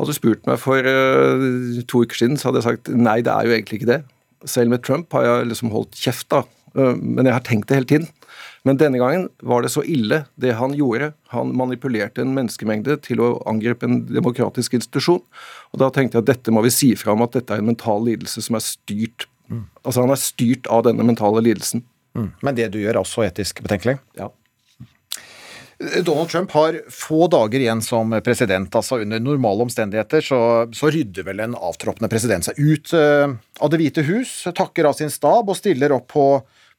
Hadde 0.01 0.15
du 0.15 0.17
spurt 0.17 0.47
meg 0.49 0.61
for 0.61 0.87
uh, 0.87 1.83
to 1.89 2.05
uker 2.05 2.23
siden, 2.23 2.41
så 2.41 2.49
hadde 2.49 2.63
jeg 2.63 2.69
sagt 2.69 2.93
nei, 2.93 3.21
det 3.25 3.33
er 3.33 3.49
jo 3.49 3.57
egentlig 3.57 3.81
ikke 3.81 3.93
det. 3.93 4.01
Selv 4.49 4.73
med 4.73 4.85
Trump 4.87 5.13
har 5.17 5.27
jeg 5.27 5.51
liksom 5.51 5.73
holdt 5.75 5.99
kjeft, 6.01 6.31
da. 6.33 6.45
Uh, 6.77 6.95
men 6.97 7.29
jeg 7.29 7.37
har 7.37 7.45
tenkt 7.45 7.69
det 7.69 7.81
hele 7.81 7.91
tiden. 7.91 8.09
Men 8.69 8.77
denne 8.81 9.01
gangen 9.01 9.27
var 9.45 9.65
det 9.65 9.73
så 9.73 9.81
ille, 9.89 10.23
det 10.41 10.53
han 10.59 10.77
gjorde. 10.77 11.15
Han 11.33 11.53
manipulerte 11.57 12.21
en 12.25 12.35
menneskemengde 12.37 12.99
til 13.05 13.23
å 13.25 13.35
angripe 13.49 13.89
en 13.89 14.03
demokratisk 14.09 14.77
institusjon. 14.77 15.23
Og 15.73 15.81
da 15.81 15.89
tenkte 15.93 16.19
jeg 16.19 16.27
at 16.27 16.33
dette 16.35 16.53
må 16.53 16.65
vi 16.67 16.73
si 16.73 16.91
fra 17.01 17.17
om 17.17 17.25
at 17.25 17.37
dette 17.37 17.57
er 17.57 17.65
en 17.65 17.71
mental 17.73 18.05
lidelse 18.05 18.45
som 18.45 18.61
er 18.61 18.65
styrt 18.65 19.29
Mm. 19.51 19.67
Altså 19.85 20.05
Han 20.05 20.15
er 20.15 20.21
styrt 20.21 20.71
av 20.71 20.85
denne 20.87 21.07
mentale 21.07 21.43
lidelsen. 21.45 21.83
Mm. 22.21 22.29
Men 22.45 22.59
det 22.59 22.69
du 22.75 22.79
gjør, 22.83 22.99
er 22.99 23.03
også 23.03 23.25
etisk 23.27 23.63
betenkelig? 23.65 23.97
Ja. 24.19 24.29
Donald 26.05 26.29
Trump 26.29 26.51
har 26.53 26.77
få 26.93 27.25
dager 27.33 27.63
igjen 27.63 27.81
som 27.83 28.13
president. 28.25 28.75
altså 28.77 28.99
Under 29.01 29.21
normale 29.21 29.65
omstendigheter 29.65 30.21
så, 30.21 30.41
så 30.77 30.91
rydder 30.93 31.25
vel 31.25 31.41
en 31.41 31.57
avtroppende 31.57 32.11
president 32.13 32.45
seg 32.45 32.59
ut 32.61 32.93
uh, 32.93 33.33
av 33.65 33.73
Det 33.73 33.81
hvite 33.81 34.05
hus, 34.05 34.35
takker 34.57 34.91
av 34.91 34.99
sin 34.99 35.13
stab 35.13 35.49
og 35.49 35.57
stiller 35.57 35.95
opp 35.97 36.11
på, 36.13 36.27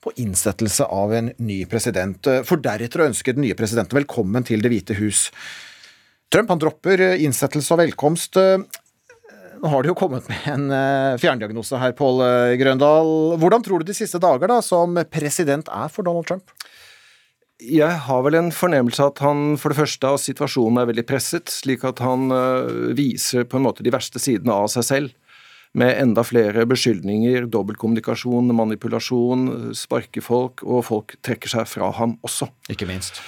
på 0.06 0.14
innsettelse 0.22 0.86
av 0.86 1.16
en 1.18 1.32
ny 1.42 1.64
president, 1.72 2.30
uh, 2.30 2.44
for 2.46 2.62
deretter 2.62 3.02
å 3.02 3.10
ønske 3.10 3.34
den 3.34 3.48
nye 3.48 3.58
presidenten 3.58 3.98
velkommen 3.98 4.46
til 4.46 4.62
Det 4.62 4.70
hvite 4.70 5.00
hus. 5.02 5.30
Trump 6.32 6.54
han 6.54 6.62
dropper 6.62 7.02
innsettelse 7.18 7.74
og 7.74 7.82
velkomst. 7.82 8.38
Uh, 8.38 8.62
nå 9.62 9.70
har 9.70 9.84
det 9.84 9.92
jo 9.92 9.98
kommet 9.98 10.26
med 10.30 10.46
en 10.50 10.70
uh, 10.74 11.18
fjerndiagnose 11.22 11.78
her, 11.78 11.94
Pål 11.98 12.22
uh, 12.24 12.54
Grøndal. 12.58 13.12
Hvordan 13.42 13.64
tror 13.66 13.82
du 13.82 13.92
de 13.92 13.96
siste 13.96 14.20
dager 14.22 14.50
da, 14.50 14.58
som 14.66 14.98
president 15.14 15.70
er 15.70 15.92
for 15.94 16.08
Donald 16.08 16.26
Trump? 16.30 16.54
Jeg 17.62 17.94
har 18.08 18.24
vel 18.26 18.40
en 18.40 18.50
fornemmelse 18.50 19.06
at 19.06 19.22
han 19.22 19.54
for 19.62 19.70
det 19.70 19.78
første 19.78 20.10
av 20.10 20.18
situasjonen 20.18 20.82
er 20.82 20.88
veldig 20.90 21.06
presset, 21.06 21.52
slik 21.54 21.86
at 21.86 22.02
han 22.02 22.34
uh, 22.34 22.94
viser 22.98 23.46
på 23.46 23.60
en 23.60 23.68
måte 23.68 23.86
de 23.86 23.94
verste 23.94 24.22
sidene 24.22 24.56
av 24.64 24.72
seg 24.74 24.88
selv. 24.88 25.18
Med 25.78 25.94
enda 26.02 26.26
flere 26.28 26.66
beskyldninger, 26.68 27.46
dobbeltkommunikasjon, 27.54 28.50
manipulasjon, 28.58 29.46
sparke 29.78 30.24
folk, 30.26 30.66
og 30.66 30.82
folk 30.90 31.14
trekker 31.24 31.54
seg 31.54 31.70
fra 31.70 31.94
ham 31.96 32.18
også. 32.28 32.50
Ikke 32.74 32.90
minst. 32.90 33.22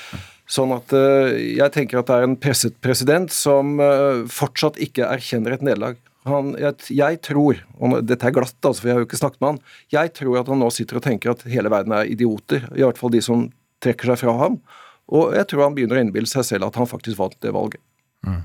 Sånn 0.52 0.74
at 0.76 0.92
jeg 0.92 1.72
tenker 1.72 2.02
at 2.02 2.10
det 2.10 2.18
er 2.18 2.28
en 2.28 2.36
presset 2.36 2.76
president 2.84 3.32
som 3.32 3.80
fortsatt 4.28 4.76
ikke 4.84 5.08
erkjenner 5.08 5.56
et 5.56 5.64
nederlag. 5.64 5.96
Han, 6.30 6.54
jeg, 6.60 6.78
jeg, 6.96 7.20
tror, 7.26 7.60
og 7.80 7.98
dette 8.08 8.30
er 8.30 8.36
glatt, 8.36 8.56
altså, 8.62 8.80
for 8.80 8.90
jeg 8.90 8.96
har 8.96 9.04
jo 9.04 9.08
ikke 9.10 9.20
snakket 9.20 9.42
med 9.44 9.50
han, 9.50 9.60
jeg 9.92 10.14
tror 10.16 10.40
at 10.40 10.52
han 10.54 10.62
nå 10.64 10.70
sitter 10.72 11.00
og 11.00 11.04
tenker 11.04 11.34
at 11.34 11.44
hele 11.52 11.72
verden 11.74 11.96
er 11.98 12.10
idioter. 12.12 12.70
I 12.72 12.86
hvert 12.86 13.02
fall 13.02 13.12
de 13.12 13.20
som 13.26 13.50
trekker 13.84 14.14
seg 14.14 14.24
fra 14.24 14.38
ham. 14.40 14.58
Og 15.12 15.36
jeg 15.36 15.50
tror 15.52 15.66
han 15.66 15.76
begynner 15.76 16.00
å 16.00 16.06
innbille 16.06 16.30
seg 16.32 16.46
selv 16.48 16.70
at 16.70 16.80
han 16.80 16.88
faktisk 16.88 17.20
vant 17.20 17.36
det 17.44 17.52
valget. 17.56 17.82
Mm. 18.24 18.42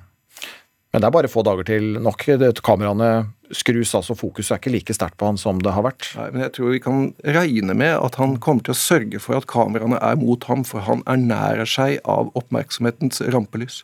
Men 0.92 1.02
det 1.04 1.06
er 1.06 1.14
bare 1.14 1.30
få 1.30 1.44
dager 1.46 1.68
til 1.68 1.98
nok. 2.02 2.24
Kameraene 2.64 3.10
skrus, 3.55 3.94
altså 3.96 4.16
fokuset 4.18 4.55
er 4.55 4.61
ikke 4.61 4.72
like 4.74 4.96
sterkt 4.96 5.18
på 5.20 5.28
han 5.28 5.38
som 5.40 5.61
det 5.64 5.72
har 5.76 5.84
vært. 5.86 6.11
Nei, 6.18 6.28
men 6.34 6.44
jeg 6.46 6.55
tror 6.57 6.74
vi 6.74 6.82
kan 6.84 7.05
regne 7.36 7.76
med 7.78 7.94
at 7.96 8.18
han 8.20 8.36
kommer 8.42 8.66
til 8.66 8.74
å 8.74 8.80
sørge 8.80 9.22
for 9.22 9.38
at 9.38 9.49
kameraene 9.51 10.01
er 10.05 10.18
mot 10.20 10.44
ham, 10.51 10.64
for 10.68 10.84
han 10.88 11.05
ernærer 11.11 11.68
seg 11.68 12.03
av 12.09 12.32
oppmerksomhetens 12.38 13.22
rampelys. 13.34 13.82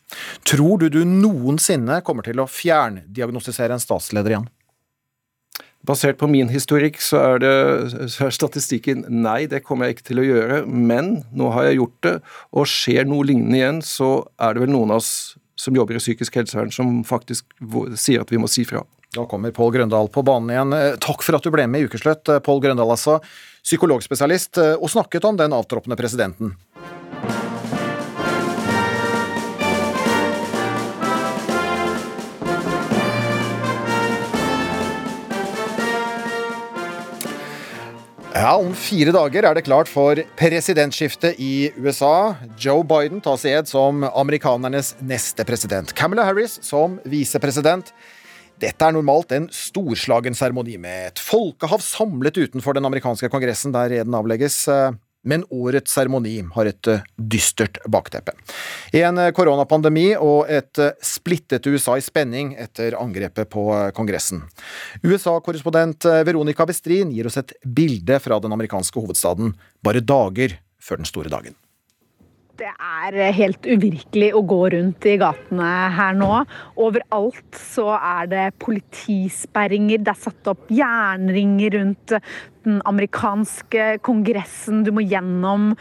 Tror 0.49 0.83
du 0.83 0.91
du 0.93 1.03
noensinne 1.09 2.01
kommer 2.07 2.27
til 2.27 2.43
å 2.43 2.51
fjerndiagnostisere 2.51 3.77
en 3.77 3.83
statsleder 3.83 4.37
igjen? 4.37 4.51
Basert 5.85 6.17
på 6.17 6.29
min 6.33 6.49
historikk 6.49 6.97
så 7.05 7.19
er, 7.21 7.41
det, 7.43 8.09
så 8.15 8.29
er 8.29 8.33
statistikken 8.33 9.05
nei, 9.12 9.45
det 9.51 9.61
kommer 9.67 9.91
jeg 9.91 9.99
ikke 9.99 10.07
til 10.09 10.23
å 10.23 10.25
gjøre. 10.25 10.61
Men 10.65 11.19
nå 11.37 11.51
har 11.53 11.69
jeg 11.69 11.81
gjort 11.83 11.99
det, 12.07 12.15
og 12.57 12.71
skjer 12.73 13.09
noe 13.09 13.27
lignende 13.29 13.59
igjen, 13.61 13.81
så 13.85 14.15
er 14.41 14.57
det 14.57 14.65
vel 14.65 14.73
noen 14.73 14.95
av 14.95 15.03
oss 15.03 15.12
som 15.61 15.77
jobber 15.77 15.99
i 15.99 16.03
psykisk 16.03 16.41
helsevern, 16.41 16.73
som 16.73 17.03
faktisk 17.07 17.53
sier 18.01 18.25
at 18.25 18.33
vi 18.33 18.41
må 18.41 18.49
si 18.51 18.65
fra. 18.69 18.81
Da 19.15 19.27
kommer 19.27 19.51
Pål 19.51 19.73
Grøndal 19.73 20.09
på 20.09 20.23
banen 20.27 20.51
igjen. 20.51 20.73
Eh, 20.75 20.97
takk 20.99 21.23
for 21.23 21.39
at 21.39 21.45
du 21.47 21.53
ble 21.55 21.69
med 21.71 21.85
i 21.85 21.87
Ukesløtt, 21.87 22.27
eh, 22.29 22.43
Pål 22.43 22.65
Grøndal 22.65 22.91
altså, 22.91 23.21
psykologspesialist, 23.62 24.59
eh, 24.59 24.75
og 24.75 24.91
snakket 24.91 25.25
om 25.29 25.39
den 25.39 25.55
avtroppende 25.55 25.99
presidenten. 25.99 26.57
Ja, 38.35 38.57
Om 38.59 38.75
fire 38.75 39.12
dager 39.15 39.47
er 39.47 39.55
det 39.55 39.62
klart 39.65 39.89
for 39.89 40.19
presidentskiftet 40.37 41.39
i 41.39 41.71
USA. 41.79 42.35
Joe 42.59 42.83
Biden 42.85 43.23
tas 43.23 43.47
i 43.47 43.55
ed 43.55 43.71
som 43.71 44.03
amerikanernes 44.05 44.97
neste 45.01 45.47
president. 45.47 45.95
Camilla 45.95 46.27
Harris 46.27 46.59
som 46.61 46.99
visepresident. 47.09 47.95
Dette 48.65 48.87
er 48.87 48.95
normalt 48.97 49.33
en 49.37 49.47
storslagen 49.53 50.37
seremoni 50.39 50.79
med 50.81 51.11
et 51.11 51.21
folkehav 51.21 51.83
samlet 51.85 52.39
utenfor 52.39 52.79
den 52.79 52.87
amerikanske 52.89 53.29
kongressen 53.29 53.75
der 53.75 53.93
eden 53.99 54.17
avlegges. 54.17 54.62
Men 55.25 55.45
årets 55.53 55.93
seremoni 55.97 56.37
har 56.53 56.69
et 56.69 56.89
eh, 56.93 57.05
dystert 57.17 57.81
bakteppe. 57.89 58.35
En 58.93 59.21
eh, 59.21 59.31
koronapandemi 59.37 60.11
og 60.21 60.51
et 60.53 60.81
eh, 60.81 60.93
splittet 61.05 61.65
USA 61.69 61.97
i 61.97 62.05
spenning 62.05 62.53
etter 62.61 62.97
angrepet 63.01 63.49
på 63.53 63.65
Kongressen. 63.97 64.45
USA-korrespondent 65.05 66.09
Veronica 66.29 66.69
Bestrin 66.69 67.12
gir 67.12 67.29
oss 67.29 67.41
et 67.41 67.57
bilde 67.65 68.21
fra 68.21 68.41
den 68.45 68.53
amerikanske 68.57 69.01
hovedstaden 69.01 69.57
bare 69.85 70.05
dager 70.05 70.59
før 70.81 71.01
den 71.01 71.09
store 71.09 71.33
dagen. 71.33 71.57
Det 72.55 72.71
er 72.71 73.33
helt 73.35 73.67
uvirkelig 73.67 74.29
å 74.39 74.45
gå 74.47 74.61
rundt 74.77 75.07
i 75.11 75.17
gatene 75.19 75.71
her 75.97 76.15
nå. 76.15 76.31
Overalt 76.79 77.59
så 77.59 77.89
er 77.97 78.29
det 78.31 78.45
politisperringer, 78.63 80.05
det 80.07 80.13
er 80.13 80.21
satt 80.29 80.51
opp 80.53 80.71
jernringer 80.71 81.75
rundt 81.81 82.15
den 82.65 82.81
amerikanske 82.89 83.99
kongressen. 84.05 84.83
Du 84.87 84.91
må 84.95 85.05
gjennom 85.05 85.73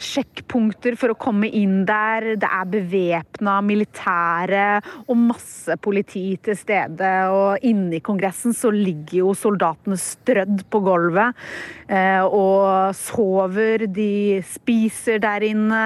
sjekkpunkter 0.00 0.96
for 1.00 1.12
å 1.12 1.18
komme 1.20 1.48
inn 1.48 1.84
der. 1.88 2.34
Det 2.40 2.48
er 2.48 2.70
bevæpna 2.72 3.58
militære 3.64 4.64
og 5.06 5.20
masse 5.20 5.76
politi 5.82 6.24
til 6.44 6.58
stede. 6.58 7.12
Og 7.32 7.66
inne 7.66 7.98
i 7.98 8.04
kongressen 8.04 8.56
så 8.56 8.72
ligger 8.74 9.20
jo 9.22 9.36
soldatene 9.36 9.98
strødd 10.00 10.66
på 10.70 10.82
gulvet 10.84 11.38
eh, 11.88 12.24
og 12.24 12.96
sover. 12.98 13.86
De 13.90 14.40
spiser 14.48 15.22
der 15.22 15.46
inne. 15.50 15.84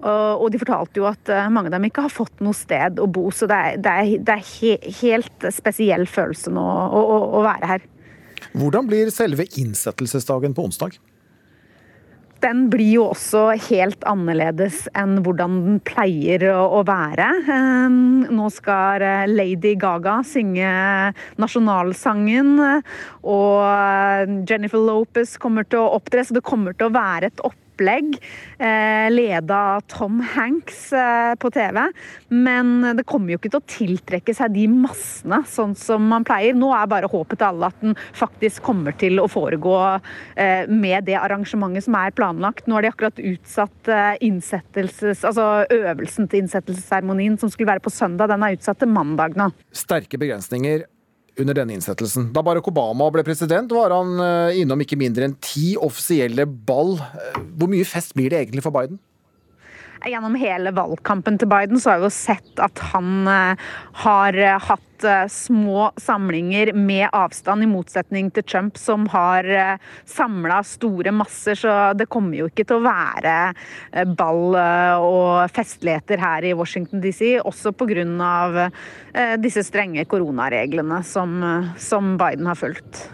Og 0.00 0.46
de 0.52 0.60
fortalte 0.60 1.00
jo 1.00 1.06
at 1.10 1.28
eh, 1.28 1.48
mange 1.52 1.68
av 1.68 1.76
dem 1.76 1.90
ikke 1.90 2.06
har 2.06 2.12
fått 2.12 2.40
noe 2.44 2.56
sted 2.56 3.00
å 3.02 3.08
bo. 3.10 3.28
Så 3.34 3.48
det 3.50 3.58
er, 3.60 3.80
det 3.84 3.92
er, 3.92 4.12
det 4.24 4.36
er 4.38 4.46
he, 4.54 4.76
helt 5.02 5.48
spesiell 5.52 6.06
følelse 6.08 6.52
nå 6.54 6.64
å, 6.64 7.00
å, 7.00 7.18
å 7.40 7.42
være 7.44 7.74
her. 7.74 7.88
Hvordan 8.56 8.90
blir 8.90 9.12
selve 9.14 9.46
innsettelsesdagen 9.58 10.54
på 10.56 10.66
onsdag? 10.66 10.98
Den 12.40 12.70
blir 12.72 12.88
jo 12.94 13.02
også 13.10 13.50
helt 13.68 14.04
annerledes 14.08 14.86
enn 14.96 15.18
hvordan 15.26 15.58
den 15.66 15.80
pleier 15.84 16.46
å 16.54 16.80
være. 16.88 17.26
Ehm, 17.52 17.98
nå 18.32 18.48
skal 18.54 19.04
eh, 19.04 19.26
Lady 19.28 19.74
Gaga 19.80 20.22
synge 20.24 20.70
nasjonalsangen, 21.40 22.54
og 23.28 24.48
Jennifer 24.48 24.80
Lopez 24.80 25.36
kommer 25.42 25.68
til 25.68 25.84
å 25.84 25.98
opptre, 25.98 26.24
så 26.24 26.38
det 26.38 26.46
kommer 26.46 26.72
til 26.72 26.88
å 26.88 26.96
være 26.96 27.28
et 27.28 27.44
opplegg 27.44 27.59
opplegg, 27.80 28.18
eh, 28.58 29.10
leda 29.10 29.56
av 29.56 29.80
Tom 29.80 30.20
Hanks 30.20 30.92
eh, 30.92 31.34
på 31.34 31.50
TV. 31.50 31.92
Men 32.28 32.96
det 32.96 33.06
kommer 33.06 33.32
jo 33.32 33.38
ikke 33.38 33.50
til 33.50 33.60
å 33.60 33.70
tiltrekke 33.70 34.34
seg 34.36 34.52
de 34.54 34.66
massene 34.68 35.42
sånn 35.48 35.74
som 35.74 36.04
man 36.08 36.24
pleier. 36.24 36.54
Nå 36.54 36.70
er 36.76 36.90
bare 36.90 37.10
håpet 37.10 37.40
til 37.40 37.48
alle 37.48 37.70
at 37.70 37.80
den 37.80 37.96
faktisk 38.12 38.62
kommer 38.62 38.92
til 39.00 39.20
å 39.20 39.28
foregå 39.30 39.76
eh, 40.36 40.68
med 40.68 41.08
det 41.08 41.16
arrangementet 41.16 41.88
som 41.88 41.96
er 41.96 42.12
planlagt. 42.12 42.68
Nå 42.68 42.76
har 42.76 42.84
de 42.84 42.92
akkurat 42.92 43.18
utsatt 43.20 43.90
innsettelses, 44.20 45.24
altså 45.24 45.64
øvelsen 45.72 46.28
til 46.28 46.44
innsettelsesseremonien 46.44 47.38
som 47.40 47.50
skulle 47.50 47.72
være 47.72 47.84
på 47.84 47.92
søndag. 47.92 48.30
Den 48.30 48.44
er 48.44 48.58
utsatt 48.58 48.82
til 48.82 48.92
mandag 48.92 49.38
nå. 49.38 49.50
Sterke 49.72 50.20
begrensninger 50.20 50.84
under 51.42 51.56
denne 51.56 51.76
innsettelsen. 51.76 52.30
Da 52.34 52.42
Barack 52.46 52.68
Obama 52.70 53.08
ble 53.12 53.24
president, 53.26 53.72
var 53.74 53.94
han 53.94 54.16
eh, 54.24 54.60
innom 54.62 54.80
ikke 54.84 54.98
mindre 55.00 55.28
enn 55.28 55.36
ti 55.42 55.74
offisielle 55.80 56.46
ball. 56.46 56.96
Eh, 57.00 57.40
hvor 57.58 57.70
mye 57.72 57.88
fest 57.88 58.16
blir 58.16 58.32
det 58.32 58.44
egentlig 58.44 58.64
for 58.66 58.74
Biden? 58.74 59.00
Gjennom 60.06 60.36
hele 60.40 60.72
valgkampen 60.72 61.36
til 61.40 61.50
Biden 61.50 61.80
så 61.80 61.92
har 61.92 62.00
vi 62.00 62.08
jo 62.08 62.14
sett 62.14 62.62
at 62.62 62.80
han 62.92 63.28
eh, 63.28 63.66
har 64.04 64.38
hatt 64.68 64.86
små 65.32 65.86
samlinger 65.96 66.74
med 66.76 67.06
avstand, 67.16 67.64
i 67.64 67.68
motsetning 67.70 68.26
til 68.36 68.44
Trump, 68.44 68.76
som 68.76 69.06
har 69.08 69.46
samla 70.04 70.58
store 70.68 71.14
masser. 71.16 71.56
Så 71.56 71.76
det 71.96 72.04
kommer 72.12 72.36
jo 72.36 72.50
ikke 72.50 72.66
til 72.68 72.82
å 72.82 72.84
være 72.84 74.04
ball 74.12 74.58
og 75.00 75.54
festligheter 75.56 76.20
her 76.20 76.44
i 76.44 76.52
Washington 76.52 77.00
DC, 77.00 77.38
også 77.40 77.72
pga. 77.72 78.68
disse 79.40 79.64
strenge 79.64 80.04
koronareglene 80.04 81.00
som, 81.00 81.40
som 81.80 82.18
Biden 82.20 82.52
har 82.52 82.60
fulgt. 82.60 83.06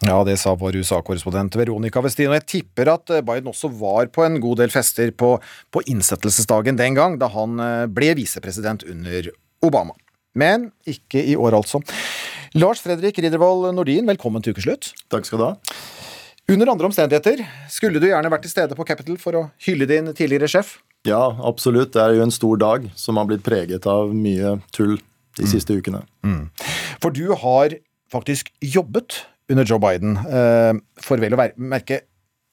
Ja, 0.00 0.22
det 0.24 0.38
sa 0.40 0.54
vår 0.56 0.78
USA-korrespondent 0.80 1.56
Veronica 1.60 2.00
Westin. 2.00 2.30
Og 2.30 2.38
jeg 2.38 2.46
tipper 2.48 2.88
at 2.94 3.10
eh, 3.12 3.24
Biden 3.24 3.50
også 3.52 3.68
var 3.76 4.08
på 4.12 4.24
en 4.24 4.38
god 4.40 4.62
del 4.62 4.72
fester 4.72 5.12
på, 5.12 5.34
på 5.68 5.82
innsettelsesdagen 5.92 6.78
den 6.78 6.96
gang, 6.96 7.18
da 7.20 7.28
han 7.34 7.60
eh, 7.60 7.84
ble 7.84 8.14
visepresident 8.16 8.86
under 8.88 9.28
Obama. 9.66 9.92
Men 10.32 10.70
ikke 10.88 11.20
i 11.20 11.34
år, 11.36 11.58
altså. 11.58 11.82
Lars 12.56 12.80
Fredrik 12.80 13.18
Riddervold 13.20 13.68
Nordin, 13.76 14.08
velkommen 14.08 14.42
til 14.42 14.56
ukeslutt. 14.56 14.88
Takk 15.12 15.28
skal 15.28 15.42
du 15.42 15.46
ha. 15.50 15.54
Under 16.50 16.72
andre 16.72 16.88
omstendigheter 16.88 17.44
skulle 17.70 18.00
du 18.00 18.08
gjerne 18.08 18.30
vært 18.32 18.46
til 18.46 18.54
stede 18.54 18.78
på 18.78 18.86
Capital 18.88 19.20
for 19.20 19.36
å 19.36 19.42
hylle 19.66 19.86
din 19.86 20.08
tidligere 20.16 20.48
sjef? 20.50 20.78
Ja, 21.06 21.20
absolutt. 21.46 21.92
Det 21.94 22.00
er 22.02 22.16
jo 22.16 22.24
en 22.24 22.34
stor 22.34 22.56
dag 22.60 22.88
som 22.98 23.20
har 23.20 23.28
blitt 23.28 23.44
preget 23.46 23.86
av 23.88 24.14
mye 24.16 24.56
tull 24.74 24.96
de 25.36 25.44
mm. 25.44 25.50
siste 25.52 25.76
ukene. 25.76 26.02
Mm. 26.26 26.48
For 27.04 27.12
du 27.14 27.30
har 27.38 27.76
faktisk 28.10 28.50
jobbet 28.64 29.20
under 29.50 29.66
Joe 29.66 29.80
Biden 29.82 30.16
eh, 30.16 30.78
for 31.02 31.20
vel 31.22 31.34
å 31.34 31.42
merke 31.58 32.04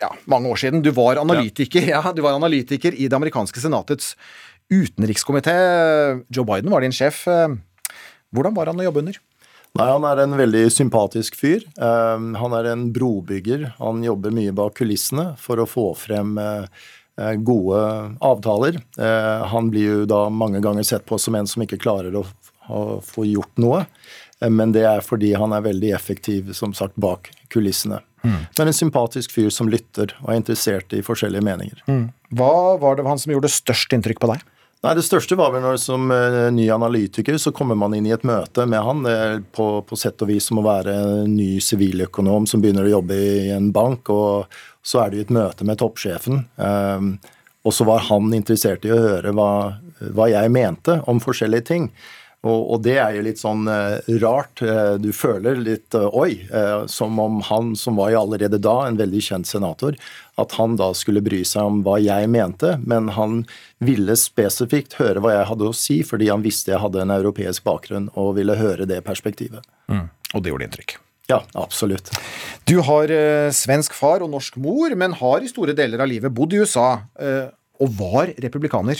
ja, 0.01 0.11
mange 0.29 0.49
år 0.51 0.59
siden. 0.61 0.83
Du 0.85 0.91
var 0.95 1.21
analytiker, 1.21 1.85
ja. 1.89 2.01
ja. 2.05 2.13
du 2.13 2.23
var 2.25 2.37
analytiker 2.37 2.95
i 2.95 3.09
det 3.09 3.17
amerikanske 3.17 3.61
senatets 3.61 4.13
utenrikskomité. 4.73 5.55
Joe 6.33 6.45
Biden 6.47 6.73
var 6.73 6.85
din 6.85 6.95
sjef. 6.95 7.23
Eh, 7.31 7.49
hvordan 8.35 8.57
var 8.57 8.71
han 8.71 8.81
å 8.81 8.87
jobbe 8.89 9.05
under? 9.05 9.17
Nei, 9.77 9.87
Han 9.91 10.05
er 10.09 10.23
en 10.23 10.37
veldig 10.39 10.63
sympatisk 10.73 11.35
fyr. 11.37 11.65
Uh, 11.77 12.33
han 12.39 12.53
er 12.57 12.71
en 12.71 12.87
brobygger. 12.93 13.67
Han 13.77 13.99
jobber 14.01 14.33
mye 14.33 14.53
bak 14.55 14.79
kulissene 14.79 15.35
for 15.41 15.61
å 15.61 15.69
få 15.69 15.91
frem 15.97 16.39
gode 17.17 17.77
avtaler. 18.21 18.75
Han 19.49 19.71
blir 19.73 19.85
jo 19.85 20.09
da 20.09 20.19
mange 20.29 20.59
ganger 20.61 20.85
sett 20.85 21.05
på 21.09 21.17
som 21.17 21.33
en 21.37 21.49
som 21.49 21.63
ikke 21.65 21.79
klarer 21.81 22.13
å 22.13 22.23
få 23.01 23.25
gjort 23.25 23.61
noe. 23.61 23.83
Eh, 24.41 24.49
men 24.49 24.73
det 24.75 24.85
er 24.89 25.05
fordi 25.05 25.33
han 25.37 25.55
er 25.55 25.65
veldig 25.65 25.93
effektiv 25.97 26.53
som 26.57 26.75
sagt, 26.77 26.95
bak 26.95 27.31
kulissene. 27.53 28.01
Mm. 28.23 28.43
Men 28.57 28.67
en 28.67 28.75
sympatisk 28.75 29.31
fyr 29.31 29.49
som 29.53 29.69
lytter 29.71 30.13
og 30.23 30.31
er 30.33 30.41
interessert 30.41 30.93
i 30.93 31.03
forskjellige 31.05 31.45
meninger. 31.45 31.81
Mm. 31.87 32.07
Hva 32.37 32.77
var 32.81 32.97
det 32.97 33.07
han 33.07 33.19
som 33.21 33.33
gjorde 33.33 33.51
størst 33.53 33.93
inntrykk 33.95 34.21
på 34.23 34.31
deg? 34.33 34.45
Nei, 34.85 34.93
Det 34.93 35.05
største 35.07 35.35
var 35.35 35.53
vel 35.55 35.63
når 35.65 35.79
som 35.81 36.11
uh, 36.13 36.51
ny 36.53 36.67
analytiker 36.69 37.39
så 37.41 37.51
kommer 37.55 37.77
man 37.79 37.95
inn 37.97 38.05
i 38.05 38.13
et 38.13 38.25
møte 38.27 38.67
med 38.69 38.83
han. 38.85 39.01
Det 39.05 39.13
er 39.13 39.39
på, 39.41 39.65
på 39.87 39.97
sett 39.97 40.21
og 40.21 40.29
vis 40.29 40.49
som 40.49 40.61
å 40.61 40.65
være 40.65 40.93
en 40.93 41.33
ny 41.33 41.57
siviløkonom 41.63 42.45
som 42.49 42.61
begynner 42.61 42.85
å 42.85 42.93
jobbe 42.99 43.17
i 43.17 43.49
en 43.55 43.71
bank. 43.73 44.11
og 44.13 44.53
Så 44.85 45.01
er 45.01 45.09
det 45.09 45.17
jo 45.19 45.25
et 45.27 45.35
møte 45.39 45.65
med 45.65 45.81
toppsjefen. 45.81 46.45
Um, 46.61 47.15
og 47.67 47.73
så 47.73 47.87
var 47.89 48.05
han 48.07 48.29
interessert 48.37 48.85
i 48.87 48.93
å 48.93 49.01
høre 49.01 49.33
hva, 49.35 49.49
hva 50.15 50.29
jeg 50.31 50.53
mente 50.53 51.01
om 51.09 51.19
forskjellige 51.23 51.67
ting. 51.67 51.89
Og, 52.45 52.59
og, 52.71 52.81
det 52.85 52.97
er 53.01 53.15
jo 53.17 53.23
litt 53.25 53.39
sånn 53.41 53.65
uh, 53.65 53.97
rart. 54.21 54.61
Uh, 54.61 54.95
du 55.01 55.09
føler 55.15 55.57
litt 55.57 55.95
uh, 55.97 56.05
oi, 56.13 56.45
som 56.91 57.17
om 57.21 57.39
han 57.47 57.73
som 57.79 57.97
var 57.97 58.11
jo 58.13 58.21
allerede 58.21 58.59
da 58.61 58.75
en 58.85 58.99
veldig 58.99 59.23
kjent 59.23 59.49
senator, 59.49 59.97
at 60.37 60.53
han 60.59 60.77
da 60.77 60.91
skulle 60.97 61.23
bry 61.25 61.41
seg 61.47 61.71
om 61.71 61.81
hva 61.85 61.97
jeg 62.01 62.29
mente, 62.29 62.75
men 62.85 63.09
han 63.17 63.41
ville 63.83 64.13
spesifikt 64.19 64.99
høre 65.01 65.23
hva 65.23 65.33
jeg 65.33 65.49
hadde 65.49 65.71
å 65.71 65.75
si, 65.75 65.99
fordi 66.05 66.29
han 66.29 66.45
visste 66.45 66.75
jeg 66.75 66.83
hadde 66.83 67.01
en 67.03 67.15
europeisk 67.17 67.65
bakgrunn 67.65 68.11
og 68.15 68.35
ville 68.37 68.57
høre 68.59 68.87
det 68.89 69.01
perspektivet. 69.07 69.65
Mm. 69.89 70.07
Og 70.35 70.43
det 70.43 70.53
gjorde 70.53 70.69
inntrykk? 70.69 70.97
Ja, 71.27 71.41
absolutt. 71.59 72.13
Du 72.69 72.77
har 72.87 73.11
svensk 73.51 73.95
far 73.97 74.23
og 74.23 74.31
norsk 74.31 74.55
mor, 74.63 74.93
men 74.95 75.17
har 75.19 75.43
i 75.43 75.49
store 75.51 75.75
deler 75.75 76.05
av 76.05 76.07
livet 76.07 76.31
bodd 76.31 76.55
i 76.55 76.61
USA 76.63 77.01
og 77.83 77.91
var 77.97 78.31
republikaner. 78.41 78.99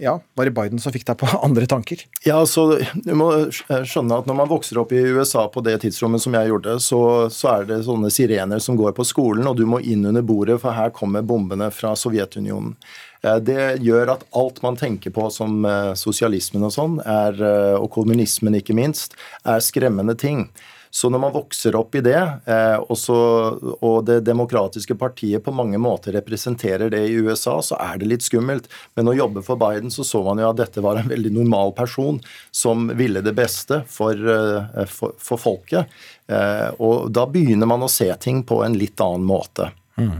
Ja, 0.00 0.14
Var 0.34 0.48
det 0.48 0.54
Biden 0.56 0.80
som 0.82 0.92
fikk 0.94 1.06
deg 1.08 1.18
på 1.20 1.28
andre 1.46 1.66
tanker? 1.68 2.04
Ja, 2.26 2.40
så 2.46 2.78
Du 3.04 3.12
må 3.18 3.28
skjønne 3.52 4.20
at 4.20 4.28
når 4.28 4.38
man 4.40 4.50
vokser 4.50 4.80
opp 4.80 4.94
i 4.96 5.02
USA 5.02 5.46
på 5.52 5.62
det 5.66 5.78
tidsrommet 5.84 6.22
som 6.22 6.36
jeg 6.36 6.52
gjorde, 6.52 6.78
så, 6.84 7.02
så, 7.32 7.58
er 7.58 7.68
det 7.68 7.82
sånne 7.86 8.12
sirener 8.14 8.62
som 8.62 8.78
går 8.78 8.94
på 8.96 9.06
skolen, 9.08 9.46
og 9.48 9.58
du 9.58 9.66
må 9.68 9.82
inn 9.82 10.06
under 10.08 10.24
bordet, 10.24 10.60
for 10.62 10.76
her 10.76 10.94
kommer 10.94 11.26
bombene 11.26 11.70
fra 11.74 11.94
Sovjetunionen. 11.98 12.76
Eh, 13.24 13.38
det 13.42 13.78
gjør 13.84 14.14
at 14.16 14.24
alt 14.38 14.62
man 14.64 14.78
tenker 14.78 15.14
på 15.14 15.28
som 15.34 15.60
eh, 15.68 15.92
sosialismen 15.98 16.66
og 16.68 16.74
sånn, 16.74 16.98
og 16.98 17.88
kommunismen 17.94 18.58
ikke 18.60 18.76
minst, 18.76 19.16
er 19.44 19.64
skremmende 19.64 20.16
ting. 20.18 20.46
Så 20.90 21.10
når 21.12 21.22
man 21.22 21.34
vokser 21.34 21.76
opp 21.78 21.96
i 21.98 22.02
det, 22.04 22.18
eh, 22.48 22.76
og, 22.80 23.64
og 23.84 23.98
det 24.08 24.20
demokratiske 24.26 24.96
partiet 24.98 25.44
på 25.44 25.54
mange 25.54 25.80
måter 25.80 26.16
representerer 26.16 26.90
det 26.92 27.04
i 27.08 27.18
USA, 27.20 27.58
så 27.64 27.78
er 27.82 28.00
det 28.00 28.10
litt 28.12 28.26
skummelt. 28.26 28.70
Men 28.98 29.10
å 29.10 29.16
jobbe 29.16 29.44
for 29.46 29.60
Biden 29.60 29.92
så 29.94 30.06
så 30.06 30.22
man 30.24 30.40
jo 30.40 30.48
at 30.48 30.60
dette 30.60 30.84
var 30.84 31.00
en 31.00 31.10
veldig 31.10 31.34
normal 31.40 31.74
person 31.76 32.20
som 32.54 32.88
ville 32.98 33.22
det 33.24 33.34
beste 33.36 33.82
for, 33.90 34.14
eh, 34.14 34.86
for, 34.88 35.14
for 35.22 35.40
folket. 35.40 35.92
Eh, 36.28 36.68
og 36.78 37.12
da 37.14 37.26
begynner 37.30 37.68
man 37.68 37.84
å 37.84 37.92
se 37.92 38.08
ting 38.20 38.42
på 38.46 38.62
en 38.64 38.76
litt 38.78 39.00
annen 39.04 39.28
måte. 39.28 39.70
Mm. 39.98 40.18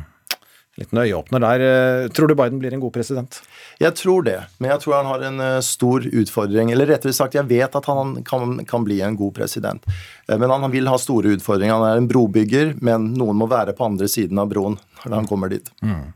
Liten 0.79 0.99
øyeåpner 1.03 1.43
der. 1.43 1.63
Eh, 1.67 2.09
tror 2.15 2.29
du 2.29 2.35
Biden 2.39 2.59
blir 2.59 2.75
en 2.75 2.81
god 2.81 2.93
president? 2.95 3.41
Jeg 3.81 3.95
tror 3.99 4.23
det, 4.23 4.39
men 4.59 4.71
jeg 4.71 4.81
tror 4.85 4.95
han 4.97 5.11
har 5.11 5.25
en 5.27 5.41
eh, 5.41 5.61
stor 5.67 6.07
utfordring. 6.07 6.71
Eller 6.71 6.87
rettere 6.87 7.17
sagt, 7.17 7.35
jeg 7.35 7.49
vet 7.51 7.75
at 7.75 7.89
han 7.91 8.21
kan, 8.27 8.61
kan 8.69 8.87
bli 8.87 9.01
en 9.03 9.19
god 9.19 9.35
president. 9.35 9.83
Eh, 10.29 10.39
men 10.39 10.51
han 10.51 10.71
vil 10.71 10.91
ha 10.91 10.99
store 10.99 11.35
utfordringer. 11.35 11.75
Han 11.75 11.89
er 11.89 12.03
en 12.03 12.11
brobygger, 12.11 12.77
men 12.79 13.11
noen 13.19 13.41
må 13.41 13.51
være 13.51 13.75
på 13.75 13.89
andre 13.91 14.07
siden 14.11 14.39
av 14.39 14.53
broen 14.53 14.79
når 15.05 15.17
han 15.17 15.29
kommer 15.31 15.51
dit. 15.51 15.67
Mm. 15.83 16.15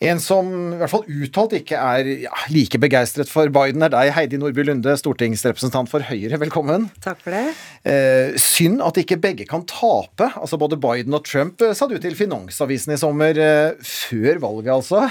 En 0.00 0.16
som 0.16 0.46
i 0.48 0.78
hvert 0.80 0.88
fall 0.88 1.02
uttalt 1.04 1.52
ikke 1.58 1.76
er 1.76 2.06
ja, 2.22 2.36
like 2.48 2.78
begeistret 2.80 3.28
for 3.28 3.50
Biden, 3.52 3.82
er 3.84 3.92
deg, 3.92 4.08
Heidi 4.16 4.38
Nordby 4.40 4.64
Lunde, 4.64 4.94
stortingsrepresentant 4.96 5.90
for 5.92 6.00
Høyre. 6.08 6.38
Velkommen. 6.40 6.86
Takk 7.04 7.18
for 7.20 7.36
det. 7.36 7.50
Eh, 7.84 8.32
synd 8.40 8.80
at 8.80 8.96
ikke 9.02 9.18
begge 9.20 9.44
kan 9.48 9.66
tape. 9.68 10.30
Altså 10.40 10.56
Både 10.60 10.78
Biden 10.80 11.12
og 11.16 11.26
Trump 11.28 11.60
eh, 11.60 11.74
sa 11.76 11.84
du 11.84 11.98
til 12.00 12.16
Finansavisen 12.16 12.94
i 12.94 12.96
sommer, 13.00 13.36
eh, 13.36 13.76
før 13.84 14.40
valget 14.40 14.70
altså. 14.72 15.02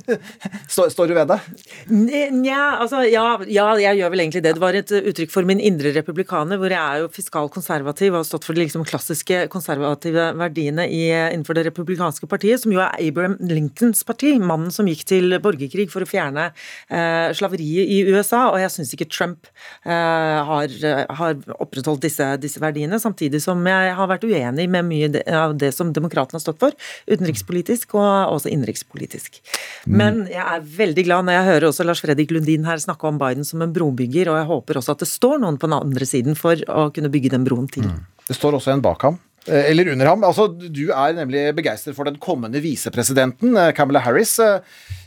står, 0.74 0.92
står, 0.92 1.08
du 1.08 1.16
ved 1.16 1.32
det? 1.32 1.38
Nja, 1.88 2.60
altså 2.76 3.00
ja, 3.08 3.24
ja, 3.48 3.70
jeg 3.80 4.02
gjør 4.02 4.12
vel 4.12 4.24
egentlig 4.26 4.44
det. 4.44 4.52
Det 4.58 4.64
var 4.66 4.76
et 4.76 4.94
uttrykk 5.00 5.32
for 5.32 5.48
min 5.48 5.64
indre 5.64 5.94
republikaner, 5.96 6.60
hvor 6.60 6.76
jeg 6.76 6.82
er 6.82 7.06
jo 7.06 7.10
fiskal 7.16 7.48
konservativ 7.56 8.12
og 8.12 8.20
har 8.20 8.28
stått 8.28 8.50
for 8.50 8.52
de 8.52 8.66
liksom, 8.66 8.84
klassiske 8.84 9.46
konservative 9.48 10.28
verdiene 10.44 10.90
i, 10.92 11.06
innenfor 11.08 11.56
det 11.56 11.70
republikanske 11.70 12.28
partiet, 12.28 12.60
som 12.60 12.76
jo 12.76 12.84
er 12.84 13.00
Abraham 13.00 13.40
Lincolns 13.48 14.04
parti, 14.10 14.34
mannen 14.42 14.72
som 14.74 14.88
gikk 14.90 15.06
til 15.08 15.36
borgerkrig 15.42 15.88
for 15.92 16.04
å 16.04 16.08
fjerne 16.08 16.50
eh, 16.50 17.30
slaveriet 17.36 17.90
i 17.94 18.00
USA. 18.10 18.48
Og 18.50 18.58
jeg 18.62 18.72
syns 18.74 18.94
ikke 18.96 19.08
Trump 19.10 19.48
eh, 19.86 20.50
har, 20.50 20.74
har, 21.20 21.38
opprettholdt 21.60 22.04
disse, 22.04 22.26
disse, 22.42 22.60
verdiene, 22.62 23.00
samtidig 23.02 23.42
som 23.44 23.62
jeg 23.66 23.94
har 23.96 24.10
vært 24.10 24.26
uenig 24.26 24.68
med 24.72 24.88
mye 24.90 25.24
av 25.36 25.56
det 25.60 25.72
som 25.76 25.94
demokratene 25.96 26.40
har 26.40 26.44
stått 26.44 26.60
for, 26.62 26.76
utenrikspolitisk 27.10 27.96
og 27.98 28.36
også 28.36 28.52
innenrikspolitisk. 28.52 29.40
Mm. 29.86 29.96
Men 30.00 30.22
jeg 30.30 30.44
er 30.44 30.68
veldig 30.76 31.06
glad 31.08 31.28
når 31.28 31.38
jeg 31.38 31.48
hører 31.50 31.68
også 31.70 31.86
Lars 31.86 32.04
Fredrik 32.04 32.34
Lundin 32.34 32.68
her 32.68 32.82
snakke 32.82 33.08
om 33.08 33.20
Biden 33.20 33.46
som 33.46 33.62
en 33.64 33.74
brobygger, 33.74 34.32
og 34.32 34.40
jeg 34.40 34.50
håper 34.50 34.80
også 34.80 34.96
at 34.96 35.04
det 35.04 35.10
står 35.10 35.40
noen 35.42 35.60
på 35.60 35.70
den 35.70 35.78
andre 35.78 36.08
siden 36.08 36.38
for 36.38 36.60
å 36.68 36.88
kunne 36.94 37.12
bygge 37.12 37.34
den 37.36 37.46
broen 37.46 37.68
til. 37.70 37.88
Mm. 37.88 38.06
Det 38.30 38.36
står 38.38 38.60
også 38.60 38.74
en 38.76 38.84
bak 38.84 39.02
ham. 39.02 39.16
Eh, 39.48 39.70
eller 39.70 39.92
under 39.92 40.06
ham. 40.10 40.24
Altså, 40.24 40.48
du 40.50 40.90
er 40.92 41.16
nemlig 41.16 41.54
begeistret 41.56 41.96
for 41.96 42.08
den 42.08 42.18
kommende 42.20 42.60
visepresidenten, 42.60 43.56
eh, 43.56 43.72
Camilla 43.72 44.02
Harris. 44.04 44.36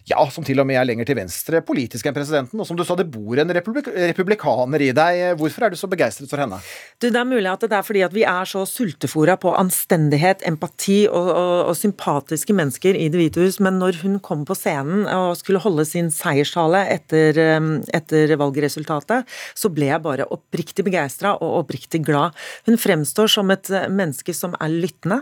Eh, 0.04 0.12
ja, 0.12 0.30
som 0.32 0.43
til 0.43 0.60
og 0.60 0.68
med 0.68 0.78
er 0.80 0.86
lenger 0.86 1.08
til 1.08 1.18
venstre 1.18 1.62
politisk 1.66 2.06
enn 2.08 2.16
presidenten. 2.16 2.60
Og 2.60 2.68
som 2.68 2.78
du 2.78 2.84
sa, 2.84 2.95
det 2.95 3.10
bor 3.12 3.38
en 3.39 3.54
republik 3.56 3.88
republikaner 3.88 4.82
i 4.82 4.91
deg. 4.95 5.38
Hvorfor 5.39 5.66
er 5.66 5.74
du 5.74 5.78
så 5.80 5.88
begeistret 5.88 6.30
for 6.30 6.41
henne? 6.41 6.60
Du, 6.99 7.10
Det 7.10 7.20
er 7.20 7.26
mulig 7.28 7.49
at 7.49 7.62
det 7.62 7.74
er 7.74 7.84
fordi 7.84 8.04
at 8.04 8.14
vi 8.14 8.24
er 8.24 8.45
så 8.45 8.66
sultefòra 8.68 9.38
på 9.39 9.54
anstendighet, 9.56 10.43
empati 10.45 11.08
og, 11.08 11.30
og, 11.30 11.70
og, 11.70 11.76
sympatiske 11.78 12.54
mennesker 12.54 12.95
i 12.95 13.10
Det 13.10 13.20
hvite 13.20 13.43
hus, 13.43 13.60
men 13.60 13.80
når 13.80 14.01
hun 14.04 14.20
kom 14.20 14.45
på 14.45 14.56
scenen 14.56 15.06
og 15.08 15.38
skulle 15.38 15.62
holde 15.64 15.86
sin 15.86 16.10
seierstale 16.12 16.86
etter, 16.91 17.38
etter 17.93 18.36
valgresultatet, 18.39 19.28
så 19.56 19.72
ble 19.74 19.89
jeg 19.91 20.04
bare 20.04 20.28
oppriktig 20.32 20.86
begeistra 20.86 21.36
og 21.39 21.64
oppriktig 21.64 22.04
glad. 22.06 22.36
Hun 22.68 22.80
fremstår 22.80 23.32
som 23.32 23.51
et 23.54 23.70
menneske 23.89 24.34
som 24.36 24.56
er 24.60 24.74
lyttende. 24.74 25.22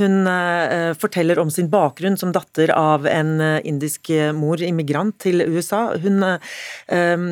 Hun 0.00 0.26
uh, 0.26 0.92
forteller 0.98 1.40
om 1.42 1.50
sin 1.52 1.70
bakgrunn 1.72 2.18
som 2.20 2.32
datter 2.34 2.72
av 2.74 3.06
en 3.10 3.40
indisk 3.64 4.12
mor 4.36 4.62
immigrant 4.62 5.16
til 5.22 5.42
USA. 5.48 5.82
Hun 6.02 6.22
um, 6.22 7.26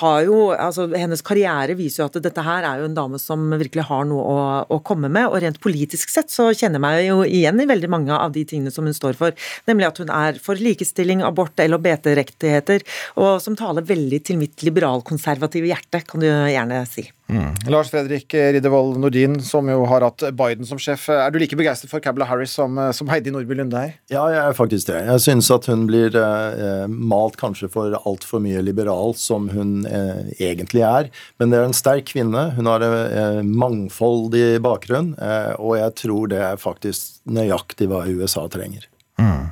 har 0.00 0.18
jo 0.26 0.38
altså 0.52 0.86
Hennes 0.94 1.24
karriere 1.24 1.76
viser 1.78 2.02
jo 2.02 2.08
at 2.10 2.18
dette 2.24 2.44
her 2.44 2.66
er 2.68 2.82
jo 2.82 2.88
en 2.88 2.96
dame 2.96 3.20
som 3.22 3.46
virkelig 3.54 3.86
har 3.88 4.04
noe 4.08 4.24
å, 4.24 4.36
å, 4.68 4.80
komme 4.86 5.10
med. 5.12 5.28
Og 5.30 5.40
rent 5.44 5.60
politisk 5.64 6.12
sett 6.12 6.32
så 6.34 6.50
kjenner 6.52 6.78
jeg 6.78 6.84
meg 6.84 7.00
jo 7.06 7.18
igjen 7.24 7.62
i 7.62 7.68
veldig 7.70 7.90
mange 7.92 8.14
av 8.16 8.34
de 8.34 8.44
tingene 8.48 8.74
som 8.74 8.86
hun 8.88 8.96
står 8.96 9.18
for. 9.18 9.36
Nemlig 9.70 9.88
at 9.88 10.02
hun 10.02 10.12
er 10.14 10.40
for 10.44 10.60
likestilling, 10.60 11.24
abort, 11.24 11.56
LHBT-rettigheter, 11.60 12.84
og 13.20 13.38
som 13.44 13.58
taler 13.58 13.86
veldig 13.86 14.22
til 14.26 14.40
mitt 14.40 14.64
liberalkonservative 14.66 15.70
hjerte, 15.72 16.04
kan 16.08 16.22
du 16.22 16.28
gjerne 16.28 16.84
si. 16.90 17.08
Mm. 17.34 17.50
Lars 17.72 17.90
Fredrik 17.90 18.30
Riddervold 18.30 19.00
Nordin, 19.02 19.40
som 19.42 19.66
jo 19.68 19.82
har 19.90 20.04
hatt 20.06 20.22
Biden 20.38 20.68
som 20.68 20.78
sjef. 20.78 21.08
Er 21.10 21.32
du 21.34 21.40
like 21.42 21.56
begeistret 21.58 21.90
for 21.90 22.02
Cabla 22.04 22.28
Harris 22.28 22.54
som, 22.54 22.78
som 22.94 23.10
Heidi 23.10 23.32
Nordby 23.34 23.56
Lunde 23.58 23.80
er? 23.80 23.96
Ja, 24.12 24.22
jeg 24.30 24.40
er 24.44 24.56
faktisk 24.56 24.92
det. 24.92 25.00
Jeg 25.08 25.24
syns 25.24 25.50
at 25.54 25.66
hun 25.70 25.86
blir 25.88 26.14
eh, 26.14 26.84
malt 26.86 27.38
kanskje 27.40 27.68
for 27.72 27.96
altfor 28.04 28.42
mye 28.44 28.62
liberal, 28.62 29.16
som 29.18 29.48
hun 29.50 29.82
eh, 29.88 30.30
egentlig 30.38 30.84
er. 30.86 31.10
Men 31.42 31.50
det 31.50 31.58
er 31.58 31.68
en 31.68 31.76
sterk 31.76 32.06
kvinne. 32.12 32.46
Hun 32.54 32.70
har 32.70 32.84
eh, 32.86 33.42
mangfoldig 33.42 34.60
bakgrunn, 34.64 35.14
eh, 35.18 35.52
og 35.58 35.78
jeg 35.80 35.98
tror 36.04 36.30
det 36.32 36.40
er 36.52 36.60
faktisk 36.60 37.18
nøyaktig 37.26 37.90
hva 37.90 38.04
USA 38.06 38.46
trenger. 38.52 38.86
Mm. 39.18 39.50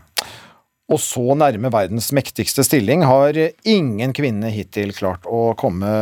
Og 0.92 1.00
så 1.00 1.34
nærme 1.38 1.70
verdens 1.72 2.10
mektigste 2.14 2.64
stilling 2.66 3.04
har 3.08 3.38
ingen 3.64 4.12
kvinne 4.14 4.50
hittil 4.52 4.92
klart 4.94 5.24
å 5.24 5.52
komme 5.58 5.92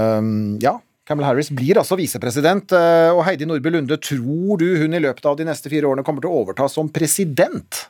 ja, 0.63 0.79
Camelot 1.11 1.33
Harris 1.33 1.49
blir 1.51 1.81
altså 1.81 1.97
visepresident, 1.99 2.71
eh, 2.71 3.11
og 3.11 3.25
Heidi 3.27 3.49
Nordby 3.49 3.73
Lunde, 3.75 3.97
tror 3.99 4.61
du 4.61 4.69
hun 4.79 4.95
i 4.95 5.01
løpet 5.03 5.25
av 5.27 5.35
de 5.41 5.49
neste 5.49 5.73
fire 5.73 5.89
årene 5.91 6.05
kommer 6.07 6.23
til 6.23 6.31
å 6.31 6.45
overta 6.45 6.69
som 6.71 6.87
president? 6.95 7.81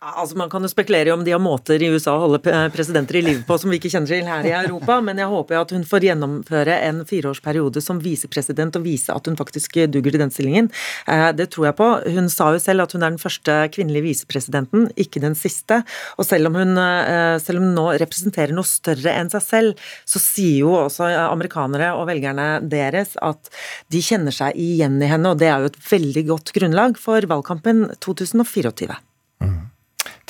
Altså 0.00 0.32
Man 0.36 0.48
kan 0.48 0.64
jo 0.64 0.68
spekulere 0.72 1.12
om 1.12 1.20
de 1.26 1.32
har 1.34 1.42
måter 1.44 1.82
i 1.84 1.88
USA 1.92 2.14
å 2.16 2.22
holde 2.22 2.40
presidenter 2.72 3.18
i 3.18 3.20
live 3.20 3.42
på 3.44 3.58
som 3.60 3.68
vi 3.68 3.76
ikke 3.76 3.90
kjenner 3.92 4.08
til 4.08 4.28
her 4.30 4.46
i 4.48 4.52
Europa, 4.56 4.94
men 5.04 5.18
jeg 5.20 5.28
håper 5.28 5.56
jo 5.56 5.60
at 5.60 5.72
hun 5.76 5.82
får 5.84 6.06
gjennomføre 6.06 6.76
en 6.86 7.02
fireårsperiode 7.04 7.82
som 7.84 7.98
visepresident 8.00 8.78
og 8.78 8.86
vise 8.86 9.12
at 9.12 9.26
hun 9.28 9.36
faktisk 9.36 9.76
duger 9.92 10.14
til 10.14 10.22
den 10.22 10.32
stillingen. 10.32 10.70
Eh, 11.04 11.26
det 11.36 11.50
tror 11.52 11.68
jeg 11.68 11.76
på. 11.76 11.88
Hun 12.16 12.30
sa 12.32 12.48
jo 12.54 12.62
selv 12.64 12.86
at 12.86 12.94
hun 12.96 13.04
er 13.04 13.12
den 13.12 13.20
første 13.20 13.56
kvinnelige 13.74 14.06
visepresidenten, 14.06 14.86
ikke 14.96 15.20
den 15.20 15.36
siste. 15.36 15.82
Og 16.16 16.24
selv 16.24 16.48
om, 16.48 16.56
hun, 16.56 16.80
eh, 16.80 17.36
selv 17.44 17.60
om 17.60 17.68
nå 17.76 17.84
representerer 18.00 18.56
noe 18.56 18.64
større 18.64 19.12
enn 19.20 19.28
seg 19.28 19.44
selv, 19.44 19.90
så 20.08 20.22
sier 20.22 20.62
jo 20.62 20.72
også 20.78 21.10
amerikanere 21.26 21.92
og 21.98 22.08
velgerne 22.08 22.48
deres 22.72 23.18
at 23.20 23.52
de 23.92 24.00
kjenner 24.00 24.32
seg 24.32 24.56
igjen 24.56 24.96
i 25.04 25.12
henne, 25.12 25.34
og 25.34 25.44
det 25.44 25.52
er 25.52 25.60
jo 25.60 25.74
et 25.74 25.82
veldig 25.92 26.24
godt 26.32 26.54
grunnlag 26.56 26.96
for 26.96 27.28
valgkampen 27.28 27.90
2024. 28.00 28.96
Mm. 29.44 29.69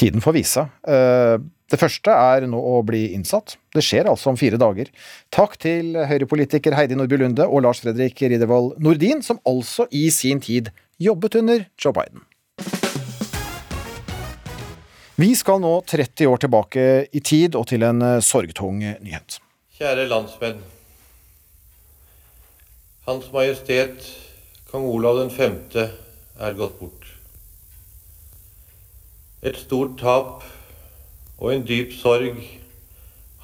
Tiden 0.00 0.22
får 0.24 0.32
vise. 0.32 0.62
Eh, 0.88 1.36
det 1.70 1.78
første 1.78 2.10
er 2.10 2.46
nå 2.48 2.56
å 2.56 2.78
bli 2.86 3.10
innsatt. 3.14 3.58
Det 3.74 3.82
skjer 3.84 4.08
altså 4.10 4.32
om 4.32 4.38
fire 4.40 4.58
dager. 4.60 4.88
Takk 5.34 5.58
til 5.60 5.92
Høyre-politiker 5.94 6.74
Heidi 6.78 6.96
Nordby 6.96 7.20
Lunde 7.20 7.44
og 7.46 7.66
Lars 7.66 7.82
Fredrik 7.84 8.22
Riddervold 8.24 8.80
Nordin, 8.82 9.20
som 9.22 9.38
altså 9.46 9.86
i 9.92 10.08
sin 10.14 10.40
tid 10.42 10.72
jobbet 11.00 11.36
under 11.42 11.66
Joe 11.76 11.94
Biden. 11.96 12.24
Vi 15.20 15.34
skal 15.36 15.60
nå 15.60 15.74
30 15.84 16.30
år 16.32 16.40
tilbake 16.40 16.84
i 17.12 17.20
tid 17.20 17.58
og 17.60 17.68
til 17.68 17.84
en 17.84 18.00
eh, 18.00 18.22
sorgtung 18.24 18.80
nyhet. 18.80 19.36
Kjære 19.76 20.08
landsmenn. 20.08 20.64
Hans 23.04 23.28
Majestet 23.34 24.08
Kong 24.70 24.88
Olav 24.88 25.20
5. 25.34 25.60
er 26.40 26.56
gått 26.56 26.80
bort. 26.80 26.99
Et 29.40 29.56
stort 29.56 29.94
tap 29.96 30.42
og 31.40 31.52
en 31.54 31.62
dyp 31.64 31.94
sorg 31.96 32.36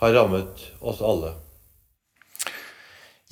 har 0.03 0.13
rammet 0.13 0.65
oss 0.85 0.99
alle. 1.01 1.31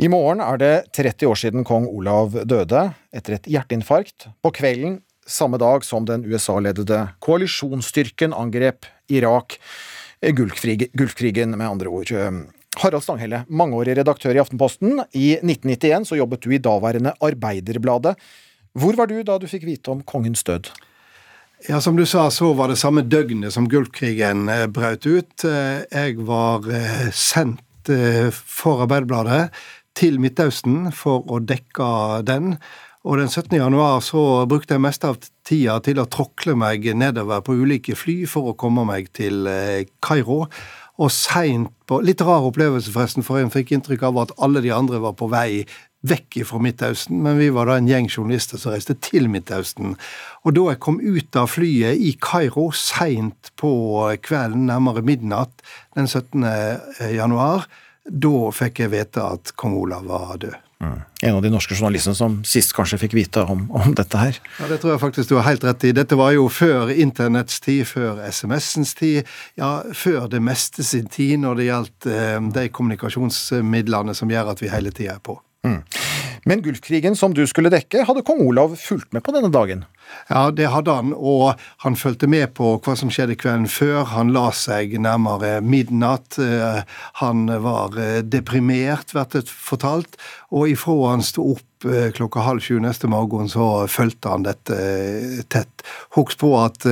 I 0.00 0.08
morgen 0.08 0.40
er 0.40 0.56
det 0.58 0.72
30 0.96 1.28
år 1.28 1.38
siden 1.38 1.66
kong 1.68 1.84
Olav 1.90 2.32
døde 2.48 2.86
etter 3.14 3.36
et 3.36 3.50
hjerteinfarkt. 3.52 4.30
På 4.40 4.50
kvelden 4.56 5.02
samme 5.28 5.60
dag 5.60 5.84
som 5.84 6.08
den 6.08 6.24
USA-ledede 6.24 7.02
koalisjonsstyrken 7.24 8.32
angrep 8.32 8.88
Irak. 9.12 9.58
Gulfkrigen, 10.24 11.52
med 11.52 11.68
andre 11.68 11.92
ord. 11.92 12.14
Harald 12.80 13.04
Stanghelle, 13.04 13.42
mangeårig 13.46 13.98
redaktør 14.00 14.32
i 14.34 14.40
Aftenposten. 14.40 15.04
I 15.12 15.36
1991 15.36 16.08
så 16.08 16.16
jobbet 16.16 16.48
du 16.48 16.56
i 16.56 16.62
daværende 16.64 17.12
Arbeiderbladet. 17.20 18.16
Hvor 18.72 18.96
var 18.96 19.12
du 19.12 19.20
da 19.22 19.36
du 19.38 19.46
fikk 19.52 19.68
vite 19.68 19.92
om 19.92 20.00
kongens 20.02 20.42
død? 20.48 20.72
Ja, 21.66 21.80
Som 21.80 21.96
du 21.96 22.04
sa, 22.06 22.30
så 22.30 22.52
var 22.52 22.68
det 22.68 22.76
samme 22.76 23.00
døgnet 23.08 23.54
som 23.54 23.64
Gulfkrigen 23.72 24.50
eh, 24.52 24.66
brøt 24.68 25.06
ut. 25.08 25.44
Eh, 25.48 25.86
jeg 25.88 26.18
var 26.28 26.66
eh, 26.68 27.06
sendt 27.08 27.88
for 28.36 28.82
Arbeiderbladet 28.84 29.46
til 29.96 30.18
Midtøsten 30.20 30.90
for 30.92 31.24
å 31.32 31.38
dekke 31.40 32.20
den. 32.28 32.58
Og 33.08 33.16
den 33.20 33.32
17. 33.32 33.56
januar 33.56 34.04
så 34.04 34.44
brukte 34.48 34.76
jeg 34.76 34.84
mest 34.84 35.08
av 35.08 35.16
tida 35.48 35.78
til 35.84 36.00
å 36.00 36.06
tråkle 36.08 36.52
meg 36.56 36.84
nedover 37.00 37.40
på 37.44 37.56
ulike 37.56 37.96
fly 37.96 38.26
for 38.28 38.52
å 38.52 38.56
komme 38.60 38.84
meg 38.88 39.08
til 39.16 39.48
Kairo. 40.04 40.44
Og 41.00 41.12
seint 41.12 41.72
på 41.88 42.00
Litt 42.04 42.24
rar 42.24 42.44
opplevelse, 42.44 42.92
forresten, 42.92 43.24
for 43.24 43.40
en 43.40 43.52
fikk 43.52 43.72
inntrykk 43.76 44.04
av 44.08 44.20
at 44.26 44.36
alle 44.44 44.64
de 44.64 44.72
andre 44.72 45.00
var 45.04 45.16
på 45.16 45.28
vei 45.32 45.64
vekk 46.04 46.40
fra 46.48 46.60
Midtøsten, 46.62 47.22
men 47.24 47.38
vi 47.40 47.50
var 47.54 47.70
da 47.70 47.78
en 47.80 47.88
gjeng 47.88 48.10
journalister 48.10 48.60
som 48.60 48.74
reiste 48.74 48.96
til 49.04 49.30
Midtøsten. 49.32 49.96
Og 50.44 50.56
da 50.56 50.66
jeg 50.72 50.82
kom 50.84 51.00
ut 51.00 51.38
av 51.40 51.48
flyet 51.54 52.00
i 52.00 52.12
Kairo 52.20 52.68
seint 52.76 53.52
på 53.60 53.72
kvelden, 54.24 54.68
nærmere 54.68 55.04
midnatt 55.06 55.64
den 55.96 56.10
17. 56.10 56.44
januar, 57.14 57.68
da 58.04 58.50
fikk 58.52 58.84
jeg 58.84 58.92
vite 58.92 59.24
at 59.24 59.54
kong 59.56 59.78
Olav 59.80 60.04
var 60.10 60.36
død. 60.42 60.60
Mm. 60.84 61.00
En 61.22 61.36
av 61.38 61.42
de 61.42 61.50
norske 61.52 61.76
journalistene 61.76 62.16
som 62.18 62.34
sist 62.44 62.74
kanskje 62.76 62.98
fikk 63.04 63.14
vite 63.16 63.44
om, 63.48 63.62
om, 63.72 63.94
dette 63.96 64.20
her. 64.20 64.40
Ja, 64.58 64.68
Det 64.68 64.80
tror 64.82 64.94
jeg 64.94 65.00
faktisk 65.00 65.30
du 65.30 65.36
har 65.38 65.46
helt 65.48 65.64
rett 65.64 65.86
i. 65.88 65.94
Dette 65.96 66.18
var 66.18 66.34
jo 66.34 66.48
før 66.52 66.92
internetts 66.92 67.62
tid, 67.64 67.86
før 67.88 68.20
SMS-ens 68.26 68.92
tid. 68.98 69.30
Ja, 69.60 69.78
før 69.96 70.28
det 70.28 70.42
meste 70.44 70.84
sin 70.84 71.08
tid 71.08 71.40
når 71.40 71.60
det 71.60 71.68
gjaldt 71.70 72.10
eh, 72.10 72.36
de 72.58 72.68
kommunikasjonsmidlene 72.68 74.16
som 74.18 74.30
gjør 74.30 74.52
at 74.52 74.60
vi 74.64 74.72
hele 74.74 74.92
tida 74.92 75.16
er 75.16 75.24
på. 75.24 75.38
Mm. 75.64 75.80
Men 76.44 76.62
Gulfkrigen 76.62 77.16
som 77.16 77.32
du 77.34 77.46
skulle 77.48 77.72
dekke, 77.72 78.04
hadde 78.04 78.24
kong 78.26 78.42
Olav 78.44 78.74
fulgt 78.76 79.14
med 79.16 79.24
på 79.24 79.32
denne 79.32 79.48
dagen? 79.52 79.86
Ja, 80.28 80.50
det 80.52 80.68
hadde 80.68 80.92
han, 80.92 81.12
og 81.16 81.60
han 81.84 81.96
fulgte 81.96 82.28
med 82.28 82.52
på 82.58 82.74
hva 82.84 82.94
som 83.00 83.08
skjedde 83.12 83.38
kvelden 83.40 83.64
før. 83.72 84.02
Han 84.12 84.32
la 84.34 84.50
seg 84.52 84.92
nærmere 85.00 85.56
midnatt. 85.64 86.36
Eh, 86.40 86.82
han 87.20 87.46
var 87.64 87.96
eh, 88.00 88.18
deprimert, 88.20 89.14
blir 89.16 89.30
det 89.32 89.46
fortalt. 89.48 90.18
Og 90.52 90.74
ifra 90.74 91.14
han 91.14 91.24
sto 91.24 91.54
opp 91.54 91.88
eh, 91.88 92.10
klokka 92.16 92.44
halv 92.44 92.64
sju 92.64 92.76
neste 92.84 93.08
morgen, 93.08 93.48
så 93.48 93.86
fulgte 93.88 94.34
han 94.36 94.44
dette 94.44 94.76
tett. 95.48 95.86
Husk 96.18 96.36
på 96.44 96.52
at 96.60 96.84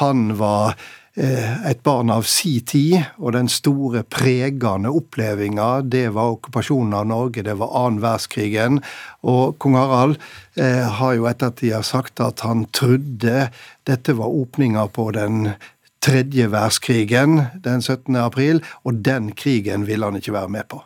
han 0.00 0.28
var 0.36 0.76
et 1.14 1.82
barn 1.86 2.10
av 2.10 2.24
si 2.26 2.56
tid, 2.66 2.96
og 3.22 3.36
den 3.36 3.46
store 3.52 4.02
pregende 4.02 4.90
opplevelsen, 4.90 5.90
det 5.90 6.08
var 6.16 6.34
okkupasjonen 6.34 6.96
av 6.98 7.06
Norge, 7.06 7.44
det 7.46 7.54
var 7.60 7.74
annen 7.84 8.00
verdenskrigen. 8.02 8.80
Og 9.22 9.54
kong 9.62 9.78
Harald 9.78 10.18
eh, 10.58 10.82
har 10.98 11.14
jo 11.14 11.28
ettertid 11.30 11.76
sagt 11.86 12.22
at 12.24 12.42
han 12.46 12.66
trodde 12.74 13.48
dette 13.86 14.16
var 14.18 14.34
åpninga 14.42 14.88
på 14.94 15.10
den 15.14 15.54
tredje 16.04 16.50
verdenskrigen 16.50 17.44
den 17.62 17.82
17. 17.82 18.16
april, 18.16 18.64
og 18.82 18.98
den 19.06 19.32
krigen 19.38 19.86
ville 19.86 20.10
han 20.10 20.18
ikke 20.18 20.34
være 20.34 20.52
med 20.58 20.68
på. 20.68 20.82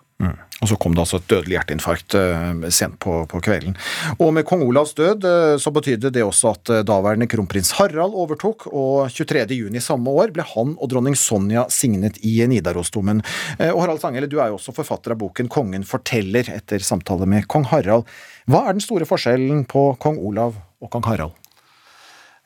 Og 0.58 0.70
så 0.70 0.76
kom 0.80 0.94
det 0.94 1.04
altså 1.04 1.20
et 1.20 1.28
dødelig 1.30 1.54
hjerteinfarkt 1.54 2.16
uh, 2.18 2.64
sent 2.74 2.96
på, 3.02 3.20
på, 3.30 3.40
kvelden. 3.44 3.76
Og 4.18 4.32
med 4.34 4.46
kong 4.48 4.64
Olavs 4.66 4.94
død 4.98 5.26
uh, 5.26 5.54
så 5.60 5.70
betydde 5.74 6.10
det 6.14 6.24
også 6.26 6.50
at 6.56 6.72
uh, 6.72 6.80
daværende 6.86 7.28
kronprins 7.30 7.70
Harald 7.78 8.16
overtok, 8.18 8.66
og 8.72 9.06
23.6 9.14 9.78
samme 9.86 10.10
år 10.10 10.34
ble 10.34 10.46
han 10.54 10.74
og 10.74 10.90
dronning 10.90 11.14
Sonja 11.18 11.68
signet 11.70 12.18
i 12.26 12.40
Nidarosdomen. 12.50 13.22
Og 13.70 13.82
Harald 13.84 14.02
Stanghelle, 14.02 14.30
du 14.30 14.40
er 14.42 14.50
jo 14.50 14.58
også 14.58 14.74
forfatter 14.74 15.14
av 15.14 15.20
boken 15.22 15.48
'Kongen 15.48 15.86
forteller', 15.86 16.50
etter 16.50 16.82
samtale 16.82 17.26
med 17.26 17.46
kong 17.46 17.68
Harald. 17.70 18.08
Hva 18.50 18.66
er 18.66 18.74
den 18.74 18.84
store 18.84 19.06
forskjellen 19.06 19.62
på 19.70 19.92
kong 20.02 20.18
Olav 20.18 20.58
og 20.82 20.90
kong 20.90 21.06
Harald? 21.06 21.36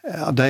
Ja, 0.04 0.32
de 0.34 0.48